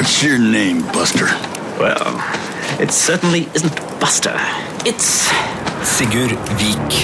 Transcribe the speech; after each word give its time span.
What's 0.00 0.22
your 0.24 0.38
name, 0.38 0.80
Buster? 0.94 1.26
Well, 1.78 2.16
it 2.80 2.90
certainly 2.90 3.40
isn't 3.54 3.76
Buster. 4.00 4.32
It's 4.86 5.28
Sigurd 5.84 6.32
Vik. 6.56 6.94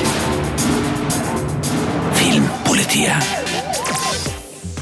Filmpolitiet. 2.17 3.21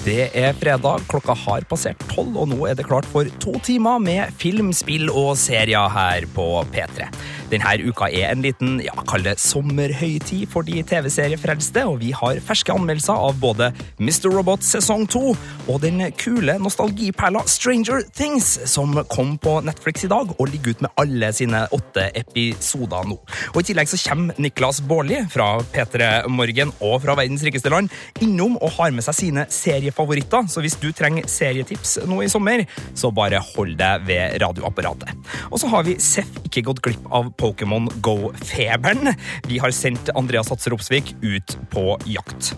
Det 0.04 0.29
er 0.30 0.54
fredag, 0.54 1.08
klokka 1.10 1.35
har 1.35 1.67
passert 1.67 2.06
tolv, 2.13 2.38
og 2.38 2.53
nå 2.53 2.60
er 2.71 2.78
det 2.78 2.87
klart 2.87 3.10
for 3.10 3.27
to 3.42 3.56
timer 3.67 3.99
med 3.99 4.31
film, 4.38 4.71
spill 4.71 5.10
og 5.10 5.35
serier 5.35 5.90
her 5.96 6.28
på 6.37 6.46
P3. 6.71 7.10
Denne 7.54 7.86
uka 7.86 8.08
er 8.10 8.32
en 8.32 8.42
liten 8.42 8.80
ja, 8.82 8.94
kall 9.06 9.22
det 9.22 9.36
sommerhøytid 9.38 10.48
for 10.50 10.66
de 10.66 10.80
TV-seriefrelste, 10.82 11.84
og 11.86 12.00
vi 12.00 12.10
har 12.16 12.40
ferske 12.42 12.74
anmeldelser 12.74 13.14
av 13.14 13.36
både 13.38 13.68
Mr. 14.00 14.26
Robot 14.32 14.64
sesong 14.66 15.04
to 15.06 15.36
og 15.68 15.76
den 15.85 16.02
kule 16.18 16.56
nostalgiperla 16.59 17.45
Stranger 17.46 18.02
Things, 18.10 18.48
som 18.72 18.96
kom 19.12 19.36
på 19.38 19.60
Netflix 19.62 20.02
i 20.02 20.10
dag 20.10 20.32
og 20.34 20.50
ligger 20.50 20.74
ut 20.74 20.82
med 20.82 20.98
alle 20.98 21.30
sine 21.36 21.60
åtte 21.76 22.09
episoder 22.18 23.06
nå. 23.06 23.20
Og 23.52 23.60
I 23.60 23.68
tillegg 23.68 23.92
så 23.92 24.00
kommer 24.02 24.42
Niklas 24.42 24.82
Baarli 24.88 25.20
fra 25.30 25.52
P3 25.62 26.26
Morgen 26.34 26.74
og 26.80 26.98
fra 27.04 27.14
Verdens 27.20 27.46
rikeste 27.46 27.70
land 27.70 27.92
innom 28.24 28.59
og 28.59 28.74
har 28.80 28.90
med 28.96 29.06
seg 29.06 29.18
sine 29.20 29.46
seriefavoritter, 29.52 30.50
så 30.50 30.64
hvis 30.64 30.78
du 30.82 30.88
trenger 30.90 31.30
serietips 31.30 32.00
nå 32.10 32.18
i 32.24 32.32
sommer, 32.32 32.66
så 32.98 33.14
bare 33.14 33.42
hold 33.54 33.78
deg 33.78 34.10
ved 34.10 34.40
radioapparatet. 34.42 35.14
Og 35.52 35.62
så 35.62 35.70
har 35.70 35.86
vi 35.86 36.00
Seff 36.02 36.42
ikke 36.42 36.66
gått 36.73 36.82
glipp 36.84 37.09
av 37.14 37.30
Pokémon 37.44 37.90
Go-feberen. 38.00 39.12
Vi 39.48 39.60
har 39.60 39.74
sendt 39.76 40.08
Andreas 40.16 40.48
Hatser 40.52 40.72
Opsvik 40.76 41.12
ut 41.20 41.58
på 41.74 41.92
jakt. 42.08 42.54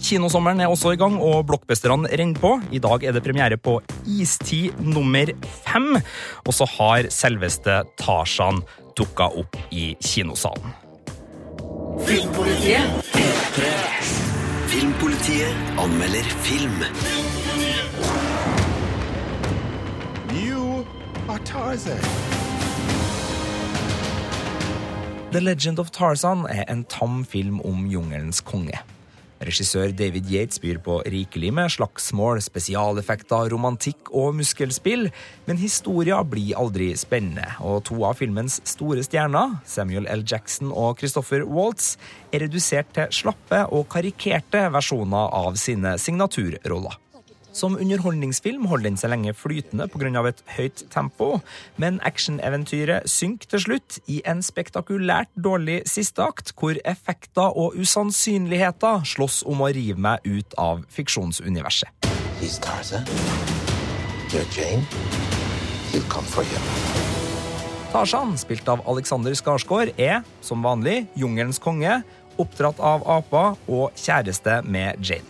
Kinosommeren 0.00 0.60
er 0.60 0.72
også 0.72 0.94
i 0.94 0.98
gang, 1.00 1.18
og 1.20 1.46
blokkbesterne 1.48 2.08
renner 2.16 2.40
på. 2.40 2.54
I 2.72 2.80
dag 2.82 3.04
er 3.04 3.16
det 3.16 3.24
premiere 3.24 3.56
på 3.60 3.78
Istid 4.08 4.80
nummer 4.80 5.32
fem. 5.64 5.92
Og 6.46 6.56
så 6.56 6.68
har 6.76 7.10
selveste 7.12 7.82
Tarzan 8.00 8.62
dukka 8.98 9.28
opp 9.42 9.56
i 9.72 9.92
kinosalen. 10.04 10.76
Filmpolitiet. 12.08 13.00
P3. 13.12 13.72
Filmpolitiet 14.72 15.80
anmelder 15.80 16.32
film. 16.48 16.84
You 20.32 20.86
are 21.28 21.40
Tarzan. 21.44 22.39
The 25.30 25.38
Legend 25.38 25.78
of 25.78 25.92
Tarzan 25.94 26.40
er 26.50 26.64
en 26.66 26.80
tam 26.90 27.20
film 27.22 27.60
om 27.62 27.84
jungelens 27.86 28.40
konge. 28.42 28.80
Regissør 29.46 29.92
David 29.94 30.26
Yates 30.26 30.58
byr 30.58 30.80
på 30.82 30.96
rikelig 31.06 31.52
med 31.54 31.70
slagsmål, 31.70 32.40
spesialeffekter, 32.42 33.46
romantikk 33.52 34.10
og 34.10 34.34
muskelspill, 34.40 35.06
men 35.46 35.60
historia 35.62 36.18
blir 36.26 36.58
aldri 36.58 36.88
spennende, 36.98 37.46
og 37.62 37.84
to 37.86 38.00
av 38.08 38.18
filmens 38.18 38.58
store 38.66 39.04
stjerner, 39.06 39.60
Samuel 39.62 40.10
L. 40.10 40.24
Jackson 40.26 40.74
og 40.74 40.98
Christopher 40.98 41.46
Waltz, 41.46 41.94
er 42.34 42.42
redusert 42.48 42.90
til 42.98 43.14
slappe 43.22 43.62
og 43.70 43.86
karikerte 43.94 44.66
versjoner 44.74 45.30
av 45.44 45.54
sine 45.62 45.94
signaturroller. 46.02 46.98
Som 47.52 47.76
underholdningsfilm 47.76 48.66
holder 48.70 48.90
den 48.90 48.98
seg 49.00 49.10
lenge 49.10 49.34
flytende 49.34 49.88
pga. 49.90 50.10
et 50.28 50.42
høyt 50.56 50.84
tempo, 50.90 51.40
men 51.76 52.00
actioneventyret 52.04 53.08
synker 53.10 53.48
til 53.48 53.60
slutt 53.60 53.98
i 54.06 54.22
en 54.24 54.42
spektakulært 54.42 55.28
dårlig 55.34 55.82
sisteakt, 55.86 56.52
hvor 56.58 56.78
effekter 56.84 57.56
og 57.56 57.74
usannsynligheter 57.74 59.04
slåss 59.04 59.42
om 59.46 59.60
å 59.60 59.72
rive 59.72 59.98
meg 59.98 60.20
ut 60.24 60.54
av 60.58 60.84
fiksjonsuniverset. 60.88 61.88
He's 62.40 62.58
Tarzan. 62.58 63.04
You're 64.30 64.46
Jane. 64.54 64.86
He'll 65.92 66.08
come 66.08 66.26
for 66.26 66.44
you. 66.44 66.60
Tarzan, 67.90 68.36
spilt 68.38 68.68
av 68.70 68.84
Alexander 68.86 69.34
Skarsgård, 69.34 69.90
er, 69.98 70.22
som 70.40 70.62
vanlig, 70.62 71.08
jungelens 71.18 71.58
konge, 71.58 71.98
oppdratt 72.38 72.78
av 72.78 73.02
aper 73.18 73.58
og 73.66 73.90
kjæreste 73.98 74.60
med 74.70 75.02
Jane. 75.02 75.29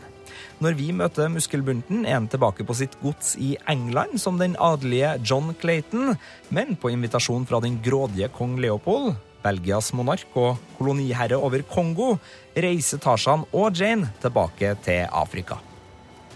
Når 0.61 0.75
vi 0.77 0.91
møter 0.93 1.31
muskelbunten, 1.33 2.03
er 2.05 2.19
han 2.19 2.27
tilbake 2.29 2.67
på 2.69 2.75
sitt 2.77 2.99
gods 3.01 3.33
i 3.41 3.55
England 3.73 4.21
som 4.21 4.37
den 4.37 4.59
adelige 4.61 5.15
John 5.25 5.55
Clayton, 5.57 6.13
men 6.53 6.77
på 6.77 6.93
invitasjon 6.93 7.47
fra 7.49 7.63
den 7.65 7.79
grådige 7.81 8.29
kong 8.37 8.59
Leopold, 8.61 9.15
Belgias 9.41 9.89
monark 9.97 10.37
og 10.37 10.61
koloniherre 10.77 11.41
over 11.41 11.65
Kongo, 11.65 12.13
reiser 12.53 13.01
Tarzan 13.01 13.47
og 13.57 13.73
Jane 13.73 14.13
tilbake 14.21 14.75
til 14.85 15.07
Afrika. 15.09 15.57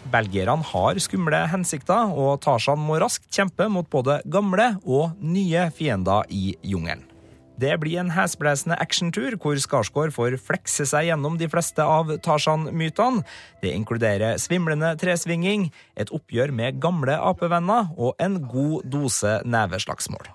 Belgierne 0.08 0.64
har 0.72 1.00
skumle 1.04 1.44
hensikter, 1.52 2.08
og 2.08 2.40
Tarzan 2.44 2.80
må 2.80 2.96
raskt 3.04 3.28
kjempe 3.28 3.68
mot 3.68 3.88
både 3.92 4.22
gamle 4.24 4.74
og 4.84 5.18
nye 5.20 5.68
fiender 5.76 6.24
i 6.32 6.54
jungelen. 6.64 7.04
Det 7.60 7.76
blir 7.78 8.00
en 8.02 8.10
hesblesende 8.10 8.76
actiontur 8.82 9.36
hvor 9.38 9.58
Skarsgård 9.62 10.10
får 10.16 10.34
flekse 10.42 10.86
seg 10.90 11.06
gjennom 11.08 11.36
de 11.38 11.46
fleste 11.50 11.84
av 11.86 12.10
Tarzan-mytene. 12.24 13.22
Det 13.62 13.70
inkluderer 13.70 14.40
svimlende 14.42 14.90
tresvinging, 14.98 15.68
et 15.94 16.10
oppgjør 16.14 16.50
med 16.50 16.80
gamle 16.82 17.14
apevenner 17.14 17.92
og 17.94 18.18
en 18.18 18.40
god 18.50 18.88
dose 18.90 19.38
neveslagsmål. 19.46 20.26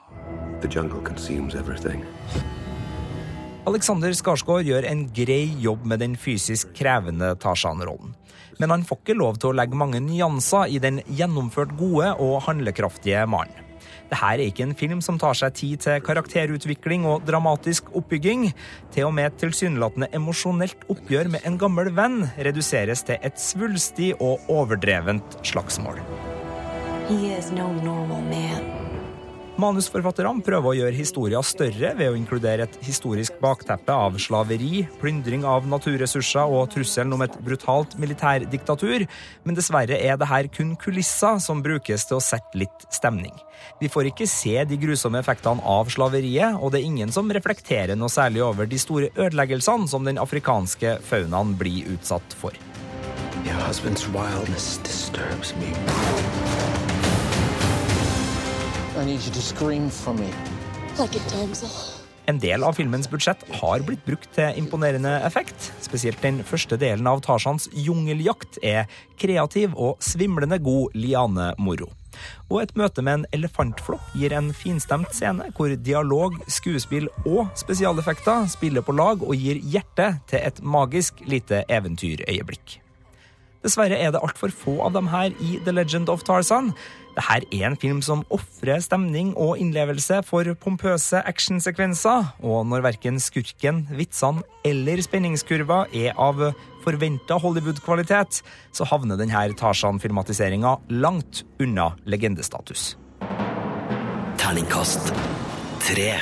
Alexander 3.70 4.16
Skarsgård 4.16 4.66
gjør 4.66 4.88
en 4.88 5.06
grei 5.14 5.44
jobb 5.60 5.84
med 5.86 6.00
den 6.02 6.16
fysisk 6.18 6.72
krevende 6.78 7.36
Tarzan-rollen. 7.44 8.16
Men 8.60 8.74
han 8.74 8.84
får 8.88 9.04
ikke 9.04 9.20
lov 9.20 9.40
til 9.40 9.52
å 9.52 9.58
legge 9.60 9.78
mange 9.80 10.00
nyanser 10.04 10.72
i 10.72 10.80
den 10.84 11.04
gjennomført 11.08 11.76
gode 11.80 12.16
og 12.16 12.40
handlekraftige 12.48 13.28
mannen. 13.28 13.69
Dette 14.10 14.26
er 14.26 14.42
ikke 14.42 14.66
en 14.66 14.74
film 14.74 15.04
som 15.06 15.20
tar 15.22 15.38
seg 15.38 15.54
tid 15.54 15.84
til 15.86 16.02
karakterutvikling 16.02 17.06
og 17.06 17.28
dramatisk 17.28 17.92
oppbygging. 17.94 18.48
Til 18.96 19.06
og 19.06 19.14
med 19.14 19.30
et 19.30 19.40
tilsynelatende 19.44 20.10
emosjonelt 20.18 20.88
oppgjør 20.90 21.30
med 21.36 21.46
en 21.46 21.62
gammel 21.62 21.94
venn 21.94 22.24
reduseres 22.42 23.06
til 23.06 23.22
et 23.22 23.38
svulstig 23.38 24.16
og 24.18 24.42
overdrevent 24.50 25.40
slagsmål. 25.46 26.02
He 27.10 27.38
is 27.38 27.52
no 27.52 27.72
normal 27.84 28.26
man. 28.26 28.89
Manusforfatterne 29.60 30.40
prøver 30.46 30.70
å 30.70 30.76
gjøre 30.78 30.96
historien 30.96 31.44
større 31.44 31.92
ved 31.98 32.12
å 32.12 32.16
inkludere 32.16 32.64
et 32.64 32.76
historisk 32.86 33.36
bakteppe 33.44 33.92
av 33.92 34.16
slaveri, 34.22 34.86
plyndring 35.02 35.44
av 35.48 35.68
naturressurser 35.68 36.48
og 36.48 36.70
trusselen 36.72 37.12
om 37.16 37.26
et 37.26 37.36
brutalt 37.44 37.98
militærdiktatur, 38.00 39.04
men 39.44 39.58
dessverre 39.58 39.98
er 40.00 40.20
det 40.20 40.30
her 40.30 40.48
kun 40.54 40.78
kulisser 40.80 41.42
som 41.44 41.64
brukes 41.66 42.08
til 42.08 42.20
å 42.20 42.24
sette 42.24 42.62
litt 42.62 42.88
stemning. 42.94 43.36
Vi 43.82 43.92
får 43.92 44.14
ikke 44.14 44.30
se 44.32 44.56
de 44.70 44.80
grusomme 44.80 45.20
effektene 45.20 45.66
av 45.68 45.92
slaveriet, 45.92 46.56
og 46.56 46.72
det 46.72 46.80
er 46.80 46.92
ingen 46.94 47.12
som 47.12 47.28
reflekterer 47.28 48.00
noe 48.00 48.12
særlig 48.14 48.46
over 48.46 48.70
de 48.70 48.80
store 48.80 49.12
ødeleggelsene 49.18 49.92
som 49.92 50.08
den 50.08 50.22
afrikanske 50.22 51.00
faunaen 51.10 51.58
blir 51.60 51.90
utsatt 51.98 52.38
for. 52.40 52.56
Your 53.44 53.60
husband's 53.68 54.08
wildness 54.16 54.78
disturbs. 54.88 55.52
En 62.30 62.38
del 62.38 62.64
av 62.64 62.76
filmens 62.78 63.08
budsjett 63.10 63.42
har 63.58 63.82
blitt 63.88 64.04
brukt 64.06 64.28
til 64.36 64.58
imponerende 64.60 65.16
effekt. 65.26 65.72
Spesielt 65.82 66.22
den 66.22 66.44
første 66.46 66.78
delen 66.78 67.08
av 67.10 67.24
Tarzans 67.26 67.66
jungeljakt 67.74 68.60
er 68.62 68.86
kreativ 69.18 69.74
og 69.74 69.98
svimlende 70.06 70.60
god 70.62 70.94
lianemoro. 70.94 71.90
Og 72.52 72.62
et 72.62 72.76
møte 72.78 73.02
med 73.02 73.22
en 73.22 73.26
elefantflokk 73.40 74.14
gir 74.20 74.36
en 74.38 74.52
finstemt 74.54 75.10
scene 75.18 75.50
hvor 75.58 75.74
dialog, 75.74 76.38
skuespill 76.46 77.10
og 77.24 77.50
spesialeffekter 77.58 78.46
spiller 78.54 78.86
på 78.86 78.94
lag 79.00 79.26
og 79.26 79.34
gir 79.34 79.58
hjertet 79.74 80.22
til 80.30 80.46
et 80.46 80.62
magisk 80.62 81.24
lite 81.26 81.64
eventyrøyeblikk. 81.66 82.78
Dessverre 83.66 83.98
er 84.00 84.14
det 84.14 84.22
altfor 84.24 84.54
få 84.56 84.78
av 84.86 84.94
dem 84.96 85.10
her 85.12 85.34
i 85.44 85.58
The 85.66 85.74
Legend 85.74 86.14
of 86.14 86.22
Tarzan. 86.28 86.72
Dette 87.20 87.50
er 87.52 87.66
en 87.68 87.76
film 87.76 88.00
som 88.06 88.22
ofrer 88.32 88.80
stemning 88.80 89.34
og 89.36 89.60
innlevelse 89.60 90.22
for 90.24 90.48
pompøse 90.62 91.20
actionsekvenser, 91.28 92.30
og 92.40 92.64
når 92.70 92.86
verken 92.86 93.20
skurken, 93.20 93.82
vitsene 93.92 94.46
eller 94.64 95.02
spenningskurva 95.04 95.82
er 95.92 96.16
av 96.16 96.40
forventa 96.86 97.36
Hollywood-kvalitet, 97.44 98.40
så 98.72 98.88
havner 98.88 99.20
denne 99.20 99.44
Tarzan-filmatiseringa 99.60 100.78
langt 100.96 101.44
unna 101.60 101.92
legendestatus. 102.08 102.96
Terningkast 104.40 105.12
tre. 105.84 106.16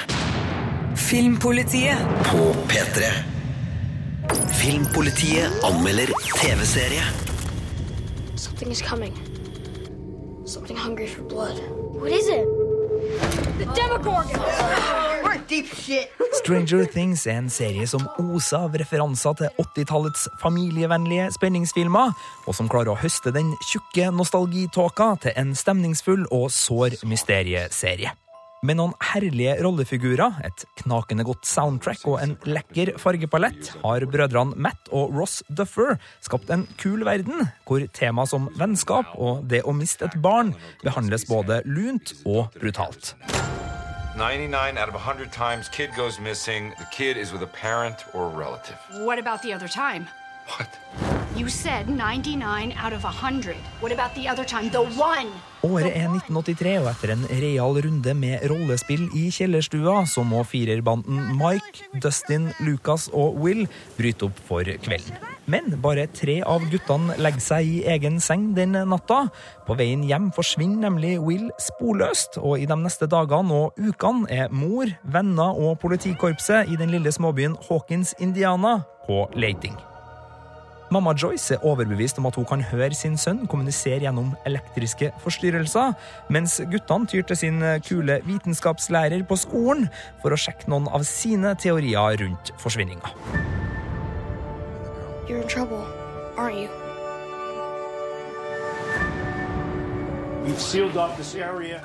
Filmpolitiet. 0.97 2.01
På 2.25 2.49
P3. 2.71 3.13
Filmpolitiet 4.57 5.63
anmelder 5.63 6.09
TV-serie. 6.41 7.05
Something 8.35 8.71
is 8.71 8.81
coming. 8.81 9.26
Something 10.47 10.77
hungry 10.77 11.07
for 11.07 11.23
blood. 11.23 11.59
What 11.99 12.09
is 12.09 12.29
it? 12.29 12.45
The 13.59 13.65
Demogorgon! 13.75 14.39
We're 15.23 15.41
deep 15.49 15.65
shit. 15.65 16.07
Stranger 16.31 16.85
Things 16.85 17.25
er 17.27 17.41
en 17.41 17.49
serie 17.49 17.87
som 17.87 18.05
oser 18.17 18.63
av 18.63 18.77
referanser 18.79 19.35
til 19.41 19.59
80-tallets 19.59 20.29
familievennlige 20.39 21.33
spenningsfilmer, 21.35 22.15
og 22.47 22.55
som 22.55 22.71
klarer 22.71 22.93
å 22.93 23.01
høste 23.01 23.33
den 23.35 23.51
tjukke 23.67 24.07
nostalgitåka 24.15 25.09
til 25.25 25.35
en 25.35 25.51
stemningsfull 25.51 26.23
og 26.31 26.47
sår 26.55 26.95
mysterieserie. 27.03 28.15
Med 28.65 28.79
noen 28.79 28.93
herlige 29.11 29.51
rollefigurer, 29.61 30.39
et 30.47 30.63
knakende 30.81 31.21
godt 31.27 31.45
soundtrack 31.45 32.01
og 32.09 32.15
en 32.23 32.31
lekker 32.49 32.95
fargepalett 32.97 33.69
har 33.83 34.05
brødrene 34.09 34.57
Matt 34.57 34.89
og 34.89 35.13
Ross 35.13 35.43
Duffer 35.45 35.99
skapt 36.25 36.49
en 36.49 36.65
kul 36.81 37.05
verden, 37.05 37.51
hvor 37.69 37.85
tema 37.93 38.25
som 38.25 38.49
vennskap 38.57 39.13
og 39.13 39.45
det 39.51 39.61
å 39.61 39.75
miste 39.77 40.09
et 40.09 40.17
barn 40.25 40.55
behandles 40.81 41.27
både 41.29 41.61
lunt 41.69 42.15
og 42.25 42.49
brutalt. 42.57 43.13
99 44.17 44.81
out 44.81 44.89
of 44.89 44.95
100 44.95 45.29
times 45.31 45.69
kid 45.69 45.93
goes 45.95 46.19
missing, 46.19 46.73
the 46.79 46.89
kid 46.89 47.15
is 47.15 47.31
with 47.31 47.43
a 47.43 47.53
parent 47.53 48.05
or 48.15 48.25
a 48.25 48.33
relative. 48.33 48.77
What 49.05 49.19
about 49.19 49.43
the 49.43 49.53
other 49.53 49.67
time? 49.67 50.07
What? 50.57 51.16
You 51.37 51.49
said 51.49 51.87
99 51.87 52.73
out 52.83 52.93
of 52.93 53.03
100. 53.03 53.55
What 53.79 53.91
about 53.91 54.15
the 54.15 54.27
other 54.27 54.43
time? 54.43 54.71
The 54.71 54.81
one! 54.81 55.29
Året 55.61 55.91
er 55.93 56.07
1983, 56.09 56.71
og 56.81 56.87
etter 56.89 57.11
en 57.13 57.25
real 57.29 57.77
runde 57.85 58.13
med 58.17 58.45
rollespill 58.49 59.03
i 59.13 59.27
kjellerstua, 59.33 59.99
så 60.09 60.23
må 60.25 60.41
firerbanden 60.49 61.19
Mike, 61.37 61.85
Dustin, 62.01 62.47
Lucas 62.65 63.05
og 63.13 63.37
Will 63.43 63.67
bryte 63.99 64.25
opp 64.25 64.39
for 64.47 64.65
kvelden. 64.65 65.19
Men 65.45 65.75
bare 65.83 66.07
tre 66.09 66.39
av 66.41 66.65
guttene 66.71 67.17
legger 67.21 67.43
seg 67.45 67.69
i 67.69 67.83
egen 67.93 68.17
seng 68.23 68.47
den 68.57 68.73
natta. 68.89 69.27
På 69.67 69.77
veien 69.77 70.07
hjem 70.09 70.31
forsvinner 70.33 70.87
nemlig 70.87 71.19
Will 71.21 71.51
sporløst, 71.61 72.39
og 72.41 72.63
i 72.63 72.65
de 72.69 72.79
neste 72.81 73.05
dagene 73.13 73.61
og 73.61 73.77
ukene 73.77 74.25
er 74.33 74.49
mor, 74.49 74.89
venner 75.05 75.53
og 75.53 75.77
politikorpset 75.85 76.73
i 76.73 76.81
den 76.81 76.95
lille 76.97 77.13
småbyen 77.13 77.59
Hawkins, 77.69 78.15
Indiana, 78.17 78.79
på 79.05 79.27
leiting. 79.37 79.77
Mamma 80.89 81.11
Joyce 81.11 81.57
er 81.57 81.65
overbevist 81.67 82.19
om 82.21 82.29
at 82.29 82.35
hun 82.39 82.45
kan 82.47 82.63
høre 82.63 82.95
sin 82.95 83.17
sønn 83.19 83.43
kommunisere 83.51 83.99
gjennom 84.05 84.31
elektriske 84.47 85.11
forstyrrelser, 85.19 85.93
mens 86.31 86.61
guttene 86.71 87.11
tyr 87.11 87.27
til 87.27 87.41
sin 87.43 87.59
kule 87.83 88.21
vitenskapslærer 88.27 89.27
på 89.27 89.35
skolen 89.35 89.89
for 90.23 90.31
å 90.31 90.39
sjekke 90.39 90.71
noen 90.71 90.87
av 90.87 91.03
sine 91.07 91.55
teorier 91.59 92.19
rundt 92.23 92.55
forsvinninga. 92.63 93.11
You're 95.27 95.41
in 95.41 95.47
trouble, 95.47 95.83
aren't 96.37 96.55
you? 96.55 96.86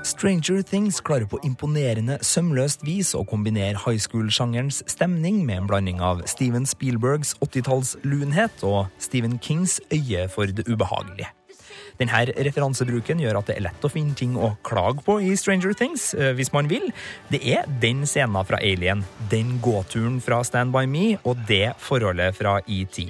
Stranger 0.05 0.63
Things 0.63 1.01
klarer 1.03 1.27
på 1.27 1.41
imponerende 1.43 2.19
sømløst 2.23 2.85
vis 2.87 3.11
å 3.19 3.25
kombinere 3.27 3.81
high 3.83 3.99
school-sjangerens 3.99 4.85
stemning 4.87 5.41
med 5.49 5.65
en 5.65 5.67
blanding 5.71 6.03
av 6.05 6.23
Steven 6.31 6.69
Spielbergs 6.69 7.35
80-tallslunhet 7.43 8.63
og 8.69 8.87
Stephen 9.03 9.41
Kings 9.43 9.81
øye 9.91 10.29
for 10.31 10.47
det 10.47 10.69
ubehagelige. 10.71 11.33
Denne 11.99 12.23
referansebruken 12.47 13.21
gjør 13.25 13.41
at 13.41 13.51
det 13.51 13.59
er 13.59 13.67
lett 13.67 13.83
å 13.87 13.91
finne 13.91 14.15
ting 14.19 14.37
å 14.39 14.55
klage 14.67 15.03
på 15.07 15.19
i 15.27 15.35
Stranger 15.39 15.75
Things, 15.75 16.13
eh, 16.15 16.31
hvis 16.37 16.53
man 16.55 16.71
vil. 16.71 16.93
Det 17.35 17.43
er 17.43 17.67
den 17.83 18.07
scenen 18.07 18.47
fra 18.47 18.63
Alien, 18.63 19.03
den 19.31 19.59
gåturen 19.65 20.21
fra 20.23 20.45
Stand 20.47 20.71
By 20.75 20.87
Me 20.87 21.17
og 21.25 21.43
det 21.51 21.75
forholdet 21.83 22.39
fra 22.39 22.61
ET. 22.69 23.09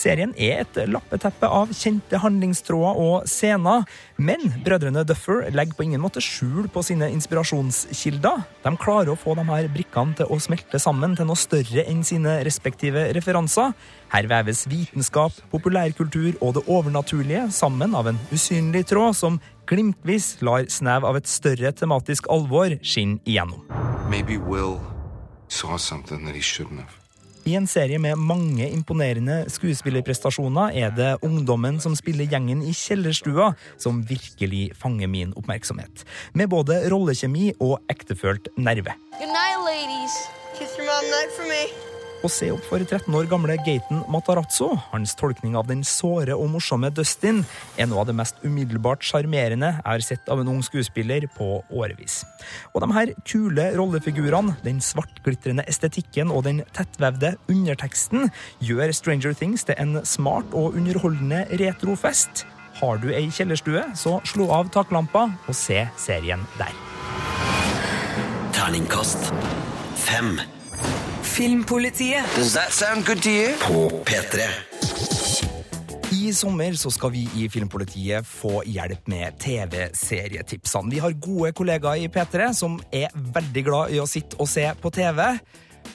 Serien 0.00 0.30
er 0.40 0.62
et 0.62 0.78
lappeteppe 0.88 1.48
av 1.50 1.72
kjente 1.76 2.20
handlingstråder 2.22 3.00
og 3.02 3.26
scener, 3.28 3.84
men 4.16 4.46
brødrene 4.64 5.04
Duffer 5.04 5.50
legger 5.52 5.76
på 5.76 5.84
ingen 5.84 6.00
måte 6.00 6.22
skjul 6.24 6.70
på 6.72 6.82
sine 6.86 7.10
inspirasjonskilder. 7.12 8.44
De 8.64 8.72
klarer 8.80 9.12
å 9.12 9.18
få 9.20 9.34
de 9.36 9.44
her 9.50 9.68
brikkene 9.72 10.16
til 10.16 10.30
å 10.32 10.40
smelte 10.40 10.80
sammen 10.80 11.16
til 11.18 11.28
noe 11.28 11.40
større 11.40 11.84
enn 11.84 12.00
sine 12.06 12.38
respektive 12.46 13.10
referanser. 13.16 13.74
Her 14.14 14.28
veves 14.30 14.64
vitenskap, 14.70 15.36
populærkultur 15.52 16.38
og 16.40 16.56
det 16.56 16.64
overnaturlige 16.64 17.48
sammen 17.54 17.96
av 17.98 18.08
en 18.10 18.20
usynlig 18.32 18.86
tråd 18.90 19.18
som 19.18 19.40
glimtvis 19.70 20.38
lar 20.46 20.64
snev 20.72 21.04
av 21.06 21.20
et 21.20 21.28
større 21.30 21.74
tematisk 21.76 22.30
alvor 22.32 22.78
skinne 22.80 23.20
igjennom. 23.28 23.68
Maybe 24.08 24.38
Will 24.38 24.80
saw 25.48 25.76
something 25.76 26.24
that 26.24 26.34
he 26.34 26.40
shouldn't 26.40 26.80
have. 26.80 26.99
I 27.48 27.54
en 27.56 27.66
serie 27.66 27.98
med 27.98 28.20
mange 28.20 28.66
imponerende 28.68 29.44
skuespillerprestasjoner 29.48 30.76
er 30.76 30.92
det 30.96 31.10
ungdommen 31.26 31.80
som 31.80 31.96
spiller 31.96 32.28
gjengen 32.28 32.60
i 32.66 32.74
kjellerstua, 32.76 33.54
som 33.80 34.02
virkelig 34.04 34.70
fanger 34.76 35.08
min 35.08 35.32
oppmerksomhet. 35.40 36.04
Med 36.36 36.52
både 36.52 36.82
rollekjemi 36.92 37.54
og 37.58 37.78
ektefølt 37.92 38.52
nerve. 38.60 38.96
Good 39.18 39.32
night, 39.32 39.62
ladies. 39.64 40.18
Kiss 40.58 40.76
your 40.76 40.86
mom 40.86 41.08
night 41.08 41.32
for 41.36 41.48
me. 41.48 41.89
Å 42.20 42.28
se 42.28 42.50
opp 42.52 42.66
for 42.68 42.82
13 42.84 43.14
år 43.16 43.24
gamle 43.30 43.54
Gaten 43.64 44.02
Matarazzo, 44.12 44.74
hans 44.90 45.14
tolkning 45.16 45.54
av 45.56 45.70
den 45.70 45.80
såre 45.88 46.34
og 46.36 46.50
morsomme 46.52 46.90
Dustin, 46.92 47.38
er 47.80 47.88
noe 47.88 48.02
av 48.02 48.10
det 48.10 48.16
mest 48.18 48.42
umiddelbart 48.44 49.06
sjarmerende 49.08 49.70
jeg 49.78 49.86
har 49.86 50.04
sett 50.04 50.28
av 50.28 50.42
en 50.42 50.50
ung 50.52 50.60
skuespiller 50.64 51.24
på 51.32 51.62
årevis. 51.72 52.18
Og 52.74 52.84
de 52.84 52.90
her 52.92 53.14
kule 53.24 53.66
rollefigurene, 53.78 54.58
den 54.66 54.84
svartglitrende 54.84 55.64
estetikken 55.70 56.28
og 56.28 56.44
den 56.44 56.60
tettvevde 56.76 57.38
underteksten 57.48 58.28
gjør 58.68 58.92
Stranger 59.00 59.32
Things 59.40 59.64
til 59.64 59.80
en 59.80 60.02
smart 60.04 60.52
og 60.52 60.76
underholdende 60.76 61.46
retrofest. 61.56 62.44
Har 62.82 63.00
du 63.00 63.10
ei 63.16 63.30
kjellerstue, 63.32 63.88
så 63.96 64.18
slå 64.28 64.52
av 64.60 64.68
taklampa 64.76 65.30
og 65.48 65.56
se 65.56 65.86
serien 65.96 66.44
der. 66.60 66.76
Terningkast 68.52 69.32
fem. 69.96 70.36
Filmpolitiet. 71.40 72.24
Does 72.36 72.52
that 72.52 72.68
sound 72.70 73.06
good 73.06 73.22
to 73.22 73.30
you? 73.30 73.54
På 73.64 73.88
P3. 74.04 74.44
I 76.12 76.34
sommer 76.34 76.74
så 76.76 76.90
skal 76.92 77.14
vi 77.14 77.22
i 77.40 77.46
Filmpolitiet 77.48 78.28
få 78.28 78.58
hjelp 78.68 79.08
med 79.08 79.38
TV-serietipsene. 79.40 80.92
Vi 80.92 81.00
har 81.00 81.16
gode 81.16 81.54
kollegaer 81.56 82.04
i 82.04 82.10
P3 82.12 82.50
som 82.58 82.76
er 82.92 83.08
veldig 83.16 83.64
glad 83.70 83.96
i 83.96 84.02
å 84.02 84.06
sitte 84.10 84.36
og 84.36 84.52
se 84.52 84.66
på 84.82 84.92
TV. 84.92 85.22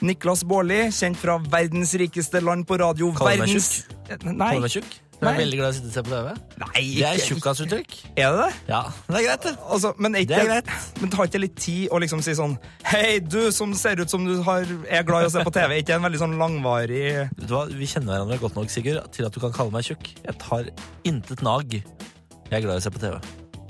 Niklas 0.02 0.42
Baarli, 0.42 0.88
kjent 0.90 1.22
fra 1.22 1.38
verdens 1.38 1.94
rikeste 1.94 2.42
land 2.42 2.66
på 2.66 2.82
radio. 2.82 3.14
Kaller 3.14 3.38
du 3.38 3.44
meg 3.44 3.54
verdens... 3.54 3.70
tjukk? 3.86 4.26
Nei. 4.26 4.34
Kaller 4.34 4.58
du 4.58 4.66
meg 4.66 4.78
tjukk? 4.80 5.02
Du 5.16 5.24
er 5.24 5.30
Nei. 5.32 5.38
veldig 5.40 5.56
glad 5.58 5.68
i 5.68 5.72
å 5.72 5.76
sitte 5.78 5.86
og 5.88 5.94
se 5.96 6.02
på 6.04 6.10
TV? 6.12 6.32
Nei, 6.60 6.82
Det 6.96 7.04
er 7.08 7.14
ikke- 7.16 7.28
tjukkasuttrykk. 7.30 7.92
Er 8.20 8.30
det 8.32 8.38
det? 8.42 8.54
Ja, 8.68 8.82
det 9.08 9.16
er 9.16 9.22
greit, 9.26 9.42
det. 9.46 9.52
Altså, 9.64 9.94
men, 9.98 10.12
ikke, 10.14 10.28
Det 10.28 10.38
er 10.38 10.44
greit. 10.46 10.68
men 11.00 11.10
tar 11.10 11.24
ikke 11.26 11.40
litt 11.40 11.56
tid 11.56 11.88
å 11.90 12.00
liksom 12.00 12.22
si 12.22 12.32
sånn 12.36 12.58
Hei, 12.84 13.18
du 13.20 13.50
som 13.50 13.72
ser 13.74 13.96
ut 14.00 14.10
som 14.10 14.26
du 14.26 14.42
har, 14.42 14.60
er 14.90 15.02
glad 15.02 15.22
i 15.24 15.26
å 15.26 15.30
se 15.32 15.40
på 15.42 15.52
TV. 15.52 15.78
Er 15.78 15.82
ikke 15.82 15.94
en 15.96 16.02
veldig 16.02 16.18
sånn 16.20 16.36
langvarig 16.36 17.30
Vet 17.38 17.46
du 17.48 17.54
hva? 17.54 17.66
Vi 17.72 17.86
kjenner 17.86 18.12
hverandre 18.18 18.38
godt 18.38 18.56
nok, 18.56 18.68
Sigurd, 18.68 19.10
til 19.12 19.24
at 19.24 19.32
du 19.32 19.40
kan 19.40 19.52
kalle 19.52 19.70
meg 19.72 19.84
tjukk. 19.84 20.04
Jeg 20.24 20.38
tar 20.38 20.64
intet 21.04 21.40
nag. 21.42 21.70
Jeg 21.72 22.52
er 22.52 22.60
glad 22.60 22.74
i 22.76 22.78
å 22.78 22.82
se 22.82 22.90
på 22.90 23.00
TV. 23.00 23.18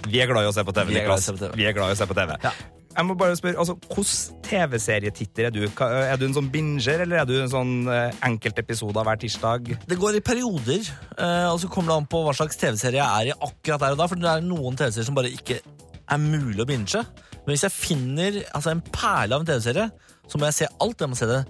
Vi 0.09 0.19
er 0.21 0.27
glad 0.27 0.43
i 0.45 0.49
å 0.51 0.53
se 0.55 0.63
på 0.65 0.73
TV, 0.75 0.87
Vi 0.93 0.97
er 0.99 1.05
glad 1.07 1.19
i 1.19 1.21
å 1.21 1.23
Niklas. 1.23 1.23
se 1.23 1.33
på 1.33 1.39
TV. 1.39 1.55
Vi 1.57 1.65
er 1.65 1.73
glad 1.73 1.91
i 1.91 1.95
å 1.95 1.97
se 1.97 2.07
på 2.07 2.15
TV. 2.15 2.37
Ja. 2.43 2.51
Jeg 2.97 3.05
må 3.05 3.15
bare 3.19 3.37
spørre, 3.37 3.59
altså, 3.61 3.75
Hvilken 3.77 4.43
TV-serietitter 4.47 5.49
er 5.49 5.53
du? 5.53 5.61
Er 5.67 6.17
du 6.17 6.25
en 6.27 6.37
sånn 6.37 6.49
binger, 6.53 7.03
eller 7.05 7.21
er 7.21 7.29
du 7.29 7.35
en 7.43 7.53
sånn 7.53 7.75
eh, 7.93 8.21
enkeltepisode 8.25 9.05
hver 9.05 9.21
tirsdag? 9.21 9.73
Det 9.85 9.99
går 10.01 10.17
i 10.17 10.25
perioder, 10.25 10.89
eh, 11.19 11.49
og 11.51 11.61
så 11.61 11.69
kommer 11.73 11.93
det 11.93 11.99
an 12.01 12.09
på 12.15 12.23
hva 12.25 12.33
slags 12.37 12.57
TV-serie 12.61 13.03
jeg 13.03 13.07
er 13.07 13.33
i 13.33 13.37
akkurat 13.37 13.85
der 13.85 13.97
og 13.97 14.01
da. 14.01 14.09
For 14.09 14.23
det 14.23 14.31
er 14.33 14.47
noen 14.47 14.79
TV-serier 14.81 15.09
som 15.11 15.19
bare 15.19 15.33
ikke 15.35 15.61
er 15.61 16.23
mulig 16.23 16.63
å 16.65 16.69
binge. 16.69 17.03
Men 17.45 17.53
hvis 17.53 17.67
jeg 17.67 17.75
finner 17.75 18.41
altså, 18.47 18.73
en 18.73 18.85
perle 18.89 19.37
av 19.37 19.45
en 19.45 19.51
TV-serie, 19.51 19.91
så 20.27 20.41
må 20.41 20.49
jeg 20.49 20.59
se 20.63 20.71
alt. 20.81 21.03
Jeg 21.05 21.13
må 21.13 21.19
se 21.19 21.29
det 21.31 21.43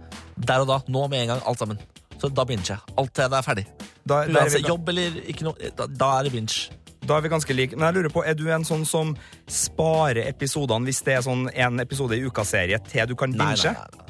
der 0.49 0.65
og 0.65 0.73
da. 0.73 0.81
Nå 0.91 1.07
med 1.13 1.23
en 1.23 1.35
gang. 1.35 1.45
Alt 1.47 1.63
sammen. 1.63 1.79
Så 2.17 2.33
da 2.33 2.47
binger 2.49 2.75
jeg. 2.75 2.97
Alt 2.99 3.15
til 3.15 3.31
det 3.31 3.39
er 3.39 3.47
ferdig. 3.47 3.67
Da, 4.03 4.19
da, 4.25 4.25
er 4.25 4.43
Uansett 4.43 4.69
jobb 4.69 4.91
eller 4.93 5.23
ikke 5.31 5.47
noe, 5.47 5.71
da, 5.79 5.87
da 5.91 6.11
er 6.19 6.27
det 6.27 6.35
binge. 6.35 6.67
Da 7.09 7.19
er 7.19 7.27
vi 7.27 7.33
ganske 7.33 7.57
like. 7.57 7.77
Men 7.77 7.89
jeg 7.89 7.99
lurer 8.01 8.15
på, 8.15 8.25
er 8.27 8.39
du 8.39 8.47
en 8.53 8.67
sånn 8.67 8.87
som 8.89 9.15
sparer 9.51 10.27
episodene 10.27 10.89
hvis 10.89 11.05
det 11.07 11.19
er 11.19 11.23
sånn 11.27 11.47
en 11.53 11.81
episode 11.85 12.19
i 12.19 12.27
uka-serie 12.27 12.81
til 12.91 13.07
du 13.11 13.17
kan 13.19 13.33
binge? 13.35 13.47
nei, 13.47 13.73
nei, 13.73 13.87
nei, 13.87 14.01
nei. 14.01 14.06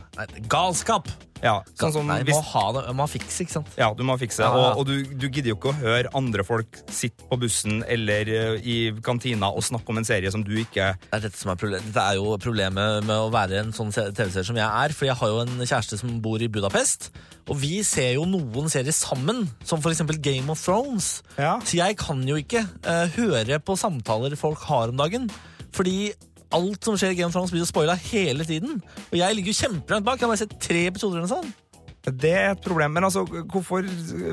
Galskap! 0.51 1.11
Ja, 1.45 1.59
sånn 1.77 1.93
som 1.93 2.07
Nei, 2.09 2.21
hvis, 2.25 2.37
må 2.39 2.45
ha 2.55 2.63
det, 2.73 2.83
må 2.97 3.07
fikse, 3.11 3.45
ikke 3.45 3.55
sant? 3.59 3.73
ja, 3.77 3.91
du 3.97 4.03
må 4.09 4.17
fikse. 4.21 4.41
Ja. 4.45 4.57
Og, 4.57 4.81
og 4.81 4.89
du, 4.89 4.95
du 5.05 5.27
gidder 5.29 5.53
jo 5.53 5.59
ikke 5.59 5.73
å 5.73 5.77
høre 5.83 6.13
andre 6.17 6.45
folk 6.47 6.81
sitte 6.89 7.27
på 7.29 7.39
bussen 7.43 7.83
eller 7.93 8.31
eh, 8.33 8.65
i 8.65 8.77
kantina 9.05 9.51
og 9.53 9.65
snakke 9.67 9.93
om 9.93 10.01
en 10.01 10.09
serie 10.09 10.33
som 10.33 10.45
du 10.47 10.55
ikke 10.63 10.95
Det 10.97 11.13
er 11.13 11.25
dette 11.27 11.39
som 11.39 11.53
er 11.53 11.61
problemet. 11.61 11.89
Dette 11.91 12.05
er 12.05 12.21
jo 12.21 12.37
problemet 12.43 13.07
med 13.07 13.27
å 13.27 13.31
være 13.35 13.61
en 13.63 13.75
sånn 13.77 13.93
TV-serie 13.93 14.47
som 14.49 14.61
jeg 14.61 14.67
er. 14.67 14.97
For 14.97 15.09
jeg 15.09 15.19
har 15.21 15.33
jo 15.33 15.43
en 15.45 15.57
kjæreste 15.61 16.01
som 16.01 16.15
bor 16.25 16.43
i 16.43 16.51
Budapest, 16.53 17.11
og 17.47 17.61
vi 17.61 17.83
ser 17.87 18.15
jo 18.17 18.25
noen 18.29 18.73
serier 18.73 18.97
sammen. 18.97 19.45
Som 19.67 19.85
for 19.85 19.93
eksempel 19.93 20.21
Game 20.23 20.49
of 20.53 20.63
Thrones. 20.63 21.21
Ja. 21.37 21.57
Så 21.65 21.79
jeg 21.83 21.99
kan 22.01 22.25
jo 22.27 22.39
ikke 22.41 22.65
uh, 22.87 23.05
høre 23.19 23.61
på 23.61 23.77
samtaler 23.79 24.39
folk 24.41 24.65
har 24.71 24.95
om 24.95 25.05
dagen. 25.05 25.29
Fordi 25.77 26.15
alt 26.55 26.85
som 26.85 26.97
skjer 26.97 27.11
i 27.13 27.19
Game 27.19 27.29
of 27.29 27.35
Thrones 27.35 27.51
blir 27.51 27.63
jo 27.65 27.69
spoila 27.69 27.95
hele 28.11 28.45
tiden. 28.47 28.83
Og 29.11 29.17
jeg 29.19 29.35
ligger 29.37 29.53
jo 29.53 29.61
kjempelangt 29.63 30.05
bak. 30.07 30.19
Jeg 30.21 30.27
har 30.29 30.35
bare 30.35 30.43
sett 30.45 30.59
tre 30.63 30.87
episoder 30.91 31.19
eller 31.19 31.27
noe 31.27 31.37
sånt. 31.43 31.63
Det 32.07 32.31
er 32.39 32.53
et 32.55 32.61
problem. 32.63 32.93
Men 32.95 33.03
altså, 33.09 33.25
hvorfor 33.27 33.83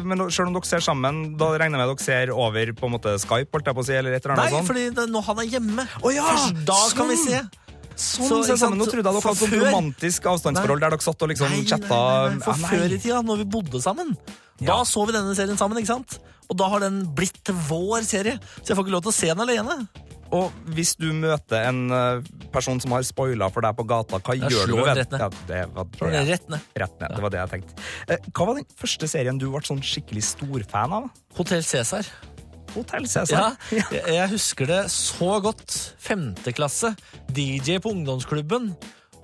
men 0.05 0.20
Selv 0.29 0.51
om 0.51 0.53
dere 0.53 0.70
ser 0.70 0.84
sammen, 0.86 1.24
da 1.41 1.48
regner 1.58 1.79
jeg 1.82 1.88
med 1.88 1.89
dere 1.96 2.05
ser 2.05 2.29
over 2.36 2.70
på 2.77 2.86
en 2.86 2.93
måte 2.93 3.15
Skype, 3.17 3.50
holdt 3.50 3.65
jeg 3.72 3.77
på 3.79 3.82
å 3.82 3.88
si, 3.88 3.96
eller 3.98 4.13
et 4.13 4.25
eller 4.27 4.38
Nei, 4.38 4.46
annet 4.46 4.60
sånt? 4.60 4.70
fordi 4.70 4.84
det, 4.93 5.08
når 5.10 5.25
han 5.32 5.41
er 5.41 5.50
hjemme. 5.55 5.86
Oh, 6.03 6.12
ja, 6.13 6.27
Først 6.29 6.62
da 6.70 6.79
kan 7.00 7.10
vi 7.10 7.17
sånn. 7.17 7.32
se. 7.34 7.63
Sånn, 7.93 8.29
Så, 8.46 8.58
sammen. 8.58 8.77
Nå 8.77 8.86
trodde 8.89 9.01
jeg 9.01 9.10
dere 9.10 9.25
hadde 9.25 9.50
et 9.50 9.58
romantisk 9.65 10.29
avstandsforhold 10.29 10.82
der 10.86 10.93
dere 10.96 11.05
satt 11.05 11.25
og 11.25 11.29
liksom 11.34 11.50
Nei, 11.50 11.60
nei, 11.63 11.67
chatta. 11.70 11.98
nei, 11.98 12.29
nei, 12.38 12.46
For 12.46 12.53
Ja, 12.53 12.62
nei. 12.62 12.70
før 12.77 12.96
i 12.96 13.01
tida, 13.08 13.20
når 13.25 13.41
vi 13.41 13.50
bodde 13.58 13.82
sammen, 13.82 14.13
da 14.62 14.77
så 14.86 15.05
vi 15.10 15.13
denne 15.17 15.34
serien 15.38 15.58
sammen, 15.58 15.77
ikke 15.82 15.93
sant? 15.96 16.20
Og 16.50 16.58
da 16.58 16.70
har 16.70 16.79
den 16.86 17.03
blitt 17.17 17.50
vår 17.70 18.05
serie, 18.05 18.38
så 18.62 18.70
jeg 18.70 18.77
får 18.77 18.86
ikke 18.86 18.96
lov 18.98 19.05
til 19.05 19.13
å 19.13 19.17
se 19.17 19.29
den 19.34 19.43
alene. 19.46 19.77
Og 20.33 20.51
hvis 20.73 20.95
du 20.97 21.07
møter 21.13 21.67
en 21.69 21.81
eh, 21.93 22.23
person 22.53 22.79
som 22.81 22.95
har 22.95 23.03
spoila 23.05 23.51
for 23.53 23.61
deg 23.65 23.75
på 23.77 23.85
gata, 23.89 24.17
hva 24.17 24.33
Jeg 24.39 24.49
gjør 24.49 24.65
du? 24.71 24.73
slår 24.73 24.89
rett 24.97 25.11
ned. 25.13 25.21
Ja, 25.21 25.29
det 25.51 25.59
var 25.75 26.25
rett 26.31 26.49
ned. 26.49 26.67
Rett 26.83 26.95
ned, 27.03 27.13
det 27.13 27.21
var 27.25 27.33
det 27.35 27.41
jeg 27.43 27.51
tenkte. 27.53 27.87
Eh, 28.09 28.29
Hva 28.33 28.47
var 28.49 28.57
den 28.59 28.65
første 28.81 29.09
serien 29.11 29.37
du 29.41 29.45
ble 29.53 29.61
sånn 29.67 29.83
skikkelig 29.85 30.23
storfan 30.33 30.95
av? 30.99 31.09
Hotell 31.37 31.61
Cæsar. 31.67 32.09
Hotell 32.73 33.05
Ja, 33.05 33.11
Cæsar? 33.21 33.57
jeg, 33.69 34.01
jeg 34.15 34.29
husker 34.33 34.65
det 34.71 34.81
så 34.89 35.35
godt. 35.45 35.77
Femte 36.01 36.53
klasse, 36.57 36.95
DJ 37.29 37.77
på 37.83 37.91
ungdomsklubben. 37.93 38.71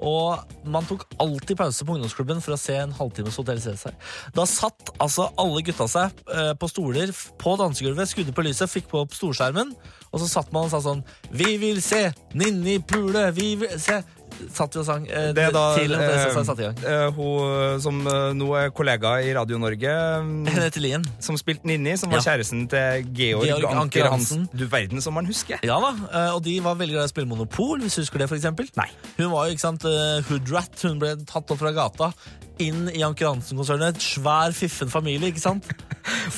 Og 0.06 0.40
man 0.70 0.86
tok 0.88 1.04
alltid 1.20 1.58
pause 1.60 1.86
på 1.86 1.96
ungdomsklubben 1.96 2.40
for 2.44 2.56
å 2.56 2.60
se 2.60 2.78
en 2.80 2.94
halvtimes 2.96 3.36
Hotell 3.40 3.60
Cæsar. 3.64 3.98
Da 4.36 4.46
satt 4.48 4.94
altså 4.98 5.28
alle 5.40 5.64
gutta 5.66 5.90
seg 5.92 6.22
eh, 6.32 6.54
på 6.60 6.70
stoler 6.72 7.12
på 7.42 7.56
dansegulvet, 7.60 8.12
skudde 8.12 8.36
på 8.36 8.46
lyset, 8.48 8.72
fikk 8.72 8.88
på 8.92 9.04
opp 9.04 9.18
storskjermen, 9.18 9.74
og 10.10 10.24
så 10.24 10.30
satt 10.30 10.54
man 10.56 10.70
og 10.70 10.72
sa 10.74 10.80
sånn 10.82 11.04
Vi 11.36 11.58
vil 11.62 11.84
se 11.86 12.08
Ninni 12.38 12.80
pule! 12.82 13.28
Vi 13.36 13.52
vil 13.62 13.76
se 13.82 14.00
Satt 14.56 14.76
vi 14.76 14.80
og 14.82 14.86
sang 14.88 15.06
eh, 15.10 15.30
Det 15.36 15.44
er 15.50 15.52
da 15.56 15.64
til 15.76 15.92
Hotell 15.94 16.20
eh, 16.30 16.44
satte 16.48 16.64
i 16.64 16.68
gang. 16.70 16.80
eh, 16.88 17.10
hun 17.18 17.82
som 17.84 18.00
eh, 18.08 18.30
nå 18.40 18.48
er 18.60 18.70
kollega 18.76 19.16
i 19.26 19.34
Radio 19.36 19.60
Norge, 19.62 19.94
mm, 20.24 20.50
Lien. 20.80 21.04
som 21.20 21.38
spilte 21.40 21.68
Ninni, 21.70 21.98
som 22.00 22.10
var 22.14 22.22
Ja. 22.24 22.32
kjæresten 22.32 22.66
til 22.72 23.06
Georg, 23.14 23.46
Georg 23.50 23.66
Anker 23.70 23.82
Anker 23.84 24.10
Hansen. 24.14 24.48
Du 24.56 24.66
verden 24.72 25.02
som 25.04 25.14
man 25.20 25.28
husker. 25.30 25.60
Ja 25.68 25.80
da, 25.84 25.92
eh, 26.10 26.34
og 26.36 26.44
de 26.48 26.58
var 26.64 26.76
veldig 26.80 26.96
glad 26.98 27.08
i 27.08 27.12
å 27.12 27.14
spille 27.14 27.30
Monopol, 27.30 27.80
hvis 27.84 27.96
du 28.00 28.04
husker 28.06 28.24
det, 28.24 28.30
for 28.32 28.40
eksempel. 28.40 28.70
Nei. 28.80 28.90
Hun 29.20 29.32
var 29.34 29.48
jo, 29.50 29.56
ikke 29.58 29.66
sant, 29.68 29.86
eh, 29.90 30.22
hoodrat. 30.30 30.80
Hun 30.88 31.00
ble 31.02 31.16
tatt 31.28 31.52
opp 31.52 31.60
fra 31.62 31.72
gata, 31.76 32.14
inn 32.60 32.90
i 32.92 33.04
Anker 33.08 33.30
Hansen-konsernet. 33.30 33.96
Et 33.96 34.04
svær, 34.04 34.52
fiffen 34.56 34.90
familie, 34.92 35.30
ikke 35.32 35.44
sant? 35.44 35.68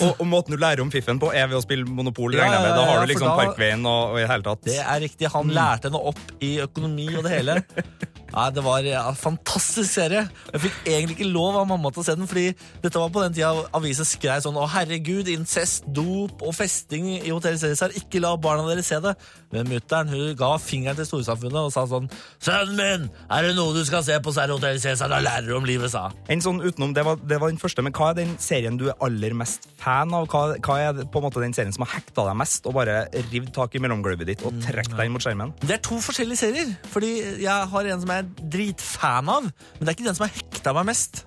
Og, 0.01 0.17
og 0.19 0.25
måten 0.27 0.51
du 0.51 0.57
lærer 0.59 0.81
om 0.83 0.89
fiffen 0.91 1.19
på, 1.21 1.29
er 1.37 1.45
ved 1.47 1.55
å 1.59 1.61
spille 1.63 1.85
Monopol. 1.87 2.33
Ja, 2.35 2.43
regner 2.43 2.57
jeg 2.57 2.63
med. 2.65 2.71
Da 2.75 2.81
ja, 2.81 2.89
har 2.91 3.05
du 3.05 3.11
liksom 3.11 3.27
da- 3.29 3.35
Parkveien 3.39 3.85
og, 3.87 4.11
og 4.11 4.17
i 4.17 4.23
det 4.23 4.29
hele 4.31 4.45
tatt 4.47 4.63
Det 4.67 4.77
er 4.81 4.99
riktig. 5.03 5.29
Han 5.31 5.51
lærte 5.53 5.87
henne 5.89 6.01
opp 6.11 6.19
i 6.43 6.49
økonomi 6.65 7.05
og 7.15 7.23
det 7.27 7.31
hele. 7.37 7.55
Nei, 8.31 8.47
Det 8.55 8.63
var 8.63 8.85
en 8.87 9.17
fantastisk 9.19 9.91
serie. 9.91 10.23
Jeg 10.53 10.61
fikk 10.65 10.77
egentlig 10.87 11.17
ikke 11.17 11.31
lov 11.33 11.57
av 11.59 11.67
mamma 11.67 11.91
til 11.91 12.01
å 12.01 12.05
se 12.07 12.15
den, 12.15 12.29
fordi 12.29 12.53
dette 12.83 12.99
var 12.99 13.11
på 13.11 13.23
den 13.25 13.35
tida 13.35 13.51
avisa 13.75 14.05
skrev 14.07 14.43
sånn 14.45 14.59
Å, 14.59 14.67
herregud, 14.71 15.27
incest, 15.31 15.87
dop 15.91 16.43
og 16.45 16.55
festing 16.55 17.09
i 17.17 17.29
Hotell 17.29 17.59
Cæsar. 17.59 17.91
Ikke 17.99 18.21
la 18.23 18.31
barna 18.39 18.63
deres 18.69 18.87
se 18.87 19.01
det. 19.03 19.15
Men 19.51 19.67
mutter'n 19.67 20.13
ga 20.39 20.53
fingeren 20.63 20.95
til 20.95 21.09
storsamfunnet 21.09 21.59
og 21.59 21.73
sa 21.73 21.83
sånn 21.89 22.07
Sønnen 22.39 22.77
min, 22.77 23.09
er 23.27 23.47
det 23.47 23.55
noe 23.57 23.75
du 23.75 23.81
skal 23.87 24.03
se 24.07 24.15
på, 24.23 24.31
så 24.31 24.45
er 24.45 24.51
det 24.51 24.55
Hotell 24.55 24.79
Cæsar. 24.79 25.11
Da 25.11 25.19
lærer 25.23 25.49
du 25.49 25.57
om 25.57 25.67
livet, 25.67 25.91
sa. 25.91 26.07
En 26.31 26.43
sånn 26.43 26.61
utenom, 26.63 26.95
det 26.95 27.03
var, 27.07 27.19
det 27.19 27.39
var 27.41 27.51
den 27.51 27.59
første, 27.61 27.83
men 27.83 27.95
Hva 27.95 28.13
er 28.13 28.21
den 28.21 28.37
serien 28.41 28.79
du 28.79 28.87
er 28.87 28.95
aller 29.03 29.35
mest 29.35 29.67
fan 29.81 30.13
av? 30.15 30.29
Hva, 30.31 30.55
hva 30.63 30.79
er 30.79 31.03
på 31.03 31.19
en 31.19 31.27
måte 31.27 31.43
den 31.43 31.55
serien 31.57 31.75
som 31.75 31.83
har 31.83 31.97
hekta 31.97 32.23
deg 32.29 32.39
mest, 32.39 32.63
og 32.69 32.77
bare 32.79 33.03
rivd 33.33 33.51
tak 33.57 33.75
i 33.75 33.83
mellomgulvet 33.83 34.31
ditt 34.31 34.45
og 34.47 34.55
trukket 34.63 34.95
deg 34.95 35.09
inn 35.09 35.15
mot 35.17 35.25
skjermen? 35.25 35.51
Det 35.59 35.75
er 35.75 35.83
to 35.83 35.99
forskjellige 35.99 36.39
serier. 36.45 36.71
Fordi 36.93 37.11
jeg 37.43 37.69
har 37.73 37.80
en 37.89 38.03
som 38.03 38.13
jeg 38.13 38.23
er 38.23 38.49
dritfan 38.55 39.31
av, 39.33 39.49
men 39.49 39.81
det 39.81 39.89
er 39.89 39.97
ikke 39.97 40.09
den 40.09 40.17
som 40.17 40.27
har 40.27 40.35
hekta 40.35 40.73
meg 40.77 40.89
mest. 40.91 41.23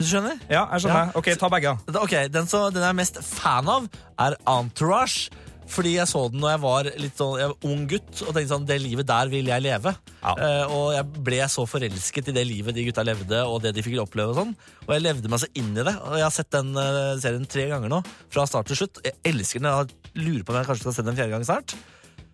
Du 0.00 0.06
skjønner? 0.08 0.40
Ja, 0.48 0.64
jeg 0.72 0.86
skjønner. 0.86 1.12
Ja. 1.12 1.20
Ok, 1.20 1.28
ta 1.36 1.50
begge. 1.52 1.76
Ok, 2.00 2.16
Den, 2.32 2.48
så, 2.48 2.64
den 2.72 2.82
jeg 2.82 2.94
er 2.94 2.98
mest 3.02 3.20
fan 3.26 3.68
av, 3.68 3.86
er 4.18 4.38
Entourage. 4.48 5.28
Fordi 5.70 5.92
jeg 5.94 6.08
så 6.10 6.24
den 6.32 6.40
når 6.42 6.50
jeg 6.50 6.60
var 6.64 6.88
litt 6.98 7.20
sånn, 7.20 7.36
jeg 7.38 7.50
var 7.52 7.68
ung 7.70 7.84
gutt 7.90 8.22
og 8.24 8.32
tenkte 8.32 8.50
sånn, 8.50 8.64
det 8.66 8.78
livet 8.82 9.06
der 9.06 9.30
vil 9.30 9.50
jeg 9.52 9.62
leve. 9.62 9.92
Ja. 10.18 10.32
Uh, 10.34 10.72
og 10.74 10.86
jeg 10.96 11.22
ble 11.28 11.38
så 11.52 11.66
forelsket 11.70 12.32
i 12.32 12.34
det 12.34 12.42
livet 12.48 12.74
de 12.76 12.88
gutta 12.88 13.04
levde, 13.06 13.44
og 13.46 13.60
det 13.62 13.74
de 13.76 13.84
fikk 13.86 14.00
oppleve. 14.02 14.34
Og 14.34 14.40
sånn. 14.40 14.56
Og 14.88 14.94
jeg 14.96 15.04
levde 15.04 15.30
meg 15.30 15.44
så 15.44 15.50
inn 15.60 15.70
i 15.76 15.86
det. 15.86 15.94
Og 15.94 16.18
jeg 16.18 16.26
har 16.26 16.34
sett 16.34 16.50
den 16.56 16.74
uh, 16.74 17.14
serien 17.22 17.46
tre 17.46 17.68
ganger 17.70 17.92
nå, 17.92 18.02
fra 18.32 18.48
start 18.50 18.72
til 18.72 18.82
slutt. 18.82 19.02
Jeg 19.06 19.18
elsker 19.30 19.62
den. 19.62 19.70
Jeg 19.70 20.24
lurer 20.26 20.44
på 20.44 20.54
om 20.54 20.60
jeg 20.60 20.70
kanskje 20.72 20.88
skal 20.88 20.96
se 20.98 21.06
den 21.06 21.14
en 21.14 21.20
fjerde 21.20 21.36
gang 21.36 21.46
snart. 21.46 21.76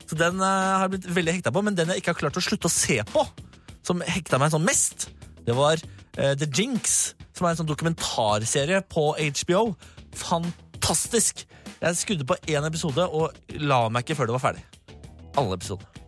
Så 0.06 0.18
den 0.18 0.40
eh, 0.40 0.46
har 0.46 0.86
jeg 0.86 0.94
blitt 0.96 1.10
veldig 1.18 1.36
hekta 1.38 1.52
på, 1.54 1.62
men 1.66 1.76
den 1.78 1.90
jeg 1.92 2.02
ikke 2.02 2.14
har 2.14 2.22
klart 2.24 2.38
å 2.38 2.44
slutte 2.44 2.70
å 2.70 2.72
se 2.72 3.00
på, 3.10 3.24
som 3.86 4.02
hekta 4.06 4.40
meg 4.42 4.54
sånn 4.54 4.66
mest, 4.66 5.08
det 5.46 5.54
var 5.54 5.78
uh, 5.78 6.32
The 6.34 6.48
Jinx, 6.50 7.14
som 7.36 7.46
er 7.46 7.54
en 7.54 7.60
sånn 7.60 7.68
dokumentarserie 7.70 8.80
på 8.90 9.12
HBO. 9.14 9.68
Fantastisk! 10.18 11.44
Jeg 11.76 12.00
skudde 12.00 12.26
på 12.26 12.38
én 12.50 12.66
episode 12.66 13.04
og 13.04 13.36
la 13.62 13.84
meg 13.92 14.06
ikke 14.06 14.18
før 14.18 14.30
det 14.30 14.38
var 14.38 14.46
ferdig. 14.48 14.66
Alle 15.38 15.58
episodene. 15.58 16.05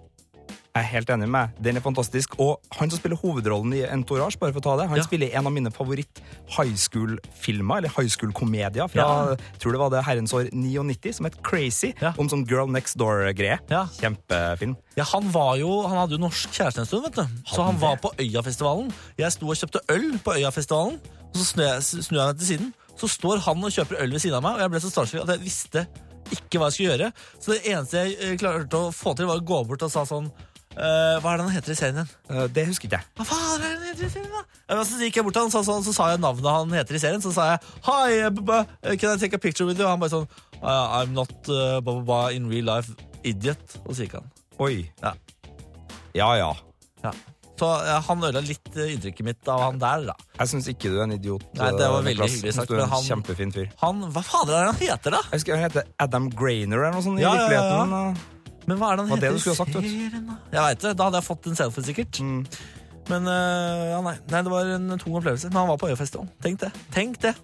Jeg 0.78 0.84
er 0.86 0.90
helt 0.92 1.10
enig 1.10 1.26
med 1.26 1.48
deg. 1.56 1.62
Den 1.66 1.76
er 1.80 1.82
fantastisk. 1.82 2.36
Og 2.38 2.60
han 2.78 2.90
som 2.92 3.00
spiller 3.00 3.18
hovedrollen 3.18 3.72
i 3.74 3.80
Entourage, 3.90 4.38
bare 4.38 4.52
for 4.54 4.60
å 4.60 4.62
ta 4.62 4.76
det, 4.78 4.84
han 4.92 4.98
Ja. 5.00 5.02
spiller 5.02 5.32
en 5.34 5.46
av 5.48 5.52
mine 5.52 5.70
favoritt 5.74 6.20
high 6.54 6.74
school-filmer, 6.78 7.78
eller 7.78 7.88
high 7.96 8.06
school-komedier, 8.08 8.86
fra 8.88 9.02
Ja. 9.02 9.34
jeg 9.34 9.58
tror 9.58 9.72
det 9.72 9.80
var 9.80 9.90
det 9.90 10.04
herrens 10.04 10.32
år 10.32 10.50
99, 10.52 11.12
som 11.14 11.24
het 11.26 11.42
Crazy, 11.42 11.94
Ja. 12.00 12.12
om 12.16 12.28
sånn 12.28 12.46
Girl 12.48 12.68
Next 12.70 12.96
Door-greie. 12.96 13.58
Kjempefilm. 13.68 14.76
Ja, 14.96 15.04
Han 15.04 15.30
var 15.32 15.56
jo, 15.56 15.82
han 15.88 15.96
hadde 15.98 16.12
jo 16.18 16.18
norsk 16.28 16.50
kjæreste 16.52 16.78
en 16.78 16.86
stund, 16.86 17.02
vet 17.04 17.14
du. 17.14 17.26
Så 17.46 17.64
han 17.64 17.78
var 17.78 17.96
på 17.96 18.12
Øyafestivalen. 18.18 18.92
Jeg 19.18 19.32
sto 19.32 19.46
og 19.48 19.56
kjøpte 19.56 19.80
øl 19.88 20.18
på 20.22 20.34
Øyafestivalen, 20.38 21.00
og 21.00 21.34
så 21.34 21.44
snur 21.44 21.64
jeg, 21.64 21.82
snur 22.04 22.18
jeg 22.18 22.26
meg 22.28 22.38
til 22.38 22.46
siden. 22.58 22.74
Så 22.98 23.08
står 23.08 23.38
han 23.40 23.64
og 23.64 23.70
kjøper 23.70 24.00
øl 24.02 24.10
ved 24.10 24.20
siden 24.20 24.34
av 24.34 24.42
meg, 24.42 24.52
og 24.54 24.60
jeg 24.60 24.70
ble 24.70 24.80
så 24.80 24.90
starstruck 24.90 25.22
at 25.28 25.38
jeg 25.38 25.44
visste 25.44 25.86
ikke 26.30 26.58
hva 26.60 26.68
jeg 26.68 26.72
skulle 26.76 26.92
gjøre. 26.98 27.12
Så 27.40 27.52
det 27.54 27.62
eneste 27.72 27.92
jeg 28.04 28.16
eh, 28.20 28.36
klarte 28.36 28.68
å 28.76 28.92
få 28.92 29.14
til, 29.16 29.24
var 29.26 29.38
å 29.40 29.44
gå 29.46 29.66
bort 29.66 29.82
og 29.82 29.90
sa 29.90 30.02
sånn 30.04 30.30
eh, 30.78 31.16
Hva 31.22 31.32
er 31.32 31.40
det 31.40 31.46
han 31.48 31.54
heter 31.56 31.74
i 31.74 31.78
serien 31.78 31.98
igjen? 32.00 32.10
Uh, 32.30 32.46
Det 32.54 32.64
husker 32.70 32.88
ikke 32.88 33.00
jeg. 33.00 33.06
Hva 33.18 33.26
faen 33.28 33.54
er 33.54 33.62
det 33.64 33.70
han 33.72 33.86
heter 33.90 34.06
i 34.06 34.10
serien, 34.14 34.30
da? 34.32 34.42
Ja, 34.68 34.82
Så 34.84 34.98
gikk 35.02 35.16
jeg 35.20 35.24
bort 35.26 35.34
til 35.38 35.42
han, 35.46 35.50
så, 35.54 35.62
så, 35.66 35.78
så 35.86 35.94
sa 35.96 36.10
jeg 36.12 36.20
navnet 36.22 36.50
han 36.58 36.76
heter 36.78 36.94
i 36.98 37.02
serien. 37.02 37.22
Så 37.24 37.32
sa 37.34 37.48
jeg 37.52 37.60
Hi, 37.88 38.20
uh, 38.26 38.30
b- 38.30 38.96
can 39.00 39.14
I 39.16 39.18
take 39.24 39.34
a 39.34 39.42
picture 39.42 39.66
with 39.66 39.78
you? 39.80 39.86
Og 39.86 39.92
han 39.96 40.00
bare 40.04 40.14
sånn 40.14 40.28
«Uh, 40.58 41.02
I'm 41.02 41.12
not 41.14 41.30
uh, 41.46 41.78
blah, 41.80 41.94
blah, 41.98 42.02
blah, 42.02 42.28
in 42.34 42.48
real 42.50 42.66
life 42.66 42.90
idiot. 43.24 43.78
Og 43.86 43.94
så 43.94 44.06
gikk 44.06 44.18
han. 44.18 44.30
Oi. 44.58 44.88
Ja. 45.02 45.12
Ja, 46.18 46.32
ja. 46.40 46.52
Ja. 47.04 47.12
Så 47.58 47.66
ja, 47.86 47.96
han 48.06 48.20
ødela 48.22 48.38
litt 48.46 48.68
eh, 48.78 48.92
inntrykket 48.94 49.26
mitt 49.26 49.48
av 49.50 49.58
han 49.64 49.78
der, 49.82 50.04
da. 50.06 50.14
Jeg 50.38 50.50
syns 50.52 50.68
ikke 50.70 50.90
du 50.92 50.98
er 51.00 51.04
en 51.08 51.14
idiot. 51.16 51.42
Nei, 51.58 51.70
det 51.74 51.88
var 51.90 51.98
eh, 52.04 52.06
veldig 52.06 52.28
hyggelig 52.30 52.52
sagt, 52.54 52.70
men 52.70 52.84
en 52.84 52.92
han- 52.92 53.06
kjempefin 53.06 53.54
fyr. 53.54 53.66
Han, 53.82 54.04
Hva 54.14 54.22
fader 54.26 54.54
er 54.54 54.60
det 54.68 54.68
han 54.70 54.78
heter, 54.82 55.16
da? 55.16 55.22
Jeg 55.32 55.40
husker 55.40 55.56
Han 55.58 55.64
heter 55.66 55.88
Adam 56.06 56.28
Grainer 56.38 56.78
eller 56.84 56.94
noe 56.94 57.02
sånt 57.06 57.18
Ja, 57.22 57.32
i 57.34 57.34
ja, 57.34 57.42
ja, 57.42 57.48
virkeligheten. 57.48 57.94
ja. 57.94 58.02
og- 58.10 58.37
Men 58.68 58.80
hva 58.80 58.92
er 58.92 58.98
det 59.00 59.06
han 59.06 59.14
Var 59.14 59.22
det 59.24 59.34
du 59.34 59.38
skulle 59.42 59.56
ha 59.56 59.62
sagt, 59.64 59.76
vet 59.78 59.88
serien, 59.88 60.26
da? 60.28 60.40
Jeg 60.52 60.64
veit 60.66 60.82
det. 60.84 60.96
Da 60.98 61.08
hadde 61.08 61.22
jeg 61.22 61.28
fått 61.28 61.48
en 61.48 61.58
selfie, 61.58 61.86
sikkert. 61.88 62.20
Mm. 62.20 62.40
Men 63.08 63.30
eh, 63.32 63.84
ja, 63.94 64.00
nei. 64.04 64.16
nei, 64.28 64.42
det 64.44 64.52
var 64.52 64.74
en 64.76 64.98
tung 65.00 65.14
opplevelse. 65.16 65.52
Men 65.52 65.62
han 65.62 65.70
var 65.72 65.80
på 65.80 65.88
Øyafestivalen. 65.88 66.34
Tenk 66.44 66.60
det. 66.66 66.72
Tenk 66.94 67.22
det. 67.24 67.34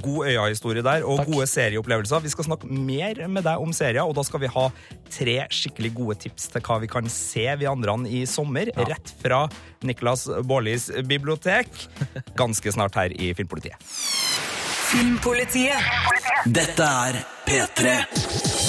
God 0.00 0.28
Øya-historie 0.30 0.84
der, 0.86 1.02
og 1.02 1.18
Takk. 1.18 1.32
gode 1.32 1.46
serieopplevelser. 1.50 2.22
Vi 2.22 2.30
skal 2.32 2.46
snakke 2.46 2.70
mer 2.70 3.24
med 3.28 3.44
deg 3.46 3.62
om 3.62 3.72
serier, 3.74 4.06
og 4.06 4.14
da 4.16 4.22
skal 4.26 4.44
vi 4.44 4.50
ha 4.54 4.68
tre 5.10 5.36
skikkelig 5.50 5.90
gode 5.96 6.18
tips 6.24 6.46
til 6.54 6.64
hva 6.66 6.78
vi 6.84 6.90
kan 6.90 7.10
se 7.10 7.48
vi 7.58 7.68
andre 7.68 7.96
i 8.06 8.22
sommer, 8.30 8.70
rett 8.86 9.12
fra 9.20 9.42
Niklas 9.82 10.28
Baarlis 10.46 10.90
bibliotek. 11.10 11.68
Ganske 12.38 12.72
snart 12.76 12.98
her 13.00 13.14
i 13.18 13.32
Filmpolitiet. 13.34 13.82
Filmpolitiet. 14.90 15.90
Dette 16.46 16.86
er 16.86 17.22
P3. 17.46 18.59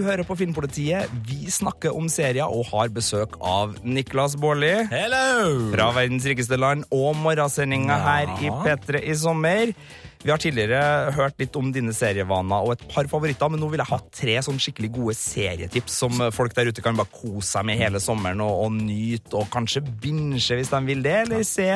Du 0.00 0.06
hører 0.06 0.24
på 0.24 0.32
Filmpolitiet. 0.32 1.10
Vi 1.28 1.50
snakker 1.52 1.92
om 1.92 2.06
serier 2.08 2.48
og 2.48 2.70
har 2.70 2.88
besøk 2.88 3.34
av 3.44 3.74
Niklas 3.84 4.32
Baarli. 4.40 4.70
Hello! 4.88 5.66
Fra 5.74 5.90
verdens 5.92 6.24
rikeste 6.24 6.56
land 6.56 6.86
og 6.88 7.18
morgensendinga 7.20 7.98
her 8.00 8.32
i 8.40 8.48
P3 8.62 9.02
i 9.04 9.16
sommer. 9.20 9.74
Vi 10.20 10.28
har 10.28 10.36
tidligere 10.36 11.12
hørt 11.16 11.38
litt 11.40 11.54
om 11.56 11.70
dine 11.72 11.94
serievaner 11.96 12.66
og 12.66 12.74
et 12.74 12.82
par 12.92 13.06
favoritter, 13.08 13.48
men 13.48 13.62
nå 13.62 13.70
vil 13.72 13.80
jeg 13.80 13.88
ha 13.88 13.98
tre 14.12 14.34
sånn 14.44 14.58
skikkelig 14.60 14.90
gode 14.98 15.14
serietips 15.16 15.94
som 16.02 16.20
folk 16.36 16.52
der 16.58 16.68
ute 16.68 16.84
kan 16.84 16.98
bare 16.98 17.08
kose 17.14 17.54
seg 17.54 17.64
med 17.64 17.80
hele 17.80 18.02
sommeren 18.04 18.42
og, 18.44 18.66
og 18.66 18.74
nyte, 18.76 19.32
og 19.40 19.48
kanskje 19.52 19.80
binge 20.02 20.36
hvis 20.36 20.72
de 20.72 20.80
vil 20.84 21.00
det, 21.06 21.14
eller 21.24 21.44
se 21.48 21.70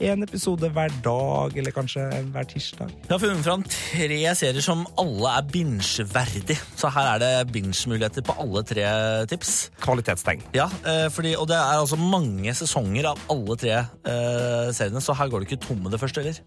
en 0.00 0.24
episode 0.24 0.70
hver 0.72 0.94
dag, 1.04 1.56
eller 1.60 1.74
kanskje 1.76 2.06
hver 2.32 2.48
tirsdag. 2.48 2.94
Jeg 3.04 3.12
har 3.12 3.20
funnet 3.20 3.44
fram 3.44 3.64
tre 3.68 4.20
serier 4.38 4.64
som 4.64 4.86
alle 5.00 5.34
er 5.36 5.50
binge-verdig. 5.52 6.56
Så 6.80 6.88
her 6.94 7.10
er 7.14 7.20
det 7.20 7.52
binge-muligheter 7.52 8.24
på 8.24 8.38
alle 8.40 8.64
tre 8.64 8.86
tips. 9.28 9.52
Kvalitetstegn. 9.84 10.46
Ja, 10.56 10.70
eh, 10.88 11.10
fordi, 11.12 11.34
og 11.36 11.50
det 11.52 11.58
er 11.58 11.82
altså 11.82 12.00
mange 12.00 12.56
sesonger 12.56 13.12
av 13.12 13.20
alle 13.28 13.58
tre 13.60 13.76
eh, 13.76 14.72
seriene, 14.72 15.04
så 15.04 15.16
her 15.20 15.28
går 15.28 15.44
du 15.44 15.50
ikke 15.50 15.60
tom 15.68 15.84
med 15.84 15.92
det 15.92 16.00
første 16.00 16.24
heller. 16.24 16.40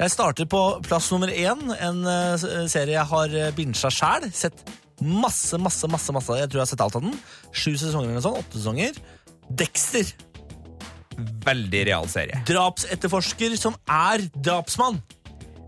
Jeg 0.00 0.10
starter 0.14 0.48
på 0.50 0.60
plass 0.86 1.10
nummer 1.12 1.30
én, 1.30 1.66
en 1.76 2.06
eh, 2.08 2.46
serie 2.70 2.96
jeg 2.96 3.08
har 3.12 3.28
binsja 3.28 3.52
binget 3.58 3.98
sjæl. 3.98 4.28
Sett 4.34 4.64
masse, 5.02 5.58
masse, 5.58 5.88
masse, 5.90 6.14
masse. 6.14 6.38
Jeg 6.38 6.50
tror 6.50 6.62
jeg 6.62 6.66
har 6.66 6.72
sett 6.72 6.84
alt 6.84 6.98
av 6.98 7.06
den. 7.06 7.16
Sju 7.52 7.74
sesonger 7.76 8.12
eller 8.12 8.24
sånt. 8.24 8.42
Åtte 8.44 8.60
sesonger. 8.60 9.00
Dexter. 9.50 10.12
Veldig 11.46 11.82
real 11.88 12.08
serie. 12.10 12.40
Drapsetterforsker 12.48 13.56
som 13.60 13.76
er 13.90 14.24
drapsmann. 14.32 15.02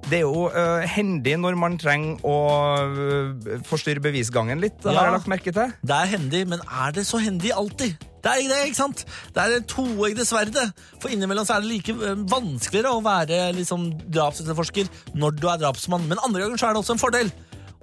Det 0.05 0.19
er 0.21 0.25
jo 0.27 0.49
uh, 0.53 0.83
hendig 0.85 1.37
når 1.41 1.57
man 1.57 1.79
trenger 1.81 2.19
å 2.29 2.37
uh, 2.85 3.61
forstyrre 3.65 4.03
bevisgangen 4.05 4.61
litt, 4.61 4.77
det 4.85 4.93
har 4.93 5.09
jeg 5.09 5.15
lagt 5.17 5.31
merke 5.33 5.55
til. 5.55 5.73
Det 5.81 5.97
er 5.97 6.11
hendig, 6.13 6.43
men 6.51 6.61
er 6.69 6.93
det 6.97 7.07
så 7.09 7.21
hendig 7.23 7.55
alltid? 7.57 7.97
Det 8.25 8.33
er 8.33 8.51
det, 8.51 8.59
ikke 8.69 8.79
sant? 8.79 9.05
Det 9.33 9.41
er 9.41 9.51
det 9.53 9.65
toeggede 9.69 10.25
sverdet. 10.29 10.71
For 11.01 11.13
innimellom 11.13 11.45
så 11.49 11.57
er 11.57 11.65
det 11.65 11.73
like 11.73 11.97
uh, 11.97 12.21
vanskeligere 12.35 12.93
å 12.93 13.03
være 13.05 13.41
liksom, 13.57 13.89
drapsetterforsker 14.13 14.93
når 15.17 15.41
du 15.41 15.49
er 15.49 15.65
drapsmann, 15.65 16.05
men 16.11 16.21
andre 16.21 16.45
ganger 16.45 16.61
så 16.61 16.69
er 16.69 16.77
det 16.77 16.85
også 16.85 16.99
en 16.99 17.05
fordel. 17.05 17.33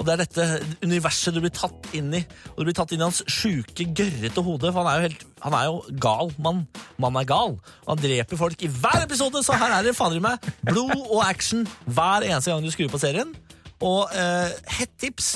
Og 0.01 0.07
det 0.07 0.15
er 0.15 0.21
dette 0.23 0.45
universet 0.81 1.35
du 1.35 1.43
blir 1.43 1.53
tatt 1.53 1.91
inn 1.93 2.09
i. 2.17 2.23
Og 2.55 2.63
du 2.63 2.65
blir 2.65 2.75
tatt 2.77 2.89
inn 2.95 3.03
i 3.03 3.05
hans 3.05 3.21
sjuke, 3.29 3.85
gørrete 3.85 4.41
hode. 4.41 4.71
For 4.71 4.81
han 4.81 4.89
er 4.89 4.97
jo 4.97 5.05
helt 5.05 5.25
Han 5.45 5.55
er 5.57 5.67
jo 5.67 5.75
gal 6.01 6.33
mann. 6.41 6.63
Man 7.01 7.19
er 7.21 7.27
gal. 7.29 7.53
Og 7.85 7.91
han 7.91 8.01
dreper 8.01 8.39
folk 8.39 8.65
i 8.65 8.69
hver 8.69 9.05
episode, 9.05 9.43
så 9.45 9.57
her 9.61 9.77
er 9.77 9.85
det 9.85 9.95
fader 9.97 10.17
i 10.17 10.23
meg 10.25 10.41
blod 10.65 10.93
og 11.03 11.21
action 11.25 11.67
hver 11.85 12.25
eneste 12.25 12.51
gang 12.51 12.65
du 12.65 12.73
skrur 12.73 12.89
på 12.93 13.01
serien. 13.01 13.33
Og 13.81 14.09
eh, 14.13 14.53
hett 14.79 14.93
tips 15.01 15.35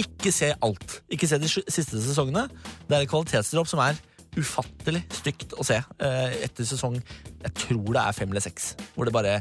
ikke 0.00 0.32
se 0.34 0.50
alt. 0.64 0.98
Ikke 1.12 1.28
se 1.30 1.38
de 1.40 1.48
siste 1.48 2.00
sesongene. 2.04 2.48
Det 2.88 2.96
er 2.96 3.04
et 3.04 3.12
kvalitetsdropp 3.12 3.70
som 3.70 3.80
er 3.84 4.00
ufattelig 4.34 5.04
stygt 5.14 5.54
å 5.56 5.64
se 5.64 5.76
eh, 5.78 6.36
etter 6.42 6.66
sesong 6.66 6.96
Jeg 6.98 7.52
tror 7.60 7.92
det 7.94 8.02
er 8.02 8.16
fem 8.16 8.32
eller 8.32 8.42
seks, 8.44 8.72
hvor 8.96 9.06
det 9.06 9.14
bare 9.14 9.38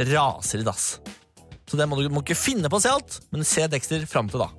raser 0.00 0.62
i 0.62 0.66
dass. 0.66 0.96
Så 1.66 1.78
det 1.78 1.88
må 1.90 1.98
du 1.98 2.06
må 2.12 2.22
ikke 2.22 2.38
finne 2.38 2.70
på 2.70 2.78
å 2.78 2.82
se 2.82 2.92
alt, 2.92 3.18
men 3.34 3.46
se 3.46 3.66
Dexter 3.70 4.04
fram 4.06 4.30
til 4.30 4.44
da. 4.44 4.50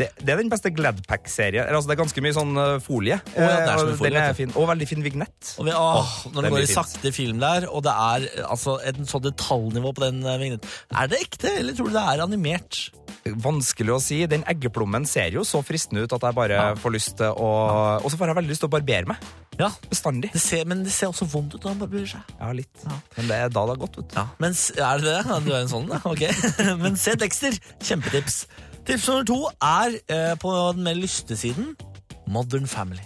Det, 0.00 0.06
det 0.16 0.32
er 0.32 0.40
den 0.40 0.48
beste 0.52 0.70
Gladpack-serien. 0.72 1.68
Altså, 1.68 1.90
det 1.90 1.96
er 1.96 2.00
ganske 2.00 2.22
mye 2.24 2.36
sånn 2.36 2.56
uh, 2.56 2.78
folie. 2.80 3.18
Oh, 3.34 3.42
ja, 3.42 3.48
det 3.60 3.72
er 3.74 3.90
Eh, 3.90 3.96
folie, 3.98 4.14
den 4.14 4.28
er 4.30 4.36
fin. 4.38 4.52
Og 4.56 4.68
veldig 4.70 4.88
fin 4.88 5.04
vignett. 5.04 5.52
Og 5.60 5.66
vi, 5.68 5.74
åh, 5.76 5.98
Åh, 6.00 6.14
når 6.34 6.46
det 6.46 6.52
går 6.54 6.64
i 6.64 6.70
sakte 6.70 7.12
film 7.12 7.42
der, 7.42 7.66
og 7.68 7.84
det 7.84 7.92
er 7.92 8.24
eh, 8.30 8.46
altså, 8.48 8.78
en 8.86 9.08
sånn 9.08 9.26
detaljnivå 9.26 9.92
på 9.96 10.04
den 10.06 10.22
eh, 10.24 10.38
vignetten 10.40 10.96
Er 10.96 11.10
det 11.10 11.20
ekte, 11.26 11.52
eller 11.60 11.76
tror 11.76 11.90
du 11.90 11.98
det 11.98 12.06
er 12.14 12.24
animert? 12.24 12.80
Vanskelig 13.44 13.92
å 13.92 14.00
si. 14.00 14.22
Den 14.30 14.46
eggeplommen 14.48 15.04
ser 15.08 15.34
jo 15.36 15.44
så 15.44 15.60
fristende 15.66 16.06
ut 16.06 16.16
at 16.16 16.24
jeg 16.24 16.38
bare 16.38 16.62
får 16.80 16.94
lyst 16.94 17.18
til 17.20 17.34
å 17.36 17.50
Og 18.00 18.08
så 18.08 18.16
får 18.16 18.32
jeg 18.32 18.38
veldig 18.40 18.52
lyst 18.54 18.64
til 18.64 18.70
å 18.70 18.74
barbere 18.78 19.12
meg. 19.12 19.28
Ja, 19.60 19.68
Bestandig. 19.90 20.30
det 20.32 20.40
ser, 20.40 20.64
Men 20.64 20.86
det 20.86 20.94
ser 20.94 21.10
også 21.12 21.28
vondt 21.28 21.58
ut 21.58 21.66
når 21.66 21.74
man 21.74 21.82
barberer 21.84 22.08
seg. 22.14 22.32
Ja, 22.38 22.48
litt. 22.56 22.86
Men 23.18 23.28
det 23.28 23.36
er 23.36 23.52
da 23.52 23.66
det 23.66 23.74
har 23.74 23.82
gått, 23.82 24.00
vet 24.00 24.14
du. 24.14 24.16
Ja, 24.16 24.26
men 24.40 24.56
er 24.56 25.04
det 25.04 25.12
det? 25.18 25.38
Du 25.44 25.52
er 25.52 25.60
en 25.60 25.72
sånn, 25.74 25.90
da? 25.90 26.00
Ok. 26.08 26.24
Men 26.82 26.96
se 27.00 27.12
Dexter. 27.20 27.58
Kjempetips. 27.84 28.46
Tips 28.90 29.04
nummer 29.06 29.22
to 29.22 29.36
er 29.62 29.92
eh, 30.10 30.32
på 30.42 30.50
den 30.74 30.82
mer 30.82 30.96
lystesiden. 30.98 31.76
Modern 32.26 32.66
Family. 32.66 33.04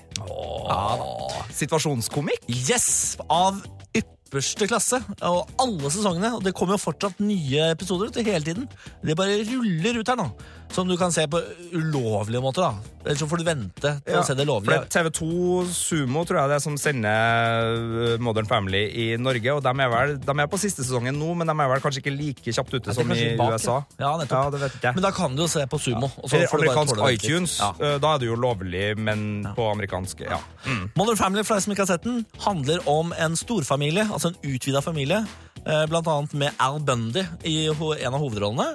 Situasjonskomikk? 1.53 2.47
Yes! 2.49 3.19
Av 3.29 3.59
ypperste 3.93 4.65
klasse. 4.71 5.03
Og 5.29 5.53
alle 5.61 5.91
sesongene. 5.93 6.31
Og 6.39 6.41
det 6.47 6.55
kommer 6.57 6.79
jo 6.79 6.87
fortsatt 6.87 7.21
nye 7.21 7.67
episoder 7.75 8.09
ut 8.09 8.17
hele 8.17 8.41
tiden. 8.47 8.65
Det 9.05 9.19
bare 9.19 9.43
ruller 9.51 10.01
ut 10.01 10.09
her 10.09 10.17
nå. 10.23 10.31
Som 10.73 10.89
du 10.89 10.97
kan 10.99 11.13
se 11.15 11.27
på 11.31 11.39
ulovlige 11.73 12.41
måter. 12.43 12.63
da. 12.63 12.75
Ellers 13.05 13.19
så 13.21 13.27
får 13.29 13.37
du 13.39 13.45
vente 13.45 13.91
til 14.07 14.17
å 14.19 14.23
se 14.27 14.35
det 14.35 14.47
lovlige. 14.49 14.87
TV2 14.91 15.27
Sumo 15.71 16.25
tror 16.27 16.41
jeg 16.41 16.51
det 16.51 16.57
er 16.57 16.63
som 16.65 16.79
sender 16.81 17.77
uh, 17.85 18.23
Modern 18.25 18.49
Family 18.49 18.81
i 18.89 19.05
Norge. 19.21 19.53
Og 19.55 19.61
de 19.63 19.71
er, 19.71 19.93
vel, 19.93 20.15
de 20.25 20.35
er 20.41 20.49
på 20.51 20.59
siste 20.59 20.83
sesongen 20.83 21.15
nå, 21.21 21.29
men 21.39 21.47
de 21.47 21.55
er 21.55 21.71
vel 21.75 21.83
kanskje 21.85 22.01
ikke 22.03 22.15
like 22.17 22.55
kjapt 22.57 22.75
ute 22.75 22.91
Ja, 22.91 22.97
som 22.97 23.13
i 23.15 23.29
bak, 23.39 23.55
USA. 23.55 23.77
ja. 24.01 24.09
Ja, 24.09 24.13
nettopp. 24.19 24.35
Ja, 24.41 24.51
det 24.57 24.63
vet 24.65 24.79
jeg. 24.89 24.97
Men 24.99 25.07
da 25.07 25.13
kan 25.15 25.37
du 25.37 25.45
jo 25.45 25.49
se 25.53 25.63
på 25.71 25.79
Sumo. 25.85 26.11
Eller 26.33 26.57
amerikansk 26.59 27.05
iTunes. 27.13 27.59
Ja. 27.61 27.71
uh, 27.79 27.95
Da 28.03 28.15
er 28.17 28.25
det 28.25 28.33
jo 28.33 28.41
lovlig, 28.41 28.85
men 28.99 29.45
på 29.55 29.69
amerikansk 29.71 30.25
ja. 30.27 30.41
Mm. 30.67 30.89
Modern 30.99 31.21
Family 31.21 31.45
for 31.47 31.55
deg 31.55 31.67
som 31.69 31.77
ikke 31.77 31.85
har 31.87 31.93
sett 31.95 32.09
den, 32.09 32.25
handler 32.49 32.83
om 32.91 33.13
en 33.21 33.37
storfamilie, 33.39 34.09
altså 34.11 34.33
en 34.33 34.41
utvida 34.55 34.81
familie, 34.83 35.23
eh, 35.65 35.85
blant 35.93 36.09
annet 36.11 36.35
med 36.41 36.57
Al 36.63 36.81
Bundy 36.81 37.23
i 37.45 37.69
en 37.69 38.15
av 38.15 38.21
hovedrollene. 38.21 38.73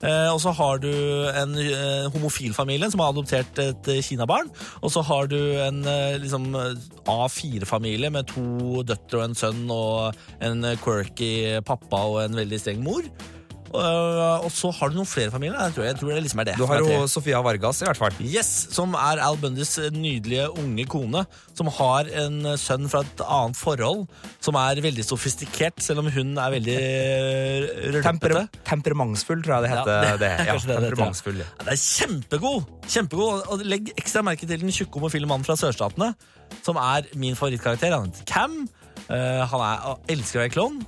Eh, 0.00 0.28
og 0.32 0.38
så 0.40 0.52
har 0.56 0.78
du 0.80 0.92
en 1.36 1.56
eh, 1.60 2.06
homofil 2.14 2.54
familie 2.56 2.88
som 2.92 3.02
har 3.02 3.12
adoptert 3.12 3.58
et 3.60 3.90
eh, 3.92 4.00
kinabarn. 4.04 4.48
Og 4.80 4.94
så 4.94 5.02
har 5.04 5.28
du 5.28 5.36
en 5.60 5.82
liksom, 6.22 6.48
eh, 6.56 6.78
A4-familie 7.04 8.12
med 8.12 8.30
to 8.32 8.80
døtre 8.86 9.20
og 9.20 9.26
en 9.28 9.36
sønn 9.36 9.66
og 9.74 10.16
en 10.40 10.64
quirky 10.80 11.60
pappa 11.66 12.06
og 12.14 12.24
en 12.24 12.40
veldig 12.40 12.62
streng 12.62 12.82
mor. 12.86 13.04
Eh, 13.70 14.44
og 14.44 14.50
så 14.50 14.72
har 14.74 14.90
du 14.90 14.96
noen 14.98 15.08
flere 15.08 15.30
familier. 15.30 15.58
Jeg 15.68 15.76
tror, 15.76 15.84
jeg 15.86 15.98
tror 16.00 16.10
det 16.10 16.22
liksom 16.24 16.42
er 16.42 16.48
det. 16.48 16.56
Du 16.58 16.64
har 16.66 16.82
jo 16.82 17.04
Sofia 17.10 17.38
Vargas, 17.44 17.82
i 17.84 17.86
hvert 17.86 18.00
fall. 18.00 18.16
Yes, 18.24 18.50
som 18.74 18.96
er 18.98 19.22
Al 19.22 19.38
Bundys 19.40 19.76
nydelige 19.94 20.48
unge 20.58 20.86
kone, 20.90 21.22
som 21.54 21.70
har 21.78 22.10
en 22.24 22.50
sønn 22.58 22.90
fra 22.90 23.04
et 23.06 23.24
annet 23.26 23.60
forhold, 23.60 24.06
som 24.42 24.58
er 24.58 24.82
veldig 24.82 25.06
sofistikert, 25.06 25.78
selv 25.84 26.02
om 26.02 26.10
hun 26.10 26.34
er 26.34 26.56
veldig 26.56 28.02
Temper 28.02 28.36
temperamentsfull, 28.66 29.42
tror 29.44 29.58
jeg 29.58 29.68
det 29.68 29.72
heter. 29.76 29.96
Ja, 30.10 30.16
det. 30.18 30.30
Ja, 30.48 30.54
det 30.58 30.76
temperamentsfull. 30.88 31.42
Ja, 31.44 31.48
det 31.62 31.74
er 31.76 31.80
kjempegod! 31.80 32.70
Kjempegod, 32.90 33.48
og 33.52 33.66
Legg 33.68 33.92
ekstra 33.94 34.24
merke 34.26 34.48
til 34.48 34.62
den 34.62 34.74
tjukke 34.74 34.98
homofile 34.98 35.28
mannen 35.30 35.46
fra 35.46 35.54
sørstatene, 35.60 36.12
som 36.66 36.78
er 36.80 37.06
min 37.14 37.38
favorittkarakter. 37.38 37.94
Han 37.94 38.10
heter 38.10 38.26
Cam. 38.30 38.64
Uh, 39.10 39.42
han 39.50 39.62
er, 39.64 39.92
elsker 40.14 40.40
å 40.40 40.42
være 40.44 40.54
klovn. 40.54 40.82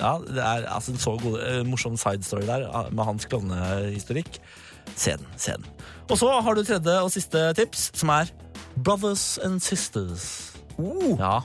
Ja, 0.00 0.16
det 0.26 0.42
er 0.42 0.66
altså, 0.68 0.92
en 0.92 0.98
så 0.98 1.16
god, 1.22 1.38
eh, 1.40 1.60
morsom 1.66 1.96
side 2.00 2.24
story 2.26 2.46
der 2.48 2.66
ah, 2.74 2.88
med 2.92 3.04
hans 3.04 3.28
klovnehistorikk. 3.30 4.40
Se 4.96 5.14
den, 5.16 5.26
se 5.40 5.54
den. 5.56 5.66
Og 6.10 6.18
så 6.20 6.28
har 6.44 6.54
du 6.54 6.64
tredje 6.64 6.96
og 7.00 7.12
siste 7.14 7.52
tips, 7.56 7.90
som 7.96 8.10
er 8.12 8.32
Brothers 8.84 9.38
and 9.38 9.60
Sisters. 9.60 10.54
Uh, 10.78 11.14
Ja, 11.18 11.40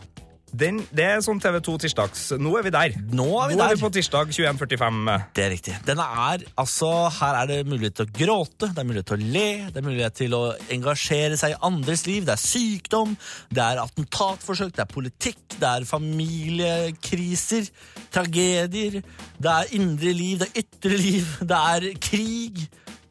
den, 0.56 0.80
det 0.96 1.06
er 1.06 1.20
sånn 1.24 1.40
TV2 1.42 1.76
tirsdags. 1.84 2.24
Nå 2.42 2.52
er 2.58 2.66
vi 2.66 2.72
der. 2.74 2.96
nå 3.14 3.28
er 3.44 3.52
vi 3.52 3.58
Nå 3.58 3.64
er 3.64 3.70
der. 3.70 3.78
vi 3.78 3.84
på 3.84 3.92
tirsdag 3.94 4.32
21.45. 4.34 5.12
Det 5.36 5.44
er 5.44 5.52
riktig. 5.54 5.76
Denne 5.86 6.06
er, 6.30 6.46
altså, 6.60 6.90
Her 7.20 7.38
er 7.42 7.50
det 7.52 7.58
mulighet 7.70 8.00
til 8.00 8.08
å 8.08 8.14
gråte, 8.20 8.70
det 8.74 8.82
er 8.82 8.88
mulighet 8.90 9.10
til 9.12 9.18
å 9.20 9.32
le, 9.36 9.48
det 9.70 9.82
er 9.82 9.86
mulighet 9.86 10.18
til 10.20 10.36
å 10.38 10.42
engasjere 10.76 11.38
seg 11.40 11.54
i 11.54 11.60
andres 11.70 12.06
liv. 12.08 12.26
Det 12.28 12.36
er 12.36 12.44
sykdom, 12.44 13.16
det 13.54 13.64
er 13.66 13.82
attentatforsøk, 13.84 14.74
det 14.78 14.86
er 14.86 14.94
politikk, 14.94 15.42
det 15.60 15.70
er 15.70 15.90
familiekriser, 15.90 17.70
tragedier, 18.14 19.02
det 19.38 19.54
er 19.56 19.76
indre 19.78 20.16
liv, 20.16 20.40
det 20.42 20.50
er 20.50 20.64
ytre 20.64 20.98
liv, 20.98 21.36
det 21.42 21.62
er 21.76 21.90
krig. 22.10 22.66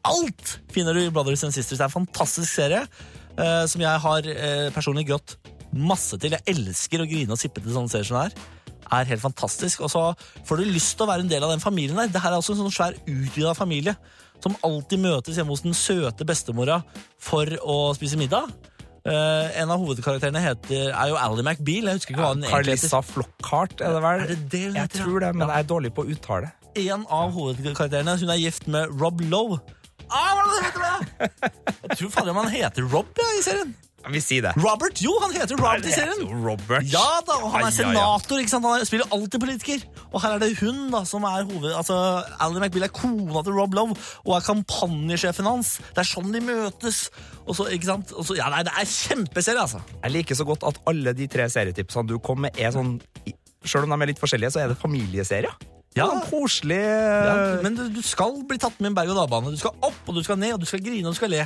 Alt 0.09 0.57
finner 0.73 0.95
du 0.95 1.03
i 1.05 1.13
Brothers 1.13 1.43
and 1.47 1.55
Sisters. 1.55 1.77
Det 1.79 1.85
er 1.85 1.91
en 1.91 1.99
fantastisk 2.01 2.51
serie 2.51 2.83
eh, 2.83 3.63
som 3.67 3.83
jeg 3.83 4.03
har 4.07 4.29
eh, 4.33 4.67
personlig 4.75 5.07
grått 5.11 5.37
masse 5.73 6.17
til. 6.21 6.35
Jeg 6.37 6.55
elsker 6.55 7.03
å 7.03 7.09
grine 7.09 7.35
og 7.35 7.41
sippe 7.41 7.61
til 7.63 7.75
sånne 7.75 7.91
serier 7.91 8.07
som 8.09 8.19
det 8.19 8.29
her 8.29 8.57
er 8.99 9.09
helt 9.11 9.21
fantastisk. 9.21 9.83
Og 9.85 9.91
så 9.93 10.05
får 10.47 10.61
du 10.61 10.71
lyst 10.71 10.95
til 10.97 11.05
å 11.05 11.11
være 11.11 11.25
en 11.25 11.31
del 11.31 11.45
av 11.45 11.53
den 11.53 11.61
familien 11.63 11.99
der. 11.99 12.09
Det 12.13 12.23
her 12.23 12.33
er 12.33 12.41
også 12.41 12.55
en 12.55 12.63
sånn 12.63 12.73
svær 12.73 12.97
utvida 13.05 13.53
familie 13.57 13.95
som 14.39 14.55
alltid 14.63 15.01
møtes 15.03 15.37
hjemme 15.37 15.51
hos 15.51 15.65
den 15.65 15.75
søte 15.75 16.25
bestemora 16.27 16.79
for 17.21 17.49
å 17.59 17.79
spise 17.97 18.17
middag. 18.19 18.47
Uh, 18.99 19.47
en 19.57 19.71
av 19.71 19.79
hovedkarakterene 19.79 20.41
heter, 20.43 20.89
er 20.91 21.11
jo 21.11 21.17
Ally 21.19 21.43
McBeal. 21.43 21.87
Jeg 21.87 21.99
husker 21.99 22.13
ikke 22.13 22.23
hva 22.23 22.31
egentlig 22.33 22.49
heter. 22.49 22.55
Carlissa 22.55 23.01
Flockhart, 23.03 23.81
er 23.81 23.95
det 23.95 24.01
vel? 24.03 24.23
Er 24.23 24.31
det 24.31 24.39
det 24.51 24.61
Jeg 24.63 24.75
heter, 24.77 25.03
tror 25.03 25.19
det, 25.23 25.33
men 25.35 25.47
Ja. 25.47 25.53
jeg 25.53 25.63
er 25.65 25.69
dårlig 25.69 25.91
på 25.95 26.03
å 26.03 26.11
uttale. 26.15 26.51
En 26.79 27.05
av 27.09 27.31
hovedkarakterene 27.33 28.17
hun 28.19 28.29
er 28.29 28.39
gift 28.39 28.67
med 28.67 28.91
Rob 29.01 29.21
Lowe. 29.21 29.59
Ah, 30.09 30.33
hva 30.35 30.43
er 30.43 30.49
det 30.49 30.65
heter 30.67 30.81
det? 30.83 31.53
Jeg 31.89 31.97
tror 31.99 32.11
fader 32.15 32.31
om 32.31 32.41
han 32.43 32.51
heter 32.53 32.89
Rob 32.91 33.05
ja, 33.17 33.29
i 33.39 33.41
serien. 33.45 33.75
Vi 34.09 34.19
sier 34.23 34.41
det. 34.45 34.51
Robert! 34.57 35.01
Jo, 35.03 35.11
han 35.21 35.33
heter 35.35 35.57
Robert 35.59 35.85
i 35.85 35.91
serien. 35.93 36.21
Robert. 36.45 36.85
Ja 36.89 37.03
da, 37.27 37.35
og 37.43 37.51
han 37.53 37.65
er 37.67 37.73
senator, 37.75 38.39
ikke 38.41 38.49
sant? 38.53 38.65
Han 38.65 38.79
er- 38.79 38.87
spiller 38.87 39.09
alltid 39.13 39.41
politiker. 39.43 39.83
Og 40.13 40.21
her 40.23 40.37
er 40.37 40.39
det 40.45 40.51
hun 40.61 40.87
da, 40.93 41.03
som 41.05 41.23
er 41.27 41.43
hoved... 41.49 41.67
Altså, 41.75 41.97
Ally 42.39 42.61
McBeal 42.63 42.87
er 42.87 42.93
kona 42.95 43.43
til 43.45 43.53
Rob 43.59 43.75
Love 43.77 43.97
og 44.25 44.31
er 44.37 44.45
kampanjesjefen 44.47 45.45
hans. 45.49 45.75
Det 45.93 46.01
er 46.05 46.09
sånn 46.09 46.31
de 46.33 46.41
møtes. 46.47 47.03
Og 47.45 47.57
så, 47.59 47.67
ikke 47.75 47.89
sant? 47.91 48.13
Og 48.15 48.25
så, 48.25 48.37
ja, 48.39 48.47
nei, 48.53 48.63
det 48.65 48.73
er 48.79 48.87
kjempeserie, 48.89 49.61
altså. 49.67 49.83
Jeg 50.03 50.15
liker 50.15 50.39
så 50.39 50.47
godt 50.47 50.63
at 50.71 50.79
alle 50.89 51.13
de 51.17 51.27
tre 51.29 51.49
serietipsene 51.51 52.07
du 52.09 52.17
kom 52.23 52.41
med, 52.47 52.55
er 52.57 52.71
sånn 52.75 52.97
Selv 53.67 53.83
om 53.83 53.91
de 53.91 53.99
er 54.05 54.13
litt 54.13 54.21
forskjellige, 54.21 54.53
så 54.55 54.61
er 54.63 54.71
det 54.71 54.79
familieserier. 54.79 55.51
Ja. 55.97 56.05
Sånn 56.07 56.21
koselig 56.29 56.77
Ja, 56.79 57.33
men 57.65 57.73
du, 57.75 57.81
du 57.91 57.99
skal 58.05 58.37
bli 58.47 58.57
tatt 58.61 58.77
med 58.79 58.91
en 58.93 58.95
berg-og-dal-bane. 58.95 59.51
Du 59.51 59.59
skal 59.59 59.73
opp, 59.83 59.97
og 60.07 60.15
du 60.15 60.21
skal 60.23 60.37
ned, 60.39 60.53
og 60.55 60.61
du 60.63 60.67
skal 60.69 60.79
grine 60.85 61.03
og 61.09 61.15
du 61.17 61.19
skal 61.19 61.33
le. 61.33 61.43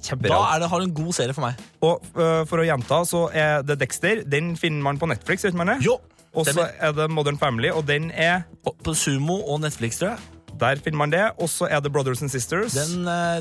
Da 0.00 0.40
er 0.54 0.62
det, 0.62 0.70
har 0.72 0.80
du 0.80 0.88
en 0.88 0.94
god 0.94 1.12
serie 1.16 1.36
for 1.36 1.44
meg. 1.44 1.60
Og 1.84 2.00
uh, 2.16 2.42
for 2.48 2.62
å 2.62 2.66
gjenta, 2.66 3.02
så 3.08 3.26
er 3.36 3.64
det 3.66 3.78
Dexter. 3.82 4.24
Den 4.28 4.54
finner 4.60 4.82
man 4.86 5.00
på 5.00 5.08
Netflix. 5.10 5.44
vet 5.44 5.58
man? 5.58 5.76
Jo, 5.84 5.98
Og 6.34 6.46
så 6.46 6.68
er 6.78 6.92
det 6.94 7.08
Modern 7.10 7.38
Family, 7.38 7.72
og 7.74 7.86
den 7.88 8.10
er 8.14 8.44
På 8.84 8.94
Sumo 8.94 9.40
og 9.50 9.60
Netflix, 9.64 9.98
tror 9.98 10.14
jeg. 10.14 10.39
Der 10.60 10.76
finner 10.84 10.98
man 11.00 11.12
det. 11.12 11.22
Og 11.40 11.48
så 11.48 11.66
er 11.70 11.80
det 11.80 11.92
Brothers 11.92 12.20
and 12.22 12.30
Sisters. 12.32 12.74
Den, 12.76 13.08
eh, 13.08 13.40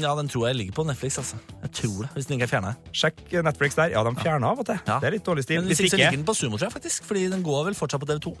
ja, 0.00 0.14
den 0.18 0.28
tror 0.30 0.46
jeg 0.46 0.56
ligger 0.56 0.72
på 0.76 0.84
Netflix, 0.86 1.18
altså. 1.18 1.36
Jeg 1.62 1.72
tror 1.72 2.04
det, 2.04 2.10
hvis 2.14 2.26
den 2.26 2.36
ikke 2.38 2.46
er 2.46 2.52
fjernet. 2.52 2.90
Sjekk 2.94 3.20
Netflix 3.44 3.74
der. 3.78 3.90
Ja, 3.94 4.04
de 4.06 4.14
fjerner 4.22 4.52
av 4.52 4.62
og 4.62 4.66
til. 4.68 4.78
Ja. 4.86 4.98
Det 5.02 5.10
er 5.10 5.16
litt 5.16 5.26
dårlig 5.26 5.44
stil. 5.44 5.60
Men 5.60 5.66
Hvis 5.72 5.80
hvis 5.80 5.88
ikke 5.90 5.96
så 5.96 6.00
ligger 6.02 6.16
den 6.20 6.24
på 6.28 6.34
Sumo, 6.38 6.56
tror 6.56 6.68
jeg 6.68 6.76
faktisk. 6.76 7.04
Fordi 7.10 7.26
den 7.32 7.42
går 7.46 7.64
vel 7.70 7.74
fortsatt 7.78 8.04
på 8.04 8.10
TV2. 8.12 8.34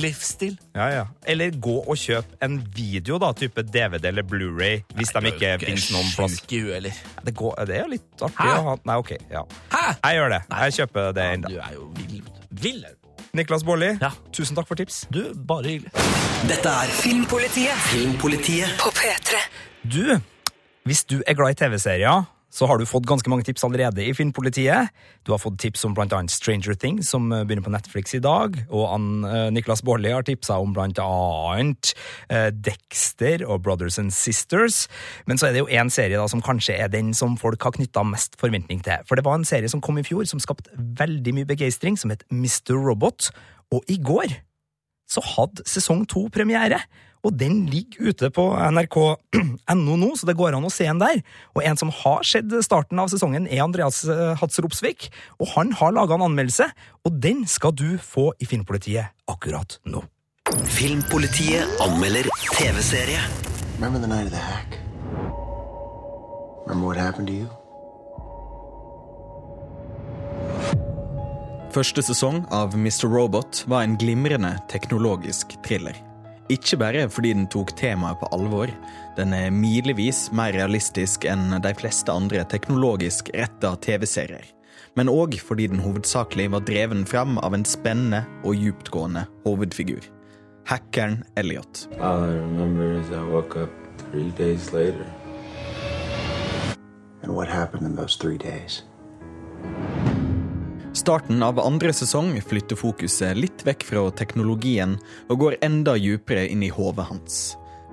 Livsstil. 0.00 0.58
ja, 0.74 0.88
ja. 0.94 1.04
Eller 1.26 1.50
gå 1.60 1.76
og 1.84 1.96
kjøp 2.00 2.34
en 2.42 2.58
video, 2.74 3.18
da, 3.18 3.32
type 3.32 3.62
DVD 3.62 4.08
eller 4.10 4.22
Blu-ray, 4.22 4.82
hvis 4.96 5.12
de 5.14 5.26
ikke 5.30 5.54
finnes 5.62 5.90
noen 5.92 6.10
plass. 6.16 6.40
Det, 6.48 7.34
går, 7.36 7.64
det 7.68 7.76
er 7.78 7.84
jo 7.84 7.92
litt 7.94 8.24
artig 8.24 8.48
Hæ? 8.48 8.58
å 8.58 8.66
ha 8.70 8.76
Nei, 8.84 8.96
OK. 9.00 9.14
Ja. 9.30 9.44
Hæ? 9.72 9.84
Jeg 10.02 10.18
gjør 10.20 10.34
det. 10.34 10.42
Jeg 10.50 10.76
kjøper 10.80 11.12
det 11.16 11.30
ennå. 11.36 11.48
Du 11.52 11.58
er 11.60 11.72
jo 11.76 11.88
vill. 12.00 12.22
Vill 12.64 12.84
er 12.84 12.94
du. 12.96 13.03
Niklas 13.34 13.64
Baarli, 13.66 13.96
Ja. 14.00 14.10
tusen 14.32 14.54
takk 14.56 14.68
for 14.68 14.74
tips. 14.78 15.06
Du, 15.12 15.32
bare 15.48 15.62
hyggelig. 15.64 15.90
Dette 16.48 16.68
er 16.68 16.90
Filmpolitiet 17.00 17.74
Filmpolitiet 17.90 18.76
på 18.78 18.90
P3. 18.94 19.40
Du, 19.90 20.20
hvis 20.84 21.04
du 21.04 21.22
er 21.26 21.34
glad 21.34 21.50
i 21.50 21.54
TV-serier, 21.64 22.22
så 22.54 22.68
har 22.70 22.78
du 22.78 22.86
fått 22.86 23.06
ganske 23.08 23.30
mange 23.30 23.42
tips 23.48 23.64
allerede 23.66 24.04
i 24.04 24.12
Filmpolitiet. 24.14 24.92
Du 25.26 25.32
har 25.34 25.40
fått 25.42 25.58
tips 25.58 25.82
om 25.88 25.96
annet 25.98 26.30
Stranger 26.30 26.76
Things, 26.78 27.08
som 27.10 27.26
begynner 27.32 27.64
på 27.66 27.72
Netflix 27.74 28.14
i 28.14 28.20
dag. 28.22 28.54
Og 28.70 28.84
Ann, 28.94 29.24
eh, 29.26 29.50
Niklas 29.50 29.82
Baarli 29.82 30.12
har 30.14 30.22
tipsa 30.22 30.60
om 30.62 30.76
annet 30.78 31.94
eh, 32.30 32.50
Dexter 32.54 33.42
og 33.42 33.64
Brothers 33.64 33.98
and 33.98 34.14
Sisters. 34.14 34.86
Men 35.26 35.36
så 35.36 35.48
er 35.48 35.52
det 35.52 35.64
jo 35.64 35.72
én 35.72 35.90
serie 35.90 36.14
da 36.20 36.28
som 36.30 36.42
kanskje 36.42 36.78
er 36.78 36.88
den 36.88 37.10
som 37.12 37.34
folk 37.36 37.62
har 37.62 37.74
knytta 37.74 38.04
mest 38.06 38.38
forventning 38.38 38.84
til. 38.86 39.02
For 39.08 39.18
det 39.18 39.26
var 39.26 39.34
en 39.34 39.48
serie 39.48 39.68
som 39.68 39.82
kom 39.82 39.98
i 39.98 40.06
fjor 40.06 40.22
som 40.30 40.38
skapte 40.38 40.70
veldig 40.78 41.34
mye 41.34 41.50
begeistring, 41.50 41.98
som 41.98 42.14
het 42.14 42.22
Mr. 42.30 42.78
Robot. 42.78 43.32
Og 43.74 43.82
i 43.90 43.98
går 43.98 44.30
så 45.10 45.20
hadde 45.34 45.66
sesong 45.66 46.06
to 46.06 46.28
premiere. 46.30 46.78
Og 47.24 47.32
den 47.40 47.64
ligger 47.72 48.10
ute 48.10 48.28
på 48.34 48.46
nrk.no 48.52 49.96
nå, 50.02 50.10
så 50.16 50.28
det 50.28 50.36
går 50.38 50.56
an 50.56 50.68
å 50.68 50.72
se 50.72 50.86
den 50.88 51.00
der. 51.00 51.22
Og 51.56 51.64
en 51.64 51.80
som 51.80 51.92
har 52.02 52.26
sett 52.28 52.52
starten 52.66 53.00
av 53.00 53.08
sesongen, 53.12 53.48
er 53.48 53.64
Andreas 53.64 54.02
eh, 54.04 54.34
Hatz 54.40 54.60
Ropsvik. 54.60 55.08
Og 55.40 55.54
han 55.54 55.72
har 55.80 55.96
laga 55.96 56.18
en 56.18 56.26
anmeldelse, 56.28 56.68
og 57.04 57.18
den 57.24 57.46
skal 57.48 57.74
du 57.76 57.96
få 58.02 58.30
i 58.38 58.48
Filmpolitiet 58.48 59.14
akkurat 59.30 59.78
nå. 59.88 60.04
Filmpolitiet 60.68 61.80
anmelder 61.80 62.28
TV-serie. 62.52 63.20
Remember 63.76 63.98
the 63.98 64.06
night 64.06 64.26
of 64.26 64.32
the 64.32 64.38
hack? 64.38 64.78
Remember 66.66 66.86
what 66.86 66.96
happened 66.96 67.28
to 67.28 67.32
you? 67.34 67.48
Første 71.74 72.04
sesong 72.06 72.44
av 72.54 72.76
Mr. 72.78 73.08
Robot 73.10 73.64
var 73.66 73.82
en 73.82 73.96
glimrende 73.98 74.52
teknologisk 74.70 75.56
thriller. 75.66 75.96
Ikke 76.52 76.76
bare 76.76 77.06
fordi 77.08 77.30
den 77.32 77.46
tok 77.48 77.72
temaet 77.78 78.18
på 78.20 78.28
alvor, 78.36 78.68
den 79.16 79.32
er 79.32 79.52
milevis 79.54 80.26
mer 80.36 80.52
realistisk 80.52 81.24
enn 81.24 81.54
de 81.64 81.72
fleste 81.78 82.12
andre 82.12 82.42
teknologisk 82.50 83.30
retta 83.32 83.72
TV-serier, 83.80 84.44
men 84.94 85.08
òg 85.08 85.38
fordi 85.40 85.70
den 85.72 85.80
hovedsakelig 85.80 86.50
var 86.52 86.66
dreven 86.68 87.06
fram 87.08 87.38
av 87.40 87.56
en 87.56 87.64
spennende 87.64 88.26
og 88.44 88.60
djuptgående 88.60 89.24
hovedfigur. 89.46 90.04
Hackeren 90.68 91.22
Elliot. 91.36 91.88
All 92.00 92.24
I 92.24 92.36
remember 92.36 92.92
is 92.92 93.08
I 93.08 93.24
woke 93.32 93.56
up 93.56 93.72
three 94.10 94.30
days 94.36 94.72
later. 94.72 95.06
And 97.22 97.34
what 97.34 97.48
happened 97.48 97.86
in 97.86 97.96
those 97.96 98.16
three 98.16 98.36
days? 98.36 98.82
Starten 100.94 101.42
av 101.42 101.58
andre 101.58 101.90
sesong 101.92 102.36
flytter 102.38 102.78
fokuset 102.78 103.34
litt 103.34 103.64
vekk 103.66 103.82
fra 103.88 104.04
teknologien 104.14 104.94
og 105.26 105.40
går 105.42 105.56
enda 105.66 105.96
dypere 105.98 106.46
inn 106.46 106.62
i 106.62 106.70
hodet 106.70 107.08
hans. 107.08 107.38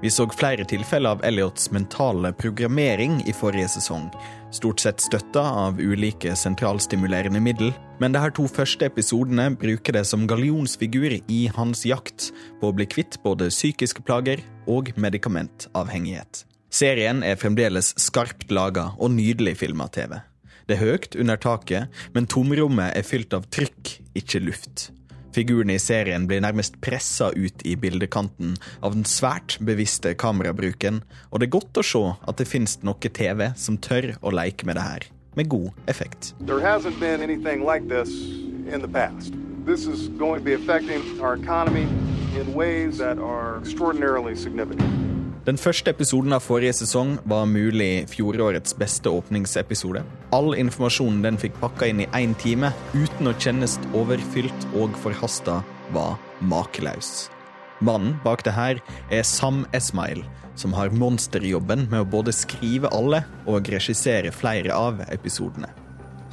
Vi 0.02 0.10
så 0.14 0.28
flere 0.30 0.66
tilfeller 0.70 1.16
av 1.16 1.26
Elliots 1.26 1.72
mentale 1.74 2.30
programmering 2.38 3.20
i 3.26 3.34
forrige 3.34 3.72
sesong, 3.74 4.08
stort 4.54 4.86
sett 4.86 5.02
støtta 5.02 5.42
av 5.66 5.82
ulike 5.82 6.36
sentralstimulerende 6.38 7.42
middel, 7.42 7.74
men 7.98 8.14
de 8.14 8.22
her 8.22 8.34
to 8.38 8.46
første 8.50 8.86
episodene 8.86 9.50
bruker 9.58 9.98
det 9.98 10.06
som 10.10 10.30
gallionsfigur 10.30 11.18
i 11.26 11.42
hans 11.58 11.86
jakt 11.90 12.30
på 12.62 12.70
å 12.70 12.78
bli 12.78 12.86
kvitt 12.90 13.18
både 13.26 13.50
psykiske 13.50 14.06
plager 14.06 14.46
og 14.70 14.94
medikamentavhengighet. 14.94 16.46
Serien 16.70 17.26
er 17.26 17.38
fremdeles 17.38 17.96
skarpt 17.98 18.54
laga 18.54 18.92
og 18.98 19.18
nydelig 19.18 19.58
filma 19.66 19.90
TV. 19.90 20.22
Det 20.72 20.78
er 20.78 20.88
høyt 20.88 21.16
under 21.20 21.36
taket, 21.36 22.02
men 22.16 22.30
tomrommet 22.32 22.94
er 22.96 23.04
fylt 23.04 23.34
av 23.36 23.44
trykk, 23.52 23.90
ikke 24.16 24.40
luft. 24.40 24.86
Figurene 25.36 25.76
i 25.76 25.82
serien 25.84 26.30
blir 26.30 26.40
nærmest 26.46 26.78
pressa 26.80 27.28
ut 27.36 27.66
i 27.68 27.74
bildekanten 27.76 28.54
av 28.80 28.96
den 28.96 29.04
svært 29.04 29.58
bevisste 29.60 30.14
kamerabruken, 30.16 31.02
og 31.28 31.44
det 31.44 31.50
er 31.50 31.54
godt 31.58 31.82
å 31.82 31.84
se 31.84 32.04
at 32.16 32.40
det 32.40 32.48
finnes 32.48 32.78
noe 32.88 33.12
TV 33.20 33.50
som 33.60 33.82
tør 33.84 34.14
å 34.24 34.32
leke 34.32 34.64
med 34.64 34.80
det 34.80 34.88
her, 34.88 35.10
med 35.36 35.52
god 35.52 35.76
effekt. 35.92 36.32
Like 36.40 37.90
this. 37.92 38.16
This 39.66 39.86
is 39.86 40.08
going 40.08 40.40
to 40.40 40.46
be 40.46 40.54
affecting 40.54 41.20
our 41.20 41.36
economy 41.36 41.84
in 42.40 42.54
ways 42.54 42.98
that 43.00 43.20
are 43.20 43.60
extraordinarily 43.60 44.38
significant. 44.38 45.11
Den 45.42 45.58
første 45.58 45.90
episoden 45.90 46.36
av 46.36 46.44
forrige 46.46 46.76
sesong 46.84 47.16
var 47.26 47.48
mulig 47.50 48.04
fjorårets 48.12 48.76
beste 48.78 49.10
åpningsepisode. 49.10 50.04
All 50.38 50.52
informasjonen 50.54 51.24
den 51.26 51.40
fikk 51.42 51.56
pakka 51.64 51.88
inn 51.90 52.04
i 52.04 52.10
én 52.14 52.36
time, 52.38 52.70
uten 52.94 53.32
å 53.32 53.34
kjennes 53.34 53.80
overfylt 53.98 54.68
og 54.78 54.94
forhasta, 55.02 55.64
var 55.98 56.20
makeløs. 56.46 57.32
Mannen 57.82 58.20
bak 58.22 58.46
det 58.46 58.54
her 58.54 58.84
er 59.10 59.26
Sam 59.26 59.64
Esmail, 59.74 60.22
som 60.54 60.78
har 60.78 60.94
monsterjobben 60.94 61.88
med 61.90 62.04
å 62.04 62.10
både 62.20 62.38
skrive 62.38 62.94
alle 62.94 63.24
og 63.50 63.74
regissere 63.74 64.30
flere 64.36 64.78
av 64.78 65.02
episodene. 65.10 65.74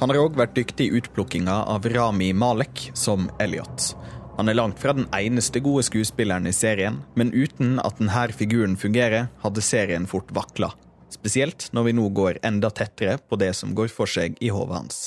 Han 0.03 0.13
har 0.13 0.21
òg 0.21 0.37
vært 0.37 0.53
dyktig 0.55 0.85
i 0.85 1.01
utplukkinga 1.01 1.63
av 1.73 1.89
Rami 1.89 2.29
Malek 2.37 2.91
som 2.93 3.25
Elliot. 3.41 3.89
Han 4.39 4.47
er 4.47 4.55
langt 4.55 4.79
fra 4.79 4.93
den 4.95 5.03
eneste 5.11 5.59
gode 5.59 5.83
skuespilleren 5.83 6.47
i 6.47 6.53
serien, 6.55 7.01
men 7.19 7.33
uten 7.35 7.75
at 7.83 7.97
denne 7.99 8.21
figuren 8.31 8.77
fungerer, 8.79 9.27
hadde 9.43 9.59
serien 9.59 10.05
fort 10.07 10.31
vakla. 10.31 10.69
Spesielt 11.11 11.65
når 11.75 11.89
vi 11.89 11.93
nå 11.97 12.05
går 12.15 12.39
enda 12.47 12.69
tettere 12.71 13.17
på 13.19 13.35
det 13.41 13.51
som 13.57 13.73
går 13.75 13.89
for 13.91 14.07
seg 14.07 14.37
i 14.39 14.47
hodet 14.53 14.77
hans. 14.77 14.99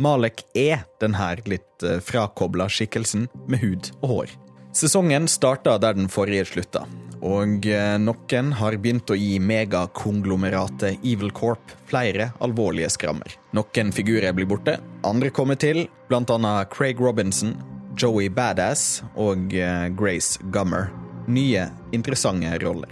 Malek 0.00 0.46
er 0.56 0.86
denne 1.02 1.26
litt 1.44 1.84
frakobla 2.06 2.70
skikkelsen 2.72 3.26
med 3.52 3.60
hud 3.60 3.90
og 4.00 4.08
hår. 4.14 4.32
Sesongen 4.74 5.28
starta 5.28 5.76
der 5.78 5.94
den 5.94 6.08
forrige 6.08 6.48
slutta, 6.48 6.86
og 7.20 7.68
noen 8.00 8.50
har 8.58 8.78
begynt 8.80 9.12
å 9.12 9.18
gi 9.18 9.36
megakonglomeratet 9.44 11.04
Evil 11.04 11.36
Corp 11.36 11.76
flere 11.92 12.32
alvorlige 12.40 12.88
skrammer. 12.96 13.36
Noen 13.52 13.92
figurer 13.92 14.32
blir 14.32 14.48
borte, 14.50 14.80
andre 15.04 15.30
kommer 15.30 15.60
til, 15.60 15.84
annet 16.08 16.72
Craig 16.72 16.98
Robinson, 16.98 17.54
Joey 17.96 18.28
Badass 18.28 19.02
og 19.14 19.54
Grace 19.96 20.42
Gummer. 20.52 20.90
Nye, 21.26 21.68
interessante 21.96 22.58
roller. 22.64 22.90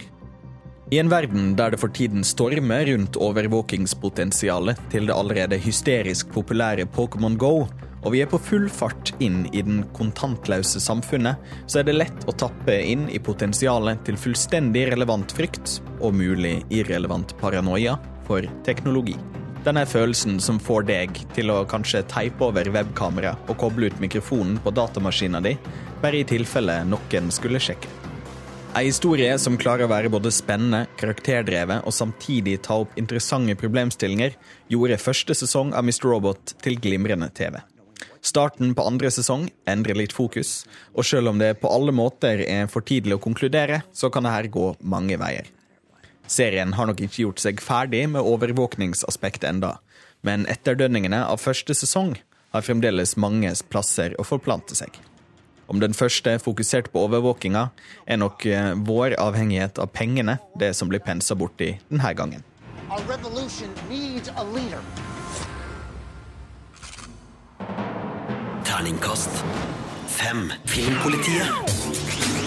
I 0.93 0.99
en 1.01 1.09
verden 1.09 1.53
der 1.57 1.73
det 1.73 1.79
for 1.81 1.89
tiden 1.95 2.25
stormer 2.27 2.85
rundt 2.85 3.17
overvåkingspotensialet 3.17 4.81
til 4.93 5.07
det 5.09 5.15
allerede 5.15 5.57
hysterisk 5.57 6.29
populære 6.35 6.85
Pokémon 6.93 7.37
Go, 7.39 7.65
og 8.03 8.11
vi 8.13 8.21
er 8.21 8.29
på 8.29 8.37
full 8.37 8.67
fart 8.69 9.13
inn 9.23 9.45
i 9.55 9.63
den 9.63 9.83
kontantløse 9.95 10.81
samfunnet, 10.83 11.39
så 11.65 11.81
er 11.81 11.87
det 11.87 11.97
lett 11.97 12.27
å 12.27 12.35
tappe 12.35 12.75
inn 12.83 13.07
i 13.09 13.21
potensialet 13.23 14.03
til 14.05 14.19
fullstendig 14.19 14.89
relevant 14.91 15.33
frykt 15.33 15.79
og 16.01 16.19
mulig 16.19 16.59
irrelevant 16.69 17.33
paranoia 17.39 17.95
for 18.27 18.45
teknologi. 18.67 19.15
Denne 19.63 19.85
følelsen 19.87 20.41
som 20.43 20.57
får 20.59 20.83
deg 20.89 21.19
til 21.37 21.51
å 21.53 21.61
kanskje 21.69 22.01
teipe 22.11 22.43
over 22.49 22.67
webkamera 22.75 23.37
og 23.47 23.55
koble 23.61 23.87
ut 23.87 24.01
mikrofonen 24.03 24.57
på 24.59 24.73
datamaskina 24.75 25.39
di, 25.45 25.53
bare 26.01 26.19
i 26.19 26.25
tilfelle 26.27 26.81
noen 26.83 27.29
skulle 27.31 27.61
sjekke. 27.63 27.87
Ei 28.75 28.89
historie 28.89 29.37
som 29.39 29.55
klarer 29.61 29.85
å 29.85 29.91
være 29.91 30.11
både 30.11 30.33
spennende, 30.35 30.89
karakterdrevet 30.99 31.87
og 31.87 31.95
samtidig 31.95 32.57
ta 32.65 32.81
opp 32.83 32.97
interessante 32.99 33.55
problemstillinger, 33.55 34.35
gjorde 34.67 34.99
første 34.99 35.37
sesong 35.37 35.71
av 35.77 35.87
Mr. 35.87 36.09
Robot 36.09 36.57
til 36.65 36.79
glimrende 36.83 37.31
TV. 37.31 37.61
Starten 38.19 38.75
på 38.75 38.83
andre 38.83 39.13
sesong 39.13 39.47
endrer 39.69 39.95
litt 39.95 40.15
fokus, 40.15 40.63
og 40.91 41.07
selv 41.07 41.31
om 41.31 41.39
det 41.39 41.53
på 41.61 41.71
alle 41.71 41.95
måter 41.95 42.43
er 42.43 42.67
for 42.71 42.83
tidlig 42.83 43.15
å 43.15 43.23
konkludere, 43.23 43.83
så 43.95 44.11
kan 44.11 44.27
det 44.27 44.35
her 44.35 44.51
gå 44.51 44.73
mange 44.81 45.21
veier. 45.21 45.47
Serien 46.33 46.73
har 46.73 46.89
nok 46.89 47.01
ikke 47.03 47.27
gjort 47.27 47.41
seg 47.43 47.61
ferdig 47.61 48.07
med 48.09 48.25
overvåkningsaspektet 48.25 49.45
enda, 49.51 49.75
men 50.25 50.47
etterdønningene 50.49 51.19
av 51.27 51.41
første 51.43 51.75
sesong 51.77 52.15
har 52.55 52.65
fremdeles 52.65 53.15
mange 53.21 53.51
plasser 53.69 54.15
å 54.17 54.25
forplante 54.25 54.77
seg. 54.77 54.95
Om 55.69 55.79
den 55.83 55.93
første 55.97 56.35
fokuserte 56.43 56.91
på 56.93 57.05
overvåkinga, 57.05 57.67
er 58.05 58.19
nok 58.19 58.45
vår 58.87 59.15
avhengighet 59.21 59.79
av 59.79 59.93
pengene 59.93 60.39
det 60.59 60.73
som 60.77 60.89
blir 60.89 61.03
pensa 61.05 61.37
i 61.37 61.71
denne 61.89 62.13
gangen. 62.13 62.43
Our 62.89 63.01
revolution 63.07 63.69
needs 63.89 64.29
a 64.35 64.43
leader. 64.43 64.81
Terningkast 68.63 69.43
fem. 70.07 70.51
Filmpolitiet. 70.65 72.42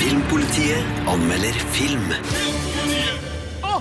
Filmpolitiet 0.00 1.08
anmelder 1.10 1.56
film. 1.74 2.06
Å, 3.66 3.74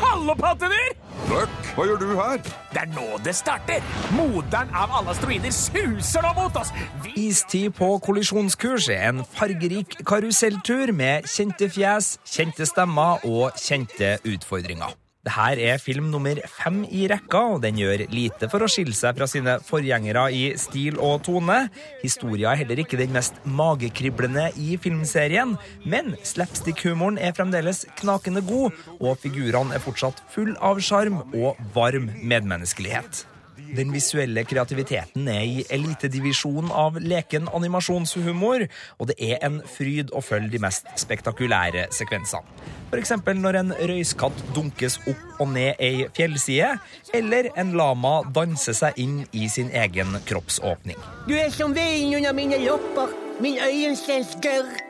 hallo, 0.00 0.34
pattedyr! 0.40 0.96
Buck, 1.26 1.54
hva 1.76 1.86
gjør 1.88 2.00
du 2.02 2.10
her? 2.18 2.42
Det 2.72 2.82
er 2.82 2.90
nå 2.94 3.06
det 3.22 3.36
starter! 3.38 3.86
Moderen 4.14 4.74
av 4.74 4.98
alle 4.98 5.14
asteroider 5.14 5.54
suser 5.54 6.26
nå 6.26 6.34
mot 6.36 6.58
oss! 6.58 6.74
Istid 7.14 7.74
på 7.78 7.92
kollisjonskurs 8.02 8.90
er 8.94 9.08
en 9.12 9.24
fargerik 9.38 9.98
karuselltur 10.06 10.94
med 10.96 11.26
kjente 11.30 11.70
fjes, 11.70 12.16
kjente 12.26 12.66
stemmer 12.66 13.22
og 13.26 13.58
kjente 13.62 14.16
utfordringer. 14.26 15.05
Dette 15.26 15.66
er 15.66 15.80
film 15.82 16.06
nummer 16.12 16.38
fem 16.46 16.84
i 16.86 17.08
rekka, 17.10 17.40
og 17.56 17.62
den 17.64 17.80
gjør 17.80 18.04
lite 18.14 18.46
for 18.52 18.62
å 18.62 18.70
skille 18.70 18.94
seg 18.94 19.16
fra 19.18 19.26
sine 19.30 19.56
forgjengere 19.66 20.28
i 20.30 20.44
stil 20.60 21.00
og 21.02 21.24
tone. 21.26 21.64
Historia 22.04 22.52
er 22.52 22.62
heller 22.62 22.84
ikke 22.84 23.00
den 23.00 23.14
mest 23.16 23.40
magekriblende 23.42 24.52
i 24.62 24.78
filmserien, 24.78 25.56
men 25.82 26.14
slapstick-humoren 26.22 27.18
er 27.18 27.34
fremdeles 27.34 27.84
knakende 27.98 28.44
god, 28.46 28.76
og 29.00 29.18
figurene 29.22 29.74
er 29.74 29.82
fortsatt 29.82 30.22
full 30.30 30.54
av 30.62 30.78
sjarm 30.78 31.24
og 31.32 31.58
varm 31.74 32.12
medmenneskelighet. 32.22 33.26
Den 33.74 33.92
visuelle 33.94 34.44
kreativiteten 34.46 35.26
er 35.32 35.42
i 35.42 35.64
elitedivisjonen 35.72 36.70
av 36.70 36.98
leken 37.02 37.48
animasjonshumor, 37.56 38.66
og 39.00 39.10
det 39.10 39.16
er 39.18 39.42
en 39.46 39.58
fryd 39.66 40.12
å 40.14 40.22
følge 40.24 40.54
de 40.54 40.62
mest 40.62 40.88
spektakulære 41.00 41.88
sekvensene. 41.94 42.46
F.eks. 42.86 43.12
når 43.34 43.60
en 43.60 43.74
røyskatt 43.90 44.42
dunkes 44.54 45.00
opp 45.10 45.42
og 45.42 45.50
ned 45.56 45.80
ei 45.82 46.06
fjellside, 46.16 46.76
eller 47.16 47.50
en 47.58 47.74
lama 47.78 48.20
danser 48.34 48.76
seg 48.78 49.00
inn 49.02 49.20
i 49.32 49.50
sin 49.52 49.72
egen 49.74 50.14
kroppsåpning. 50.28 50.98
Du 51.26 51.34
er 51.34 51.50
som 51.50 51.74
veien 51.76 52.14
under 52.20 52.36
mine 52.36 52.62
lopper, 52.62 53.10
min 53.42 53.58
øyenselsker. 53.58 54.85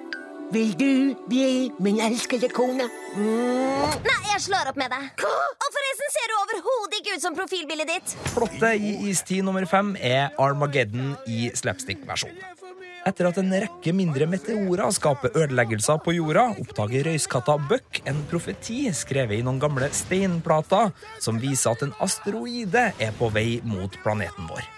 Vil 0.52 0.72
du 0.78 1.14
bli 1.26 1.70
min 1.82 1.98
elskede 2.00 2.48
kone? 2.54 2.87
Mm. 3.16 3.96
Nei, 4.06 4.18
jeg 4.30 4.42
slår 4.44 4.70
opp 4.70 4.78
med 4.78 4.92
deg. 4.92 5.24
Og 5.26 5.70
forresten 5.74 6.12
ser 6.14 6.28
du 6.30 6.35
overhodet 6.38 7.00
ikke 7.00 7.16
ut 7.16 7.24
som 7.24 7.38
profilbildet 7.38 7.90
ditt. 7.90 8.14
Plottet 8.35 8.78
i 8.78 8.92
Istid 9.11 9.42
nummer 9.46 9.66
fem 9.66 9.96
er 9.98 10.37
Armageddon 10.38 11.16
i 11.26 11.48
slapstick-versjon. 11.56 12.37
Etter 13.06 13.28
at 13.28 13.37
en 13.38 13.52
rekke 13.54 13.92
mindre 13.94 14.26
meteorer 14.30 14.90
skaper 14.94 15.35
ødeleggelser 15.38 16.00
på 16.02 16.16
jorda, 16.16 16.48
oppdager 16.62 17.06
røyskatta 17.06 17.54
Buck 17.70 18.00
en 18.06 18.22
profeti 18.30 18.85
skrevet 18.94 19.38
i 19.38 19.46
noen 19.46 19.62
gamle 19.62 19.90
steinplater 19.94 20.90
som 21.22 21.38
viser 21.42 21.74
at 21.74 21.87
en 21.87 21.94
asteroide 22.02 22.88
er 22.98 23.14
på 23.18 23.30
vei 23.35 23.61
mot 23.66 24.02
planeten 24.02 24.50
vår. 24.50 24.75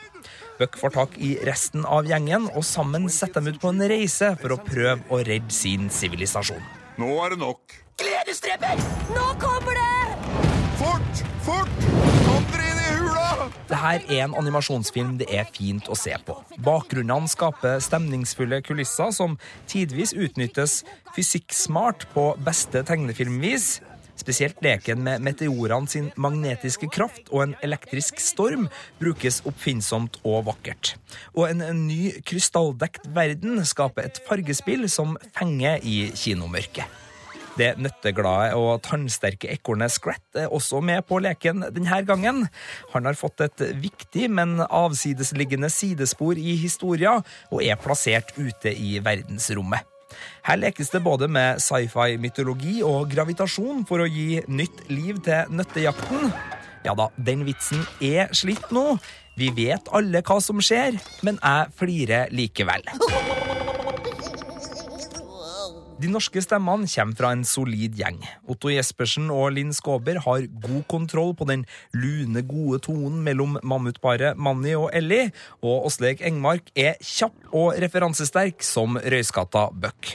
Buck 0.59 0.79
får 0.79 0.91
tak 0.91 1.19
i 1.23 1.37
resten 1.47 1.85
av 1.87 2.09
gjengen, 2.11 2.49
og 2.51 2.65
sammen 2.67 3.07
setter 3.13 3.45
de 3.45 3.55
ut 3.55 3.61
på 3.63 3.71
en 3.71 3.85
reise 3.91 4.33
for 4.41 4.57
å 4.57 4.59
prøve 4.67 5.05
å 5.15 5.21
redde 5.23 5.55
sin 5.55 5.87
sivilisasjon. 5.93 6.65
Nå 6.99 7.13
er 7.23 7.37
det 7.37 7.39
nok. 7.45 7.77
Gledesdreper! 8.03 8.81
Nå 9.15 9.27
kommer 9.39 9.79
det! 9.79 10.17
Fort! 10.81 11.23
Fort! 11.47 11.87
Kom 12.27 12.49
dere 12.51 12.73
inn 12.73 12.81
i 12.83 12.97
hula! 12.97 13.47
Dette 13.71 13.93
er 13.95 14.25
en 14.25 14.35
animasjonsfilm 14.41 15.15
det 15.21 15.29
er 15.31 15.47
fint 15.55 15.87
å 15.87 15.99
se 15.99 16.17
på. 16.27 16.35
Bakgrunnene 16.67 17.31
skaper 17.31 17.79
stemningsfulle 17.85 18.59
kulisser 18.67 19.15
som 19.15 19.39
tidvis 19.71 20.17
utnyttes 20.19 20.81
fysikksmart 21.15 22.09
på 22.17 22.33
beste 22.43 22.83
tegnefilmvis. 22.87 23.77
Spesielt 24.19 24.59
leken 24.65 25.03
med 25.07 25.23
meteorene 25.25 25.91
sin 25.91 26.11
magnetiske 26.19 26.91
kraft 26.93 27.31
og 27.31 27.45
en 27.45 27.57
elektrisk 27.65 28.19
storm 28.23 28.67
brukes 28.99 29.41
oppfinnsomt 29.49 30.19
og 30.25 30.49
vakkert. 30.51 30.97
Og 31.37 31.49
en 31.49 31.63
ny 31.87 32.17
krystalldekt 32.27 33.07
verden 33.15 33.63
skaper 33.69 34.09
et 34.09 34.23
fargespill 34.27 34.89
som 34.91 35.17
fenger 35.39 35.79
i 35.87 36.09
kinomørket. 36.19 36.89
Det 37.59 37.73
nøtteglade 37.83 38.55
og 38.55 38.85
tannsterke 38.87 39.49
ekornet 39.51 39.91
Scrat 39.91 40.39
er 40.39 40.53
også 40.55 40.79
med 40.85 41.03
på 41.09 41.19
leken 41.25 41.65
denne 41.75 42.01
gangen. 42.07 42.45
Han 42.93 43.09
har 43.09 43.19
fått 43.19 43.43
et 43.43 43.65
viktig, 43.83 44.29
men 44.31 44.61
avsidesliggende 44.63 45.71
sidespor 45.73 46.39
i 46.39 46.55
historia, 46.61 47.17
og 47.51 47.65
er 47.67 47.81
plassert 47.83 48.31
ute 48.39 48.71
i 48.71 49.01
verdensrommet. 49.03 49.98
Her 50.47 50.61
lekes 50.61 50.93
det 50.95 51.03
både 51.05 51.29
med 51.31 51.63
sci-fi-mytologi 51.63 52.81
og 52.87 53.11
gravitasjon 53.13 53.85
for 53.89 54.05
å 54.05 54.09
gi 54.09 54.43
nytt 54.49 54.87
liv 54.93 55.21
til 55.27 55.55
nøttejakten. 55.55 56.33
Ja 56.87 56.95
da, 56.99 57.11
den 57.17 57.45
vitsen 57.49 57.85
er 58.05 58.33
slitt 58.37 58.71
nå. 58.75 58.97
Vi 59.39 59.53
vet 59.55 59.91
alle 59.95 60.23
hva 60.27 60.41
som 60.43 60.63
skjer, 60.63 60.99
men 61.27 61.39
jeg 61.39 61.75
flirer 61.79 62.35
likevel. 62.35 62.89
De 65.99 66.07
norske 66.07 66.39
stemmene 66.45 66.87
kommer 66.87 67.17
fra 67.19 67.33
en 67.35 67.41
solid 67.43 67.97
gjeng. 67.99 68.21
Otto 68.47 68.71
Jespersen 68.71 69.33
og 69.35 69.51
Linn 69.57 69.73
Skåber 69.75 70.21
har 70.23 70.45
god 70.63 70.85
kontroll 70.91 71.33
på 71.35 71.49
den 71.51 71.65
lune, 71.91 72.45
gode 72.47 72.79
tonen 72.87 73.25
mellom 73.27 73.57
mammutparet 73.67 74.39
Manni 74.39 74.77
og 74.79 74.93
Ellie, 74.95 75.33
og 75.59 75.89
Åsleik 75.91 76.23
Engmark 76.23 76.71
er 76.79 76.95
kjapp 77.03 77.51
og 77.51 77.75
referansesterk 77.83 78.63
som 78.63 78.95
røyskatta 79.03 79.69
Buck. 79.75 80.15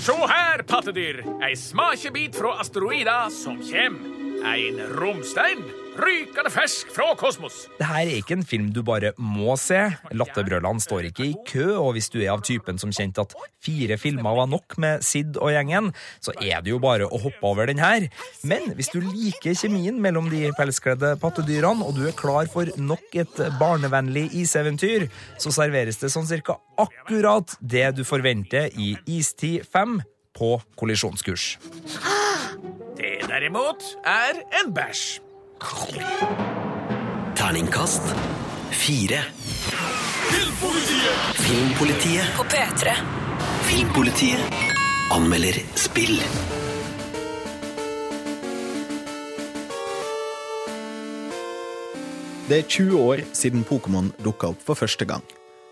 Se 0.00 0.16
her, 0.16 0.64
pattedyr! 0.64 1.20
Ei 1.44 1.52
smakebit 1.56 2.40
fra 2.40 2.56
asteroida 2.64 3.26
som 3.34 3.60
kjem. 3.60 4.00
En 4.40 4.80
romstein 4.96 5.60
rykende 5.98 6.50
fersk 6.52 6.90
fra 6.94 7.08
kosmos. 7.18 7.64
Dette 7.78 8.02
er 8.02 8.10
ikke 8.18 8.36
en 8.38 8.46
film 8.46 8.68
du 8.74 8.82
bare 8.86 9.12
må 9.18 9.56
se. 9.60 9.80
Latterbrølene 10.14 10.82
står 10.82 11.08
ikke 11.10 11.26
i 11.26 11.34
kø, 11.48 11.66
og 11.80 11.94
hvis 11.96 12.10
du 12.12 12.20
er 12.20 12.32
av 12.34 12.44
typen 12.46 12.78
som 12.80 12.92
kjente 12.94 13.24
at 13.24 13.34
fire 13.64 13.98
filmer 14.00 14.36
var 14.38 14.50
nok 14.50 14.76
med 14.82 15.04
Sid 15.06 15.38
og 15.40 15.52
gjengen, 15.54 15.90
så 16.22 16.34
er 16.38 16.62
det 16.64 16.72
jo 16.72 16.80
bare 16.82 17.08
å 17.08 17.20
hoppe 17.22 17.46
over 17.46 17.70
den 17.70 17.82
her. 17.82 18.06
Men 18.46 18.72
hvis 18.78 18.92
du 18.92 19.00
liker 19.04 19.56
kjemien 19.58 19.98
mellom 20.02 20.30
de 20.32 20.46
pelskledde 20.58 21.16
pattedyrene, 21.22 21.84
og 21.86 21.96
du 21.98 22.06
er 22.08 22.16
klar 22.16 22.50
for 22.52 22.70
nok 22.80 23.18
et 23.24 23.42
barnevennlig 23.60 24.28
iseventyr, 24.42 25.08
så 25.40 25.54
serveres 25.54 26.00
det 26.00 26.12
sånn 26.12 26.28
cirka 26.28 26.58
akkurat 26.80 27.56
det 27.60 27.88
du 27.98 28.04
forventer 28.08 28.70
i 28.80 28.94
Istid 29.18 29.66
5 29.70 30.00
på 30.36 30.54
kollisjonskurs. 30.80 31.56
Det 33.00 33.16
derimot 33.28 33.84
er 34.04 34.44
en 34.60 34.72
bæsj. 34.76 35.29
Terningkast 37.36 38.02
fire. 38.70 39.20
Filmpolitiet! 40.30 41.36
Filmpolitiet 41.36 42.24
På 42.36 42.42
P3. 42.44 42.94
Filmpolitiet 43.62 44.40
anmelder 45.12 45.52
spill. 45.74 46.16
Det 52.48 52.56
er 52.56 52.62
20 52.64 52.96
år 52.96 53.20
siden 53.36 53.60
Pokémon 53.68 54.08
dukka 54.24 54.54
opp 54.54 54.64
for 54.64 54.80
første 54.80 55.04
gang. 55.04 55.22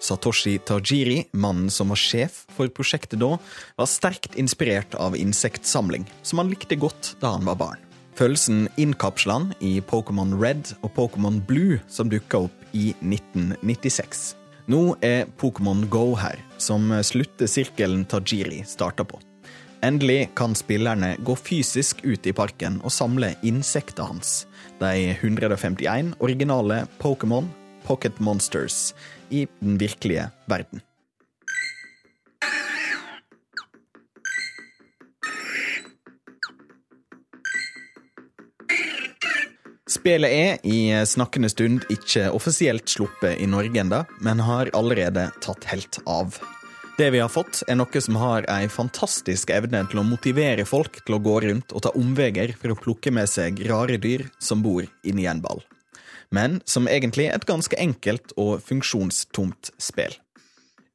Satoshi 0.04 0.58
Tajiri, 0.68 1.24
mannen 1.32 1.72
som 1.72 1.88
var 1.88 1.98
sjef 1.98 2.44
for 2.54 2.68
prosjektet 2.68 3.24
da, 3.24 3.38
var 3.80 3.88
sterkt 3.88 4.36
inspirert 4.36 5.00
av 5.00 5.16
insektsamling, 5.16 6.04
som 6.22 6.44
han 6.44 6.52
likte 6.52 6.76
godt 6.76 7.16
da 7.24 7.38
han 7.38 7.48
var 7.48 7.56
barn. 7.56 7.87
Følelsen 8.18 8.64
innkapsla 8.74 9.36
han 9.36 9.52
i 9.62 9.76
Pokémon 9.78 10.32
Red 10.34 10.72
og 10.82 10.90
Pokémon 10.96 11.36
Blue, 11.46 11.76
som 11.86 12.08
dukka 12.10 12.40
opp 12.48 12.64
i 12.74 12.88
1996. 12.98 14.32
Nå 14.66 14.96
er 15.06 15.28
Pokémon 15.38 15.84
Go 15.86 16.16
her, 16.18 16.40
som 16.58 16.90
slutter 17.06 17.46
sirkelen 17.46 18.02
Tajiri 18.10 18.64
starta 18.66 19.06
på. 19.06 19.20
Endelig 19.86 20.32
kan 20.34 20.58
spillerne 20.58 21.12
gå 21.22 21.38
fysisk 21.38 22.02
ut 22.02 22.26
i 22.26 22.34
parken 22.34 22.80
og 22.82 22.90
samle 22.90 23.36
insektene 23.46 24.10
hans, 24.10 24.34
de 24.82 25.14
151 25.14 26.16
originale 26.18 26.82
Pokémon 26.98 27.46
Pocket 27.86 28.18
Monsters, 28.18 28.96
i 29.30 29.46
den 29.62 29.78
virkelige 29.78 30.26
verden. 30.50 30.82
Spillet 39.98 40.30
er 40.30 40.60
i 40.62 40.92
snakkende 41.10 41.48
stund 41.50 41.82
ikke 41.90 42.28
offisielt 42.30 42.86
sluppet 42.86 43.40
i 43.42 43.48
Norge 43.50 43.80
enda, 43.82 44.04
men 44.22 44.38
har 44.46 44.70
allerede 44.78 45.24
tatt 45.42 45.66
helt 45.72 45.98
av. 46.06 46.36
Det 46.98 47.08
vi 47.14 47.18
har 47.18 47.30
fått, 47.32 47.64
er 47.66 47.80
noe 47.80 48.02
som 48.02 48.18
har 48.20 48.46
ei 48.50 48.68
fantastisk 48.70 49.50
evne 49.54 49.80
til 49.90 49.98
å 49.98 50.06
motivere 50.06 50.66
folk 50.66 51.00
til 51.00 51.16
å 51.16 51.20
gå 51.22 51.34
rundt 51.48 51.74
og 51.74 51.82
ta 51.82 51.92
omveier 51.98 52.54
for 52.60 52.74
å 52.74 52.78
plukke 52.78 53.10
med 53.14 53.26
seg 53.30 53.58
rare 53.66 53.98
dyr 53.98 54.28
som 54.38 54.62
bor 54.62 54.86
inni 55.02 55.26
en 55.30 55.42
ball. 55.42 55.64
Men 56.30 56.60
som 56.68 56.86
egentlig 56.86 57.26
er 57.26 57.40
et 57.40 57.48
ganske 57.48 57.74
enkelt 57.82 58.36
og 58.38 58.62
funksjonstomt 58.62 59.72
spill. 59.82 60.14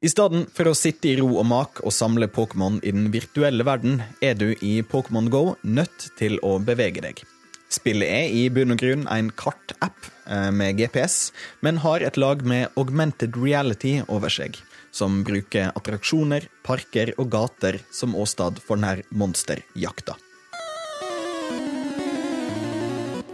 I 0.03 0.11
stedet 0.11 0.45
for 0.55 0.71
å 0.71 0.77
sitte 0.79 1.11
i 1.11 1.17
ro 1.19 1.27
og 1.33 1.47
mak 1.51 1.83
og 1.83 1.95
samle 1.95 2.31
Pokémon 2.31 2.79
i 2.83 2.95
den 2.95 3.11
virtuelle 3.11 3.67
verden, 3.67 3.99
er 4.23 4.39
du 4.39 4.53
i 4.59 4.77
Pokémon 4.83 5.31
Go 5.31 5.45
nødt 5.63 6.11
til 6.19 6.39
å 6.43 6.57
bevege 6.63 7.03
deg. 7.03 7.23
Spillet 7.73 8.09
er 8.09 8.29
i 8.29 8.43
bunn 8.53 8.75
og 8.75 8.81
grunn 8.81 9.07
en 9.09 9.31
kartapp 9.33 10.09
eh, 10.29 10.51
med 10.53 10.77
GPS, 10.77 11.31
men 11.65 11.81
har 11.81 12.05
et 12.05 12.19
lag 12.21 12.43
med 12.45 12.69
augmented 12.77 13.39
reality 13.39 13.95
over 14.05 14.29
seg, 14.29 14.59
som 14.93 15.23
bruker 15.25 15.71
attraksjoner, 15.73 16.45
parker 16.67 17.15
og 17.17 17.31
gater 17.33 17.79
som 17.89 18.13
åsted 18.13 18.61
for 18.61 18.77
denne 18.77 19.01
monsterjakta. 19.09 20.19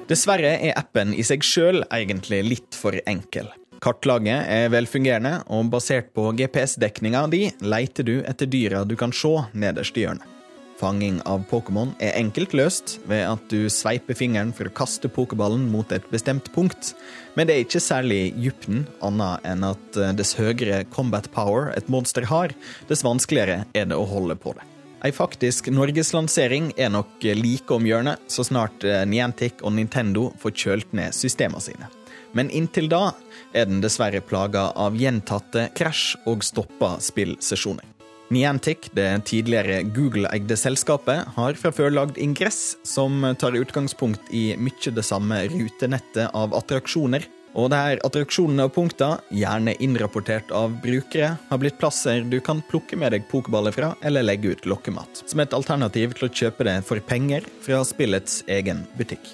Dessverre 0.10 0.56
er 0.56 0.78
appen 0.80 1.12
i 1.14 1.26
seg 1.28 1.44
sjøl 1.46 1.84
egentlig 1.92 2.40
litt 2.48 2.80
for 2.80 2.96
enkel. 3.12 3.52
Kartlaget 3.84 4.48
er 4.48 4.72
velfungerende, 4.72 5.36
og 5.52 5.70
basert 5.76 6.10
på 6.16 6.32
GPS-dekninga 6.40 7.28
di 7.32 7.46
leiter 7.62 8.08
du 8.08 8.18
etter 8.24 8.50
dyra 8.50 8.88
du 8.88 8.96
kan 9.00 9.14
se 9.16 9.36
nederst 9.52 10.00
i 10.00 10.08
hjørnet. 10.08 10.39
Fanging 10.80 11.20
av 11.28 11.44
Pokémon 11.50 11.92
er 12.00 12.16
enkelt 12.16 12.54
løst 12.56 12.96
ved 13.10 13.26
at 13.28 13.52
du 13.52 13.68
sveiper 13.72 14.16
fingeren 14.16 14.54
for 14.56 14.70
å 14.70 14.76
kaste 14.76 15.12
pokerballen 15.12 15.66
mot 15.74 15.92
et 15.92 16.06
bestemt 16.14 16.48
punkt, 16.56 16.94
men 17.36 17.50
det 17.50 17.56
er 17.56 17.66
ikke 17.66 17.84
særlig 17.84 18.22
dybden, 18.38 18.86
annet 19.04 19.44
enn 19.48 19.68
at 19.68 20.00
eh, 20.00 20.16
dess 20.16 20.38
høyere 20.40 20.86
combat 20.94 21.28
power 21.36 21.74
et 21.76 21.92
monster 21.92 22.30
har, 22.32 22.56
dess 22.88 23.04
vanskeligere 23.04 23.66
er 23.76 23.92
det 23.92 24.00
å 24.00 24.08
holde 24.08 24.40
på 24.40 24.56
det. 24.56 24.66
Ei 25.04 25.14
faktisk 25.16 25.70
norgeslansering 25.72 26.74
er 26.76 26.92
nok 26.92 27.24
like 27.24 27.72
om 27.76 27.86
hjørnet, 27.88 28.24
så 28.28 28.44
snart 28.48 28.84
eh, 28.88 29.04
Niantic 29.08 29.64
og 29.64 29.76
Nintendo 29.76 30.30
får 30.40 30.58
kjølt 30.64 30.96
ned 30.96 31.16
systemene 31.16 31.64
sine. 31.64 31.92
Men 32.36 32.52
inntil 32.54 32.88
da 32.92 33.14
er 33.56 33.70
den 33.70 33.80
dessverre 33.84 34.22
plaga 34.22 34.70
av 34.78 34.98
gjentatte 35.00 35.70
krasj 35.76 36.20
og 36.30 36.44
stoppa 36.46 36.98
spillsesjoner. 37.04 37.99
Niantic, 38.30 38.92
det 38.94 39.26
tidligere 39.26 39.82
Google-eide 39.90 40.54
selskapet, 40.58 41.32
har 41.34 41.58
fra 41.58 41.72
før 41.74 41.90
lagd 41.96 42.20
ingress 42.22 42.78
som 42.86 43.24
tar 43.42 43.58
utgangspunkt 43.58 44.30
i 44.30 44.54
mye 44.54 44.94
det 44.94 45.06
samme 45.06 45.42
rutenettet 45.50 46.30
av 46.38 46.54
attraksjoner. 46.58 47.26
Og 47.58 47.72
der 47.74 47.98
attraksjonene 48.06 48.68
og 48.70 48.76
punkter, 48.76 49.18
gjerne 49.34 49.74
innrapportert 49.82 50.54
av 50.54 50.78
brukere, 50.84 51.32
har 51.50 51.62
blitt 51.62 51.80
plasser 51.82 52.22
du 52.22 52.38
kan 52.46 52.62
plukke 52.70 53.00
med 53.02 53.16
deg 53.16 53.26
pokerballer 53.32 53.74
fra 53.74 53.96
eller 54.06 54.28
legge 54.28 54.54
ut 54.54 54.70
lokkemat. 54.70 55.24
Som 55.26 55.42
et 55.42 55.58
alternativ 55.58 56.14
til 56.14 56.30
å 56.30 56.34
kjøpe 56.44 56.70
det 56.70 56.78
for 56.86 57.02
penger 57.02 57.50
fra 57.66 57.82
spillets 57.88 58.44
egen 58.46 58.86
butikk. 59.00 59.34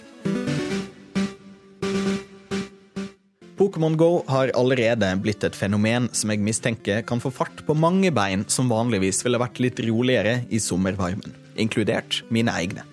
Pokémon 3.66 3.96
Go 3.98 4.24
har 4.28 4.52
allerede 4.54 5.08
blitt 5.18 5.42
et 5.48 5.56
fenomen 5.58 6.06
som 6.14 6.30
jeg 6.30 6.44
mistenker 6.46 7.00
kan 7.02 7.18
få 7.18 7.32
fart 7.34 7.64
på 7.66 7.74
mange 7.74 8.12
bein 8.14 8.44
som 8.52 8.68
vanligvis 8.70 9.24
ville 9.26 9.40
vært 9.42 9.58
litt 9.64 9.80
roligere 9.82 10.36
i 10.54 10.60
sommervarmen, 10.62 11.32
inkludert 11.58 12.20
mine 12.30 12.54
egne. 12.54 12.84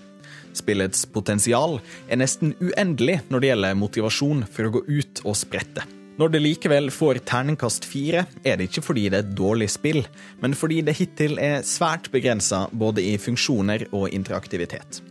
Spillets 0.56 1.02
potensial 1.12 1.76
er 2.08 2.22
nesten 2.22 2.54
uendelig 2.62 3.18
når 3.28 3.42
det 3.42 3.50
gjelder 3.50 3.76
motivasjon 3.82 4.40
for 4.48 4.64
å 4.64 4.72
gå 4.78 4.82
ut 4.88 5.20
og 5.26 5.36
sprette. 5.36 5.84
Når 6.16 6.32
det 6.32 6.40
likevel 6.40 6.88
får 6.94 7.20
terningkast 7.28 7.84
fire, 7.88 8.22
er 8.40 8.56
det 8.56 8.70
ikke 8.70 8.84
fordi 8.86 9.10
det 9.10 9.18
er 9.18 9.26
et 9.26 9.34
dårlig 9.36 9.68
spill, 9.74 10.00
men 10.40 10.56
fordi 10.56 10.78
det 10.86 10.94
hittil 10.96 11.36
er 11.36 11.66
svært 11.68 12.08
begrensa 12.14 12.62
både 12.72 13.04
i 13.10 13.18
funksjoner 13.20 13.90
og 13.90 14.08
interaktivitet. 14.08 15.02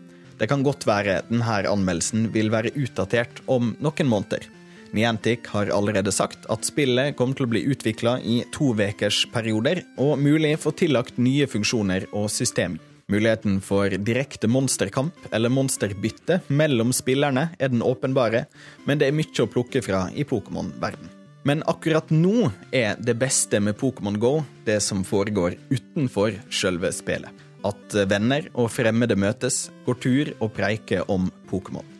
Det 0.42 0.50
kan 0.50 0.66
godt 0.66 0.90
være 0.90 1.20
denne 1.30 1.62
anmeldelsen 1.70 2.32
vil 2.34 2.50
være 2.50 2.74
utdatert 2.74 3.44
om 3.46 3.76
noen 3.78 4.10
måneder. 4.10 4.50
Niantic 4.92 5.48
har 5.54 5.72
allerede 5.72 6.12
sagt 6.12 6.46
at 6.52 6.68
spillet 6.68 7.16
kommer 7.16 7.38
til 7.38 7.48
å 7.48 7.52
bli 7.54 7.64
utvikla 7.72 8.18
i 8.28 8.42
to 8.52 8.74
ukers 8.76 9.24
perioder, 9.32 9.84
og 9.98 10.20
mulig 10.20 10.58
få 10.60 10.74
tillagt 10.76 11.18
nye 11.18 11.48
funksjoner 11.48 12.10
og 12.12 12.28
system. 12.32 12.80
Muligheten 13.12 13.60
for 13.64 13.92
direkte 13.92 14.48
monsterkamp 14.48 15.16
eller 15.36 15.52
monsterbytte 15.52 16.42
mellom 16.48 16.94
spillerne 16.96 17.50
er 17.60 17.72
den 17.72 17.84
åpenbare, 17.84 18.46
men 18.88 19.00
det 19.00 19.10
er 19.10 19.16
mye 19.16 19.44
å 19.44 19.50
plukke 19.52 19.84
fra 19.84 20.06
i 20.16 20.24
Pokémon-verden. 20.28 21.12
Men 21.44 21.64
akkurat 21.68 22.12
nå 22.14 22.52
er 22.72 23.00
det 23.02 23.18
beste 23.20 23.60
med 23.60 23.80
Pokémon 23.80 24.20
Go 24.22 24.34
det 24.68 24.80
som 24.86 25.04
foregår 25.04 25.58
utenfor 25.72 26.38
selve 26.54 26.94
spillet. 26.94 27.32
At 27.68 27.96
venner 28.10 28.48
og 28.54 28.72
fremmede 28.74 29.18
møtes, 29.20 29.68
går 29.86 30.00
tur 30.02 30.36
og 30.40 30.54
preiker 30.56 31.04
om 31.12 31.28
Pokémon. 31.50 31.91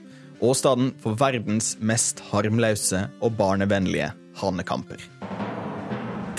Åstaden 0.42 0.96
for 0.98 1.14
verdens 1.22 1.76
mest 1.86 2.24
harmløse 2.32 3.04
og 3.22 3.36
barnevennlige 3.38 4.08
hanekamper. 4.42 5.04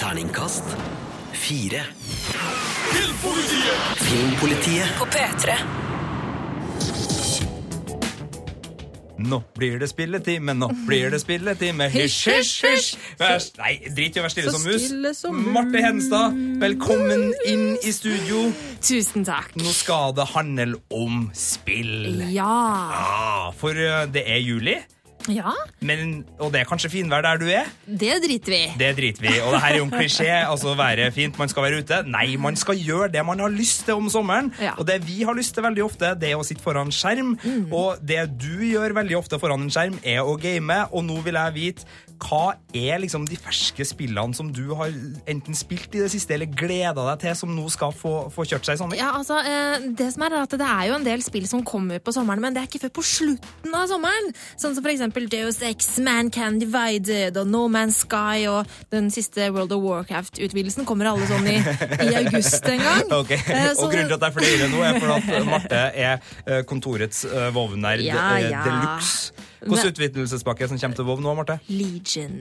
Terningkast 0.01 0.75
fire. 1.39 1.85
Filmpolitiet! 2.91 4.03
Filmpolitiet 4.03 4.99
På 4.99 5.07
P3. 5.07 5.55
Nå 9.23 9.39
blir 9.57 9.79
det 9.83 9.89
spilletime, 9.91 10.55
nå 10.57 10.69
blir 10.87 11.13
det 11.13 11.21
spilletime. 11.23 11.89
hysj, 11.93 12.31
hysj, 12.31 12.53
hysj. 13.21 13.51
Nei, 13.61 13.75
drit 13.95 14.17
i 14.17 14.23
å 14.23 14.25
være 14.25 14.35
stille 14.35 14.55
som 14.55 14.65
mus. 14.67 14.89
som. 15.19 15.39
Marte 15.55 15.83
Henstad, 15.85 16.39
velkommen 16.63 17.29
inn 17.47 17.77
i 17.83 17.93
studio. 17.95 18.49
Tusen 18.83 19.27
takk. 19.27 19.55
Nå 19.63 19.75
skal 19.77 20.17
det 20.19 20.27
handle 20.33 20.81
om 20.91 21.29
spill. 21.37 22.23
Ja. 22.33 22.57
ja 22.97 23.53
for 23.59 23.79
uh, 23.79 24.03
det 24.11 24.27
er 24.27 24.43
juli, 24.43 24.81
Ja, 25.31 25.53
men, 25.81 26.25
og 26.43 26.51
det 26.55 26.63
er 26.63 26.69
kanskje 26.69 26.91
finvær 26.91 27.23
der 27.23 27.39
du 27.39 27.47
er. 27.53 27.69
det 27.87 28.17
driter 28.25 28.53
vi 28.53 28.59
i. 28.65 28.71
Det 28.81 28.91
driter 28.99 29.23
vi. 29.23 29.35
Og 29.45 29.53
det 29.55 29.61
her 29.63 29.75
er 29.75 29.79
jo 29.79 29.85
en 29.87 29.93
klisjé. 29.95 30.31
altså 30.49 30.75
Være 30.79 31.11
fint, 31.15 31.39
man 31.39 31.49
skal 31.49 31.63
være 31.69 31.83
ute. 31.83 32.01
Nei, 32.11 32.37
man 32.41 32.57
skal 32.59 32.79
gjøre 32.81 33.11
det 33.13 33.23
man 33.27 33.39
har 33.39 33.53
lyst 33.53 33.85
til 33.87 33.95
om 34.01 34.09
sommeren. 34.11 34.53
Ja. 34.61 34.73
Og 34.79 34.87
det 34.89 34.99
vi 35.07 35.23
har 35.23 35.35
lyst 35.39 35.55
til 35.55 35.63
veldig 35.63 35.85
ofte, 35.85 36.15
det 36.19 36.33
er 36.33 36.41
å 36.41 36.47
sitte 36.47 36.65
foran 36.65 36.91
skjerm. 36.95 37.37
Og 37.71 38.01
det 38.03 38.25
du 38.41 38.65
gjør 38.67 38.97
veldig 38.99 39.19
ofte 39.21 39.39
foran 39.43 39.67
en 39.69 39.71
skjerm, 39.73 39.99
er 40.03 40.23
å 40.27 40.35
game. 40.41 40.81
Og 40.93 41.05
nå 41.07 41.21
vil 41.27 41.39
jeg 41.39 41.55
vite 41.59 41.87
hva 42.23 42.55
er 42.77 43.01
liksom 43.03 43.25
de 43.27 43.37
ferske 43.37 43.85
spillene 43.89 44.35
som 44.37 44.53
du 44.55 44.69
har 44.79 44.93
enten 45.29 45.57
spilt 45.59 45.93
i 45.97 46.03
det 46.05 46.11
siste 46.13 46.35
eller 46.37 46.47
gleda 46.47 46.95
deg 47.11 47.19
til, 47.25 47.35
som 47.37 47.51
nå 47.57 47.65
skal 47.73 47.91
få, 47.97 48.13
få 48.33 48.45
kjørt 48.47 48.69
seg 48.69 48.79
sånn? 48.79 48.95
Ja, 48.97 49.11
altså, 49.19 49.41
eh, 49.43 49.89
det 49.99 50.07
som 50.15 50.23
er 50.27 50.37
er 50.37 50.45
at 50.47 50.55
det 50.57 50.69
er 50.69 50.87
jo 50.89 50.95
en 51.01 51.05
del 51.07 51.23
spill 51.27 51.49
som 51.51 51.65
kommer 51.67 51.99
på 52.01 52.15
sommeren, 52.15 52.41
men 52.41 52.55
det 52.55 52.63
er 52.63 52.69
ikke 52.71 52.81
før 52.87 52.93
på 53.01 53.05
slutten 53.05 53.75
av 53.75 53.89
sommeren. 53.91 54.31
Sånn 54.55 54.77
som 54.77 54.81
for 54.85 54.93
eksempel 54.95 55.27
Deus 55.33 55.59
Ex, 55.67 55.99
Man 55.99 56.31
Can 56.33 56.61
Divided 56.63 57.37
og 57.43 57.51
No 57.51 57.67
Man's 57.69 58.03
Sky 58.07 58.47
og 58.51 58.71
den 58.95 59.11
siste 59.13 59.51
World 59.53 59.75
of 59.77 59.83
Warcraft-utvidelsen 59.85 60.87
kommer 60.89 61.11
alle 61.13 61.27
sånn 61.29 61.47
i, 61.51 61.59
i 61.59 62.15
august 62.23 62.67
en 62.71 62.79
gang. 62.87 63.05
Ok, 63.23 63.33
Eh, 63.33 63.73
så- 63.75 63.85
Og 63.87 63.93
grunnen 63.93 64.09
til 64.09 64.17
at 64.17 64.25
jeg 64.29 64.35
flirer 64.39 64.71
nå, 64.73 64.81
er 64.87 65.01
for 65.03 65.13
at 65.19 65.47
Marte 65.47 65.81
er 65.93 66.21
eh, 66.47 66.63
kontorets 66.69 67.25
vovner 67.55 68.01
Ja, 68.05 68.37
ja. 68.41 68.63
de 68.65 68.71
luxe. 68.79 69.33
Hvilken 69.63 69.93
utvidelsespakke 69.93 70.69
som 70.69 70.79
kommer 70.81 70.99
til 70.99 71.07
Vov 71.07 71.21
nå, 71.23 71.33
Marte? 71.39 71.59
Legion. 71.71 72.39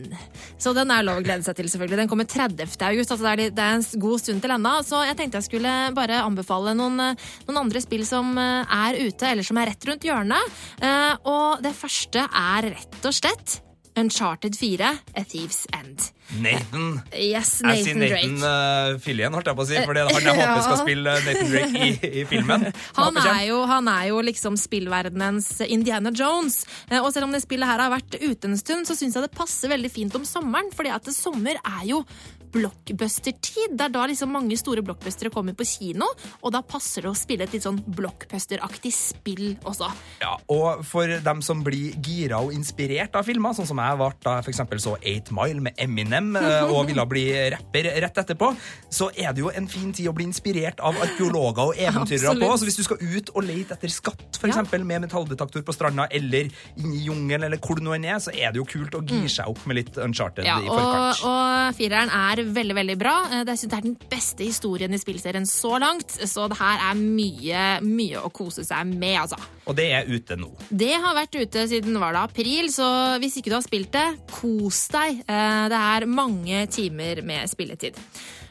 Så 0.62 0.74
den 0.78 0.90
er 0.94 1.04
lov 1.06 1.22
å 1.22 1.26
glede 1.26 1.46
seg 1.46 1.56
til, 1.60 1.70
selvfølgelig. 1.70 2.00
Den 2.02 2.10
kommer 2.12 2.26
30. 2.30 2.66
august, 2.90 3.14
altså 3.14 3.30
er, 3.32 3.44
det 3.54 3.66
er 3.66 3.78
en 3.80 3.86
god 4.02 4.24
stund 4.24 4.42
til 4.42 4.56
ennå. 4.58 4.74
Så 4.88 5.02
jeg 5.06 5.18
tenkte 5.20 5.42
jeg 5.42 5.50
skulle 5.50 5.74
bare 5.98 6.22
anbefale 6.26 6.74
noen, 6.78 7.00
eh, 7.12 7.28
noen 7.48 7.62
andre 7.66 7.82
spill 7.84 8.06
som 8.10 8.34
eh, 8.42 8.78
er 8.82 9.02
ute, 9.06 9.30
eller 9.32 9.46
som 9.48 9.60
er 9.62 9.72
rett 9.74 9.90
rundt 9.90 10.08
hjørnet. 10.08 10.62
Eh, 10.82 11.12
Og 11.30 11.62
det 11.64 11.76
første 11.78 12.26
er 12.26 12.72
rett 12.74 13.06
og 13.06 13.14
slett 13.14 13.60
Uncharted 14.00 14.56
4, 14.56 14.88
A 15.20 15.24
Thieves 15.28 15.66
End. 15.76 16.10
Nathan. 16.40 17.02
Yes, 17.14 17.62
Nathan 17.62 17.76
Jeg 17.76 17.84
sier 17.84 18.00
Nathan 18.00 18.38
Drake. 18.40 18.96
uh, 18.96 19.00
Fillion, 19.04 19.34
holdt 19.36 19.50
jeg 19.52 19.58
på 19.60 19.66
å 19.66 19.70
si, 19.70 19.78
for 19.84 19.94
det 19.98 20.04
er 20.06 20.12
han 20.16 20.28
jeg 20.30 20.42
Ja. 20.42 20.58
skal 20.64 20.80
spille 20.82 21.16
Nathan 21.28 21.52
Drake 21.52 21.86
i, 21.86 22.12
i 22.22 22.26
filmen. 22.30 22.68
Han 23.02 23.18
er, 23.18 23.44
jo, 23.50 23.62
han 23.68 23.88
er 23.92 24.08
jo 24.12 24.22
liksom 24.24 24.56
spillverdenens 24.60 25.50
Indiana 25.68 26.12
Jones. 26.16 26.62
Eh, 26.90 27.00
Og 27.02 27.12
selv 27.14 27.28
om 27.28 27.32
det 27.36 27.42
spillet 27.44 27.68
her 27.68 27.80
har 27.84 27.92
vært 27.94 28.16
ute 28.22 28.48
en 28.52 28.58
stund, 28.60 28.88
så 28.88 28.96
syns 28.96 29.16
jeg 29.18 29.28
det 29.28 29.34
passer 29.36 29.72
veldig 29.74 29.92
fint 29.92 30.16
om 30.16 30.24
sommeren. 30.28 30.72
fordi 30.76 30.90
at 30.94 31.10
sommer 31.16 31.58
er 31.62 31.84
jo 31.90 32.04
blockbuster-tid. 32.52 33.78
Det 33.80 33.86
er 33.86 33.94
da 33.94 34.06
liksom 34.10 34.32
mange 34.34 34.58
store 34.60 34.84
blockbustere 34.84 35.32
kommer 35.32 35.56
på 35.56 35.64
kino, 35.68 36.08
og 36.44 36.52
da 36.52 36.60
passer 36.68 37.06
det 37.06 37.12
å 37.14 37.16
spille 37.16 37.46
et 37.48 37.54
litt 37.56 37.64
sånn 37.64 37.80
blockbuster-aktig 37.96 38.92
spill 38.92 39.54
også. 39.64 39.88
Ja, 40.20 40.34
og 40.52 40.84
for 40.88 41.08
dem 41.24 41.40
som 41.46 41.64
blir 41.64 41.96
gira 42.04 42.42
og 42.44 42.52
inspirert 42.56 43.16
av 43.16 43.24
filmer, 43.30 43.56
sånn 43.56 43.70
som 43.70 43.80
jeg 43.80 44.00
ble 44.02 44.10
da 44.26 44.36
jeg 44.42 44.52
eksempel 44.52 44.82
så 44.84 44.98
8 45.00 45.32
Mile 45.38 45.64
med 45.70 45.80
Eminem 45.82 46.21
eh, 46.42 46.72
og 46.72 46.86
ville 46.90 47.06
bli 47.10 47.26
rapper 47.54 47.90
rett 48.04 48.22
etterpå, 48.24 48.52
så 48.92 49.10
er 49.16 49.34
det 49.36 49.44
jo 49.44 49.52
en 49.54 49.68
fin 49.72 49.92
tid 49.96 50.10
å 50.12 50.16
bli 50.18 50.28
inspirert 50.30 50.80
av 50.84 50.98
arkeologer 51.02 51.72
og 51.72 51.80
eventyrere 51.88 52.36
på. 52.42 52.52
Så 52.62 52.68
hvis 52.70 52.80
du 52.80 52.84
skal 52.88 53.02
ut 53.02 53.32
og 53.36 53.46
lete 53.48 53.78
etter 53.78 53.92
skatt, 53.94 54.24
for 54.42 54.50
eksempel 54.52 54.84
med 54.88 55.06
metalldetektor 55.08 55.66
på 55.68 55.76
stranda, 55.76 56.08
eller 56.12 56.50
inn 56.82 56.94
i 56.98 57.04
jungelen, 57.08 57.46
eller 57.50 57.62
hvor 57.62 57.80
det 57.80 57.86
nå 57.86 57.96
enn 57.98 58.08
er, 58.14 58.20
så 58.24 58.34
er 58.34 58.54
det 58.54 58.62
jo 58.62 58.68
kult 58.70 58.96
å 58.98 59.04
gire 59.06 59.30
seg 59.32 59.50
opp 59.52 59.66
med 59.70 59.82
litt 59.82 59.98
Uncharted 60.02 60.42
Mm. 60.42 60.48
Ja, 60.48 60.58
i 60.64 60.70
og, 60.72 60.78
forkant. 60.80 61.20
og 61.30 61.76
fireren 61.78 62.10
er 62.16 62.40
veldig, 62.56 62.76
veldig 62.78 62.96
bra. 63.00 63.14
Eh, 63.32 63.44
det 63.48 63.54
er 63.62 63.84
den 63.86 63.94
beste 64.10 64.44
historien 64.48 64.94
i 64.96 65.00
spillserien 65.02 65.46
så 65.48 65.76
langt, 65.82 66.16
så 66.28 66.48
det 66.52 66.58
her 66.60 66.82
er 66.90 66.98
mye, 66.98 67.64
mye 67.86 68.22
å 68.26 68.32
kose 68.34 68.64
seg 68.68 68.90
med, 68.90 69.18
altså. 69.22 69.38
Og 69.70 69.76
det 69.78 69.86
er 69.94 70.10
ute 70.10 70.36
nå. 70.40 70.50
Det 70.74 70.92
har 71.04 71.14
vært 71.16 71.38
ute 71.38 71.68
siden 71.70 72.00
var 72.02 72.16
det 72.18 72.24
april, 72.26 72.72
så 72.74 72.88
hvis 73.22 73.38
ikke 73.40 73.52
du 73.54 73.58
har 73.60 73.66
spilt 73.66 73.92
det, 73.94 74.08
kos 74.34 74.82
deg. 74.96 75.22
Eh, 75.28 75.68
Det 75.72 75.78
er 75.78 76.01
mange 76.10 76.66
timer 76.72 77.22
med 77.26 77.50
spilletid. 77.52 77.98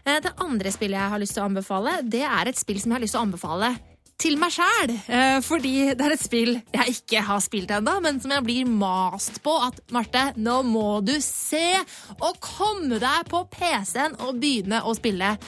Eh, 0.04 0.20
Det 0.20 0.34
andre 0.38 0.72
spillet 0.72 0.98
jeg 1.00 1.10
har 1.14 1.22
lyst 1.22 1.34
til 1.34 1.42
å 1.42 1.48
anbefale, 1.50 2.00
det 2.02 2.22
er 2.26 2.48
et 2.48 2.58
spill 2.58 2.80
som 2.80 2.90
jeg 2.92 2.98
har 2.98 3.04
lyst 3.06 3.16
til 3.16 3.20
å 3.22 3.26
anbefale 3.28 3.70
til 4.20 4.36
meg 4.36 4.52
sjæl. 4.52 4.90
Fordi 5.46 5.94
det 5.96 6.04
er 6.04 6.12
et 6.12 6.20
spill 6.20 6.50
jeg 6.74 6.96
ikke 6.98 7.22
har 7.24 7.40
spilt 7.40 7.70
ennå, 7.72 7.94
men 8.04 8.20
som 8.20 8.34
jeg 8.34 8.44
blir 8.44 8.68
mast 8.68 9.40
på 9.42 9.54
at 9.64 9.80
Marte, 9.96 10.26
nå 10.36 10.58
må 10.68 11.00
du 11.04 11.14
se 11.24 11.64
og 12.20 12.36
komme 12.44 13.00
deg 13.00 13.30
på 13.32 13.46
PC-en 13.54 14.18
og 14.20 14.36
begynne 14.42 14.82
å 14.84 14.92
spille 14.98 15.38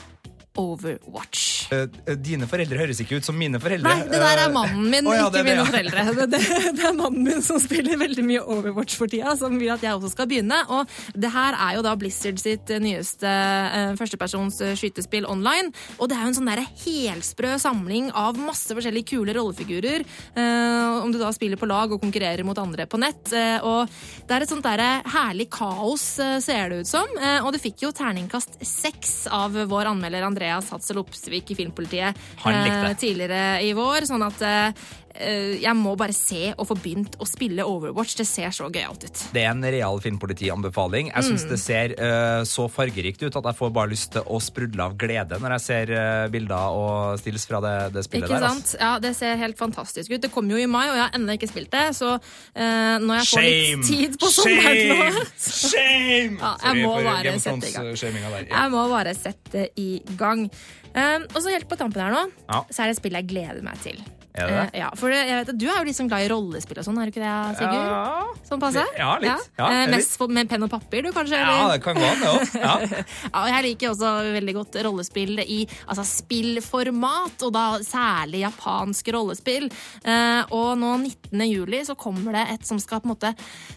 Overwatch. 0.56 1.51
Eh, 1.72 2.16
dine 2.20 2.48
foreldre 2.50 2.78
høres 2.82 3.02
ikke 3.02 3.20
ut 3.20 3.26
som 3.26 3.38
mine 3.38 3.60
foreldre. 3.62 3.88
Nei, 3.88 4.08
det 4.10 4.20
der 4.22 4.44
er 4.44 4.52
Eh, 4.52 4.52
mannen 4.54 4.90
min, 4.90 5.06
oh, 5.06 5.14
ja, 5.14 5.26
ikke 5.26 5.32
det 5.32 5.42
det, 5.42 5.48
mine 5.48 5.62
ja. 5.62 5.68
foreldre. 5.70 6.04
Det, 6.12 6.26
det, 6.32 6.40
det 6.76 6.84
er 6.86 6.94
mannen 6.96 7.24
min 7.26 7.42
som 7.44 7.58
spiller 7.60 7.98
veldig 8.00 8.22
mye 8.26 8.42
Overwatch 8.52 8.96
for 8.98 9.10
tida, 9.10 9.32
som 9.38 9.54
vil 9.58 9.72
at 9.72 9.82
jeg 9.84 9.96
også 9.96 10.12
skal 10.12 10.28
begynne. 10.30 10.58
Og 10.72 10.90
det 11.18 11.30
her 11.32 11.56
er 11.56 11.78
jo 11.78 11.84
da 11.84 11.94
Blizzard 11.98 12.40
sitt 12.42 12.70
nyeste 12.82 13.28
eh, 13.28 13.92
førstepersons 13.98 14.60
eh, 14.64 14.74
skytespill 14.78 15.26
online. 15.30 15.72
Og 15.98 16.10
det 16.10 16.18
er 16.18 16.26
jo 16.26 16.32
en 16.32 16.38
sånn 16.38 16.50
derre 16.50 16.66
helsprø 16.84 17.54
samling 17.62 18.10
av 18.18 18.38
masse 18.40 18.74
forskjellige 18.76 19.12
kule 19.14 19.34
rollefigurer. 19.36 20.04
eh, 20.36 21.02
om 21.02 21.12
du 21.12 21.18
da 21.20 21.32
spiller 21.34 21.60
på 21.60 21.68
lag 21.70 21.92
og 21.94 22.02
konkurrerer 22.02 22.44
mot 22.46 22.58
andre 22.58 22.86
på 22.86 23.00
nett. 23.00 23.32
og 23.62 23.88
det 24.28 24.36
er 24.36 24.44
et 24.44 24.50
sånt 24.50 24.64
derre 24.64 25.02
herlig 25.08 25.48
kaos, 25.52 26.04
ser 26.44 26.70
det 26.70 26.82
ut 26.82 26.90
som. 26.90 27.08
og 27.42 27.50
det 27.54 27.62
fikk 27.62 27.84
jo 27.86 27.92
terningkast 27.94 28.60
seks 28.66 29.26
av 29.32 29.56
vår 29.70 29.90
anmelder 29.92 30.26
Andreas 30.26 30.70
Hatzel 30.72 31.00
Opsvik 31.02 31.52
i 31.52 31.58
Filmpolitiet 31.62 32.18
eh, 32.46 32.96
tidligere 33.00 33.44
i 33.64 33.72
vår. 33.78 34.08
Sånn 34.10 34.26
at 34.26 34.42
eh, 34.42 34.84
eh, 35.14 35.54
jeg 35.62 35.74
må 35.78 35.94
bare 36.00 36.14
se 36.16 36.52
og 36.56 36.66
få 36.68 36.76
begynt 36.82 37.16
å 37.22 37.26
spille 37.28 37.64
Overwatch. 37.68 38.16
Det 38.18 38.26
ser 38.28 38.50
så 38.54 38.68
gøyalt 38.72 39.04
ut. 39.06 39.22
Det 39.34 39.42
er 39.44 39.50
en 39.52 39.62
real 39.64 40.00
filmpolitianbefaling. 40.02 41.12
Jeg 41.14 41.24
syns 41.28 41.42
Mm. 41.46 41.50
det 41.50 41.58
ser 41.60 41.94
eh, 41.98 42.42
så 42.48 42.68
fargerikt 42.70 43.22
ut 43.22 43.36
at 43.36 43.44
jeg 43.50 43.56
får 43.58 43.72
bare 43.74 43.90
lyst 43.92 44.12
til 44.16 44.22
å 44.26 44.40
sprudle 44.42 44.82
av 44.86 44.96
glede 44.98 45.38
når 45.42 45.56
jeg 45.56 45.64
ser 45.66 45.92
eh, 45.96 46.28
bilder 46.32 46.76
og 46.78 47.18
stills 47.20 47.46
fra 47.48 47.60
det, 47.64 47.74
det 47.96 48.04
spillet 48.06 48.28
Ikke 48.30 48.40
der. 48.40 48.48
sant? 48.48 48.74
Ja, 48.80 48.92
Det 49.02 49.14
ser 49.18 49.36
helt 49.40 49.58
fantastisk 49.58 50.10
ut. 50.14 50.20
Det 50.22 50.30
kom 50.32 50.48
jo 50.50 50.56
i 50.60 50.66
mai, 50.66 50.86
og 50.90 50.96
jeg 50.96 51.04
har 51.06 51.16
ennå 51.18 51.36
ikke 51.38 51.50
spilt 51.50 51.70
det. 51.74 51.86
Så 51.98 52.14
eh, 52.16 52.98
når 53.02 53.22
jeg 53.22 53.30
får 53.32 53.42
Shame! 53.42 53.82
litt 53.82 53.86
tid 53.90 54.18
på 54.22 54.30
sommeren 54.32 54.88
nå 54.88 55.24
Shame! 55.36 55.72
Shame! 55.72 56.38
Ja, 56.40 56.52
jeg 56.72 56.86
må 56.86 56.94
bare 57.04 57.34
sette 57.42 57.68
i 57.68 57.74
gang. 57.74 58.46
Jeg 58.52 58.70
må 58.72 58.86
bare 58.92 59.14
sette 59.18 59.66
i 59.78 59.90
gang. 60.18 60.46
Um, 60.92 61.22
og 61.32 61.38
så 61.40 61.52
helt 61.54 61.68
på 61.70 61.76
tampen 61.80 62.02
her 62.02 62.12
nå, 62.12 62.26
Ja. 62.50 62.62
så 62.68 62.82
er 62.82 62.90
det 62.90 62.96
et 62.98 63.00
spill 63.00 63.16
jeg 63.16 63.28
gleder 63.30 63.62
meg 63.64 63.78
til. 63.80 63.96
Er 64.34 64.48
det 64.48 64.54
det? 64.56 64.60
Eh, 64.72 64.78
ja, 64.80 64.88
for 64.96 65.12
jeg 65.12 65.28
vet 65.28 65.48
at 65.52 65.58
Du 65.60 65.66
er 65.68 65.76
jo 65.82 65.84
liksom 65.90 66.08
glad 66.08 66.24
i 66.24 66.28
rollespill 66.32 66.78
og 66.80 66.86
sånn, 66.86 66.98
er 67.02 67.10
du 67.10 67.12
ikke 67.12 67.20
det, 67.24 67.56
Sigurd? 67.58 67.74
Ja. 67.92 68.22
Sånn 68.48 68.60
passe? 68.62 68.84
Ja, 68.96 69.10
litt. 69.20 69.28
Ja, 69.58 69.66
Ja, 69.68 69.82
litt. 69.84 69.90
mest 69.96 70.16
litt. 70.20 70.30
med 70.38 70.48
penn 70.48 70.62
og 70.64 70.70
papir, 70.72 71.02
du, 71.04 71.10
kanskje? 71.12 71.36
Ja, 71.36 71.68
det 71.72 71.82
kan 71.84 71.94
gå 72.00 72.06
an, 72.08 72.22
det 72.22 72.30
òg. 72.32 72.56
Ja. 72.62 73.02
Ja, 73.32 73.42
jeg 73.48 73.64
liker 73.66 73.90
også 73.92 74.10
veldig 74.38 74.54
godt 74.56 74.76
rollespill 74.86 75.38
i 75.44 75.58
altså 75.86 76.04
spillformat, 76.08 77.42
og 77.46 77.52
da 77.54 77.64
særlig 77.84 78.42
japansk 78.44 79.08
rollespill. 79.14 79.68
Eh, 80.04 80.42
og 80.54 80.78
nå 80.80 80.92
19. 81.02 81.42
juli 81.48 81.82
så 81.86 81.96
kommer 81.98 82.36
det 82.36 82.44
et 82.54 82.66
som 82.68 82.80
skal 82.82 83.00
på 83.02 83.08
en 83.08 83.14
måte 83.14 83.32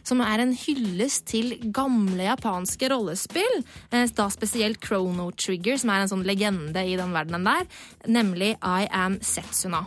Som 0.06 0.22
er 0.24 0.42
en 0.44 0.54
hyllest 0.56 1.26
til 1.32 1.56
gamle 1.74 2.28
japanske 2.28 2.90
rollespill. 2.92 3.62
Eh, 3.92 4.06
da 4.16 4.28
spesielt 4.34 4.80
Chrono 4.84 5.32
Trigger, 5.32 5.78
som 5.82 5.92
er 5.94 6.04
en 6.06 6.12
sånn 6.12 6.26
legende 6.28 6.84
i 6.86 6.96
den 7.00 7.14
verdenen 7.16 7.44
der. 7.48 7.68
Nemlig 8.08 8.54
I 8.62 8.88
Am 8.92 9.20
Setsuna. 9.26 9.86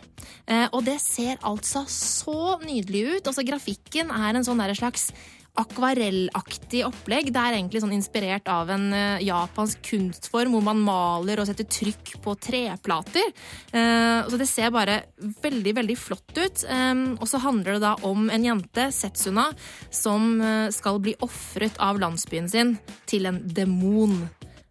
Eh, 0.49 0.58
og 0.73 0.83
det 0.87 0.99
ser 1.03 1.41
altså 1.47 1.85
så 1.91 2.59
nydelig 2.63 3.05
ut. 3.19 3.29
Altså 3.31 3.45
Grafikken 3.47 4.13
er 4.15 4.37
en 4.39 4.47
sånn 4.47 4.63
slags 4.79 5.11
akvarellaktig 5.59 6.85
opplegg. 6.87 7.33
Det 7.35 7.43
er 7.43 7.57
egentlig 7.57 7.83
sånn 7.83 7.95
inspirert 7.97 8.49
av 8.53 8.71
en 8.73 8.87
eh, 8.95 9.25
japansk 9.27 9.83
kunstform 9.91 10.55
hvor 10.55 10.65
man 10.69 10.83
maler 10.85 11.43
og 11.43 11.49
setter 11.49 11.67
trykk 11.69 12.15
på 12.25 12.35
treplater. 12.49 13.33
Eh, 13.73 14.29
så 14.29 14.39
det 14.39 14.49
ser 14.51 14.73
bare 14.75 15.01
veldig, 15.43 15.75
veldig 15.81 15.99
flott 15.99 16.39
ut. 16.39 16.63
Eh, 16.63 16.95
og 17.19 17.27
så 17.31 17.43
handler 17.43 17.77
det 17.77 17.85
da 17.87 17.97
om 18.07 18.29
en 18.31 18.47
jente, 18.47 18.89
Setsuna, 18.95 19.49
som 19.91 20.39
eh, 20.41 20.69
skal 20.75 21.03
bli 21.03 21.17
ofret 21.27 21.79
av 21.83 21.99
landsbyen 22.03 22.51
sin 22.51 22.77
til 23.11 23.27
en 23.31 23.43
demon. 23.43 24.21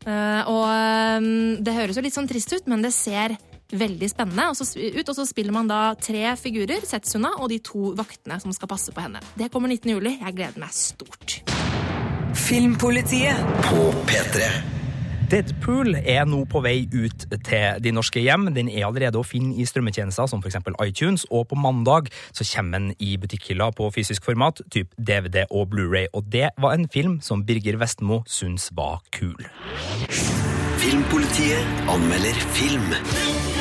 Eh, 0.07 0.41
og 0.47 0.65
eh, 0.71 1.31
det 1.67 1.75
høres 1.75 1.99
jo 1.99 2.05
litt 2.05 2.15
sånn 2.15 2.31
trist 2.31 2.55
ut, 2.55 2.71
men 2.71 2.85
det 2.85 2.95
ser 2.95 3.35
veldig 3.71 4.09
spennende 4.11 4.49
og 4.51 4.57
så, 4.59 4.67
ut. 4.77 5.03
Og 5.03 5.15
så 5.15 5.27
spiller 5.27 5.55
man 5.55 5.69
da 5.71 5.81
tre 5.99 6.23
figurer, 6.39 6.85
Setsuna 6.87 7.35
og 7.37 7.51
de 7.51 7.59
to 7.63 7.91
vaktene 7.97 8.39
som 8.43 8.55
skal 8.55 8.71
passe 8.71 8.93
på 8.95 9.03
henne. 9.03 9.23
Det 9.37 9.51
kommer 9.53 9.71
19. 9.73 9.91
juli. 9.97 10.17
Jeg 10.21 10.37
gleder 10.37 10.63
meg 10.63 10.73
stort. 10.75 11.41
Filmpolitiet 12.37 13.61
På 13.67 13.91
P3. 14.07 14.75
Deadpool 15.27 15.97
er 15.97 16.23
nå 16.23 16.45
på 16.47 16.61
vei 16.63 16.85
ut 16.93 17.25
til 17.43 17.81
de 17.83 17.91
norske 17.91 18.21
hjem. 18.23 18.45
Den 18.55 18.69
er 18.71 18.85
allerede 18.87 19.19
å 19.19 19.25
finne 19.27 19.57
i 19.59 19.65
strømmetjenester 19.67 20.29
som 20.31 20.39
f.eks. 20.39 20.55
iTunes, 20.85 21.25
og 21.27 21.49
på 21.49 21.59
mandag 21.59 22.07
så 22.31 22.47
kommer 22.47 22.79
den 22.79 22.93
i 23.03 23.17
butikkhylla 23.19 23.73
på 23.75 23.89
fysisk 23.91 24.23
format, 24.29 24.61
typ 24.71 24.95
DVD 24.95 25.43
og 25.51 25.73
Blu-ray. 25.73 26.07
Og 26.15 26.31
det 26.31 26.53
var 26.63 26.77
en 26.77 26.87
film 26.87 27.19
som 27.19 27.43
Birger 27.43 27.75
Vestmo 27.81 28.21
syns 28.23 28.69
var 28.71 29.03
kul. 29.11 29.35
Filmpolitiet 30.79 31.87
anmelder 31.91 32.43
film. 32.55 33.56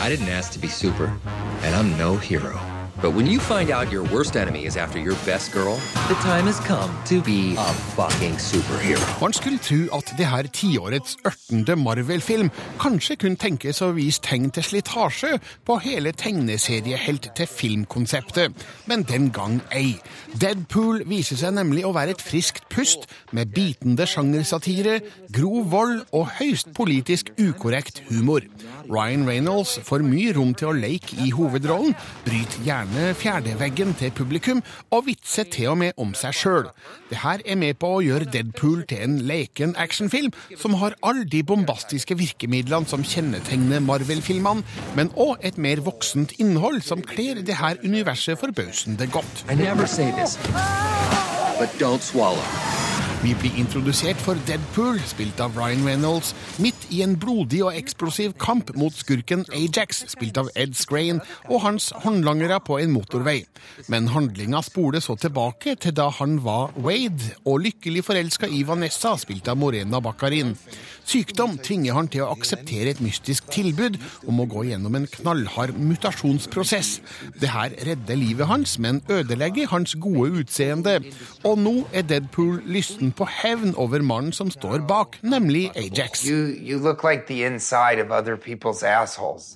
I 0.00 0.08
didn't 0.08 0.28
ask 0.28 0.52
to 0.52 0.58
be 0.58 0.68
super, 0.68 1.16
and 1.62 1.74
I'm 1.74 1.96
no 1.96 2.16
hero. 2.16 2.71
But 3.02 3.16
when 3.16 3.26
you 3.26 3.40
find 3.40 3.72
out 3.72 3.90
your 3.90 4.04
worst 4.14 4.36
enemy 4.36 4.64
is 4.64 4.76
after 4.76 5.00
your 5.00 5.16
best 5.26 5.50
girl, 5.52 5.74
the 6.06 6.14
time 6.22 6.46
has 6.46 6.60
come 6.60 6.90
to 7.06 7.20
be 7.20 7.56
a 7.58 7.72
fucking 7.96 8.36
superhero. 8.38 9.02
Man 9.20 9.32
skulle 9.32 9.58
tro 9.58 9.98
at 9.98 10.12
det 10.18 10.26
her 10.26 10.46
tiårets 10.46 11.16
ørtende 11.26 11.74
Marvel-film 11.76 12.50
kanskje 12.78 13.16
kunne 13.16 13.40
tenkes 13.42 13.82
å 13.82 13.88
vise 13.96 14.22
tegn 14.22 14.52
til 14.54 14.62
slitasje 14.62 15.40
på 15.66 15.78
hele 15.82 16.12
tegneseriehelt 16.14 17.26
til 17.34 17.50
filmkonseptet, 17.50 18.54
men 18.86 19.02
den 19.10 19.32
gang 19.34 19.58
ei. 19.74 19.98
Deadpool 20.38 21.02
viser 21.10 21.42
seg 21.42 21.56
nemlig 21.58 21.82
å 21.82 21.90
være 21.98 22.14
et 22.14 22.22
friskt 22.22 22.68
pust 22.70 23.10
med 23.34 23.50
bitende 23.50 24.06
sjangersatire, 24.06 25.00
grov 25.34 25.66
vold 25.74 26.04
og 26.12 26.30
høyst 26.38 26.70
politisk 26.78 27.34
ukorrekt 27.34 28.04
humor. 28.12 28.46
Ryan 28.86 29.26
Reynolds 29.26 29.74
får 29.82 30.06
mye 30.06 30.38
rom 30.38 30.54
til 30.54 30.70
å 30.70 30.78
leke 30.78 31.18
i 31.26 31.34
hovedrollen, 31.34 31.98
bryter 32.22 32.62
gjerne 32.62 32.91
fjerdeveggen 33.18 33.94
til 33.98 34.12
publikum 34.16 34.62
og 34.92 35.06
vitser 35.06 35.48
til 35.52 35.72
og 35.72 35.78
med 35.82 35.98
om 36.00 36.12
seg 36.18 36.36
sjøl. 36.36 36.68
Det 37.10 37.20
her 37.22 37.42
er 37.46 37.58
med 37.60 37.78
på 37.80 37.90
å 37.96 38.02
gjøre 38.04 38.28
Deadpool 38.32 38.84
til 38.90 39.04
en 39.06 39.18
leken 39.28 39.74
actionfilm 39.80 40.32
som 40.60 40.76
har 40.82 40.96
alle 41.02 41.24
de 41.24 41.42
bombastiske 41.46 42.16
virkemidlene 42.18 42.88
som 42.90 43.04
kjennetegner 43.06 43.82
Marvel-filmene, 43.84 44.66
men 44.98 45.12
òg 45.16 45.42
et 45.46 45.58
mer 45.58 45.82
voksent 45.84 46.36
innhold 46.42 46.82
som 46.86 47.04
kler 47.04 47.42
det 47.42 47.58
her 47.62 47.80
universet 47.84 48.40
forbausende 48.40 49.08
godt. 49.12 49.44
I 49.50 49.54
never 49.54 49.86
say 49.86 50.10
this, 50.12 50.38
but 51.58 51.70
don't 51.78 52.02
swallow. 52.02 52.81
Vi 53.22 53.36
blir 53.38 53.54
introdusert 53.54 54.18
for 54.18 54.34
Deadpool, 54.48 54.96
spilt 55.06 55.38
av 55.38 55.54
Ryan 55.54 55.84
Reynolds, 55.86 56.32
midt 56.58 56.88
i 56.90 57.04
en 57.04 57.12
blodig 57.22 57.60
og 57.62 57.76
eksplosiv 57.78 58.32
kamp 58.42 58.72
mot 58.74 58.96
skurken 58.98 59.44
Ajax, 59.54 60.00
spilt 60.10 60.40
av 60.40 60.50
Ed 60.58 60.74
Scrain, 60.74 61.20
og 61.46 61.62
hans 61.62 61.92
håndlangere 62.02 62.58
på 62.66 62.80
en 62.82 62.90
motorvei. 62.90 63.44
Men 63.86 64.10
handlinga 64.10 64.64
spoler 64.66 65.04
så 65.04 65.14
tilbake 65.14 65.76
til 65.78 65.94
da 65.94 66.08
han 66.18 66.40
var 66.42 66.74
Wade, 66.82 67.36
og 67.46 67.62
lykkelig 67.68 68.02
forelska 68.08 68.50
i 68.50 68.64
Vanessa, 68.66 69.14
spilt 69.22 69.46
av 69.46 69.60
Morena 69.60 70.02
Baccarin. 70.02 70.56
Sykdom 71.12 71.58
tvinger 71.60 71.92
han 71.92 72.06
til 72.08 72.22
å 72.24 72.30
akseptere 72.32 72.94
et 72.94 73.00
mystisk 73.04 73.50
tilbud 73.52 73.98
om 74.30 74.38
å 74.40 74.46
gå 74.48 74.62
gjennom 74.70 74.94
en 74.96 75.04
knallhard 75.12 75.76
mutasjonsprosess. 75.76 76.94
Det 77.36 77.50
her 77.52 77.74
redder 77.84 78.16
livet 78.16 78.48
hans, 78.48 78.78
men 78.80 79.02
ødelegger 79.12 79.68
hans 79.74 79.92
gode 80.00 80.30
utseende. 80.40 80.94
Og 81.44 81.58
nå 81.60 81.74
er 81.92 82.06
Deadpool 82.08 82.62
lysten 82.64 83.12
på 83.12 83.28
hevn 83.28 83.74
over 83.76 84.00
mannen 84.00 84.32
som 84.32 84.48
står 84.54 84.86
bak, 84.88 85.18
nemlig 85.20 85.66
Ajax. 85.76 86.24
You 86.24 86.56
you 86.56 86.80
like. 86.80 87.02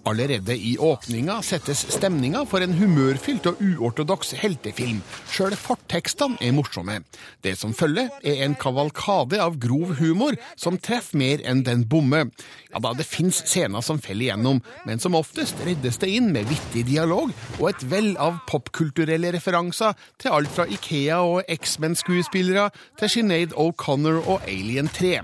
Allerede 0.05 0.57
i 0.57 0.77
åpninga 0.79 1.39
settes 1.43 1.87
stemninga 1.97 2.45
for 2.51 2.65
en 2.65 2.77
humørfylt 2.77 3.49
og 3.49 3.63
uortodoks 3.65 4.35
heltefilm. 4.43 5.01
Sjøl 5.33 5.57
fortekstene 5.57 6.37
er 6.45 6.55
morsomme. 6.57 7.01
Det 7.41 7.57
som 7.59 7.73
følger, 7.75 8.13
er 8.21 8.45
en 8.45 8.59
kavalkade 8.59 9.41
av 9.41 9.57
grov 9.63 9.97
humor 10.01 10.37
som 10.61 10.77
treffer 10.77 11.17
mer 11.17 11.46
enn 11.47 11.65
den 11.67 11.87
bommer. 11.89 12.31
Ja 12.73 12.83
da, 12.83 12.93
det 12.97 13.07
fins 13.09 13.41
scener 13.47 13.85
som 13.85 14.01
faller 14.03 14.29
igjennom, 14.29 14.61
men 14.85 15.01
som 15.03 15.17
oftest 15.17 15.61
reddes 15.65 16.01
det 16.03 16.11
inn 16.13 16.33
med 16.35 16.49
vittig 16.51 16.85
dialog 16.91 17.33
og 17.59 17.69
et 17.71 17.85
vell 17.91 18.13
av 18.21 18.41
popkulturelle 18.51 19.31
referanser 19.37 19.97
til 20.21 20.35
alt 20.37 20.53
fra 20.53 20.67
Ikea 20.69 21.23
og 21.25 21.47
X-Men-skuespillere 21.57 22.69
til 23.01 23.13
Sinead 23.13 23.57
O'Connor 23.57 24.21
og 24.27 24.45
Alien 24.51 24.91
3. 24.93 25.23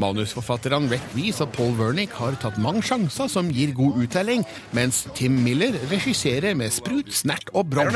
Manusforfatterne 0.00 0.88
Rett 0.90 1.16
Rees 1.16 1.40
og 1.44 1.50
Paul 1.52 1.74
Wernick 1.76 2.14
har 2.16 2.36
tatt 2.40 2.56
mange 2.62 2.82
sjanser 2.86 3.28
som 3.28 3.50
gir 3.52 3.74
god 3.76 3.98
uttelling, 4.04 4.46
mens 4.76 5.02
Tim 5.18 5.40
Miller 5.44 5.76
regisserer 5.90 6.56
med 6.56 6.72
sprut, 6.72 7.12
snert 7.12 7.52
og 7.52 7.68
brom. 7.72 7.92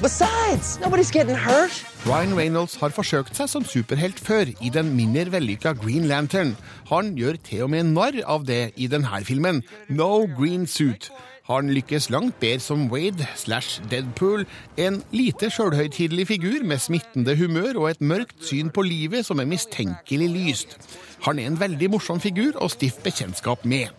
Besides, 0.00 0.78
nobody's 0.84 1.10
getting 1.10 1.36
hurt. 1.36 1.84
Ryan 2.08 2.32
Reynolds 2.32 2.78
har 2.80 2.94
forsøkt 2.96 3.36
seg 3.36 3.48
som 3.52 3.64
superhelt 3.68 4.16
før 4.24 4.48
i 4.64 4.70
den 4.72 4.94
mindre 4.96 5.26
vellykka 5.34 5.74
Green 5.76 6.06
Lantern. 6.08 6.54
Han 6.88 7.10
gjør 7.18 7.36
til 7.44 7.66
og 7.66 7.70
med 7.74 7.90
narr 7.90 8.16
av 8.24 8.46
det 8.48 8.70
i 8.80 8.86
denne 8.88 9.20
filmen. 9.28 9.60
No 9.88 10.24
green 10.38 10.64
suit. 10.66 11.10
han 11.50 11.68
lykkes 11.74 12.10
langt 12.10 12.38
bedre 12.40 12.60
som 12.60 12.86
Wade 12.92 13.26
slash 13.36 13.82
Deadpool, 13.90 14.46
en 14.78 15.02
lite 15.10 15.50
sjølhøytidelig 15.50 16.26
figur 16.28 16.64
med 16.64 16.78
smittende 16.78 17.34
humør 17.36 17.80
og 17.82 17.90
et 17.90 18.00
mørkt 18.00 18.44
syn 18.46 18.70
på 18.70 18.82
livet 18.86 19.26
som 19.26 19.40
er 19.40 19.50
mistenkelig 19.50 20.28
lyst. 20.30 20.78
Han 21.26 21.38
er 21.38 21.50
en 21.50 21.60
veldig 21.60 21.90
morsom 21.90 22.20
figur 22.20 22.56
og 22.56 22.70
stift 22.70 23.02
bekjentskap 23.02 23.64
med. 23.64 23.90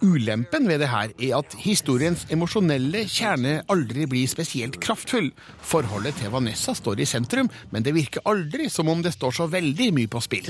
Ulempen 0.00 0.68
ved 0.68 0.80
det 0.80 0.88
her 0.88 1.12
er 1.12 1.34
at 1.42 1.56
historiens 1.60 2.24
emosjonelle 2.32 3.04
kjerne 3.04 3.58
aldri 3.72 4.06
blir 4.08 4.30
spesielt 4.30 4.80
kraftfull. 4.80 5.28
Forholdet 5.60 6.16
til 6.20 6.32
Vanessa 6.32 6.72
står 6.76 7.04
i 7.04 7.08
sentrum, 7.08 7.50
men 7.70 7.84
det 7.84 7.96
virker 7.98 8.24
aldri 8.24 8.70
som 8.72 8.88
om 8.88 9.04
det 9.04 9.12
står 9.16 9.36
så 9.42 9.50
veldig 9.52 9.92
mye 10.00 10.08
på 10.10 10.24
spill. 10.24 10.48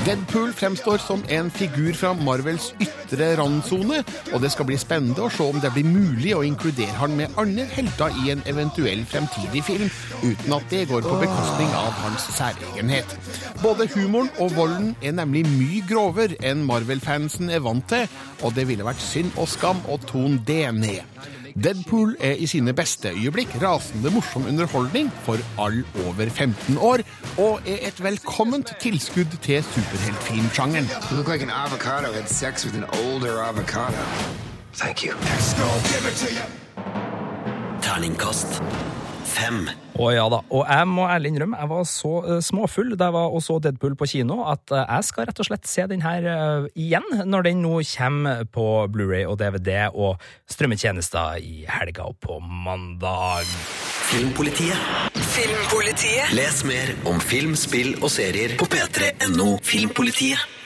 Deadpool 0.00 0.52
fremstår 0.56 0.98
som 0.98 1.20
en 1.28 1.50
figur 1.52 1.92
fra 1.92 2.14
Marvels 2.16 2.70
ytre 2.80 3.26
randsone, 3.36 3.98
og 4.32 4.40
det 4.40 4.48
skal 4.54 4.64
bli 4.70 4.78
spennende 4.80 5.26
å 5.26 5.32
se 5.32 5.44
om 5.44 5.58
det 5.60 5.68
blir 5.74 5.84
mulig 5.84 6.32
å 6.32 6.40
inkludere 6.46 6.96
han 6.96 7.18
med 7.18 7.36
andre 7.40 7.66
helter 7.74 8.16
i 8.22 8.30
en 8.32 8.40
eventuell 8.48 9.02
fremtidig 9.10 9.60
film, 9.66 9.90
uten 10.22 10.54
at 10.56 10.64
det 10.72 10.86
går 10.88 11.04
på 11.04 11.18
bekostning 11.20 11.68
av 11.76 11.92
hans 12.00 12.30
særegenhet. 12.38 13.12
Både 13.60 13.90
humoren 13.92 14.32
og 14.40 14.56
volden 14.56 14.94
er 15.04 15.18
nemlig 15.18 15.44
mye 15.50 15.84
grovere 15.90 16.40
enn 16.48 16.64
Marvel-fansen 16.64 17.52
er 17.52 17.60
vant 17.66 17.84
til, 17.92 18.08
og 18.40 18.56
det 18.56 18.70
ville 18.72 18.86
vært 18.88 19.04
synd 19.04 19.36
og 19.36 19.52
skam 19.52 19.84
å 19.84 20.00
tone 20.08 20.40
det 20.48 20.64
ned. 20.80 21.04
Deadpool 21.64 22.16
er 22.20 22.38
i 22.40 22.46
sine 22.48 22.72
beste 22.72 23.10
øyeblikk 23.12 23.52
rasende 23.62 24.10
morsom 24.14 24.46
underholdning 24.48 25.10
for 25.24 25.36
all 25.60 25.84
over 26.06 26.28
15 26.28 26.78
år, 26.78 26.98
og 27.38 27.60
er 27.66 27.88
et 27.88 28.02
velkomment 28.02 28.72
tilskudd 28.80 29.36
til 29.42 29.64
superheltfilmsjangeren. 29.64 30.88
You 31.10 31.16
look 31.16 31.28
like 31.28 31.42
an 31.42 31.50
avocado 31.50 32.12
had 32.12 32.28
sex 32.28 32.64
with 32.64 32.76
an 32.76 32.84
older 33.04 33.42
avocado. 33.42 34.04
Thank 34.74 35.04
you. 35.04 35.12
Terningkast 37.82 38.62
fem. 39.30 39.62
Å 40.00 40.10
ja 40.14 40.26
da. 40.32 40.40
Og 40.54 40.64
jeg 40.64 40.88
må 40.90 41.06
ærlig 41.10 41.32
innrømme, 41.32 41.58
jeg 41.60 41.70
var 41.70 41.86
så 41.88 42.12
eh, 42.24 42.42
småfull 42.44 42.94
da 42.94 43.10
jeg 43.10 43.16
var 43.16 43.34
og 43.36 43.42
så 43.44 43.58
Deadpool 43.62 43.96
på 43.98 44.08
kino, 44.12 44.40
at 44.50 44.74
eh, 44.74 44.84
jeg 44.84 45.08
skal 45.10 45.28
rett 45.28 45.42
og 45.42 45.48
slett 45.50 45.70
se 45.70 45.86
den 45.90 46.04
her 46.04 46.28
eh, 46.30 46.68
igjen 46.80 47.06
når 47.28 47.48
den 47.48 47.64
nå 47.64 47.80
kommer 47.92 48.44
på 48.50 48.66
Blu-ray 48.92 49.26
og 49.28 49.38
DVD 49.42 49.88
og 49.90 50.22
strømmetjenester 50.50 51.40
i 51.42 51.66
helga 51.70 52.08
og 52.10 52.18
på 52.22 52.38
mandag. 52.44 53.48
Filmpolitiet. 54.10 54.88
Filmpolitiet. 55.34 56.32
Les 56.34 56.64
mer 56.66 56.94
om 57.10 57.20
film, 57.22 57.54
spill 57.58 57.94
og 58.00 58.10
serier 58.12 58.56
på 58.58 58.66
p3.no 58.70 59.52
Filmpolitiet. 59.66 60.59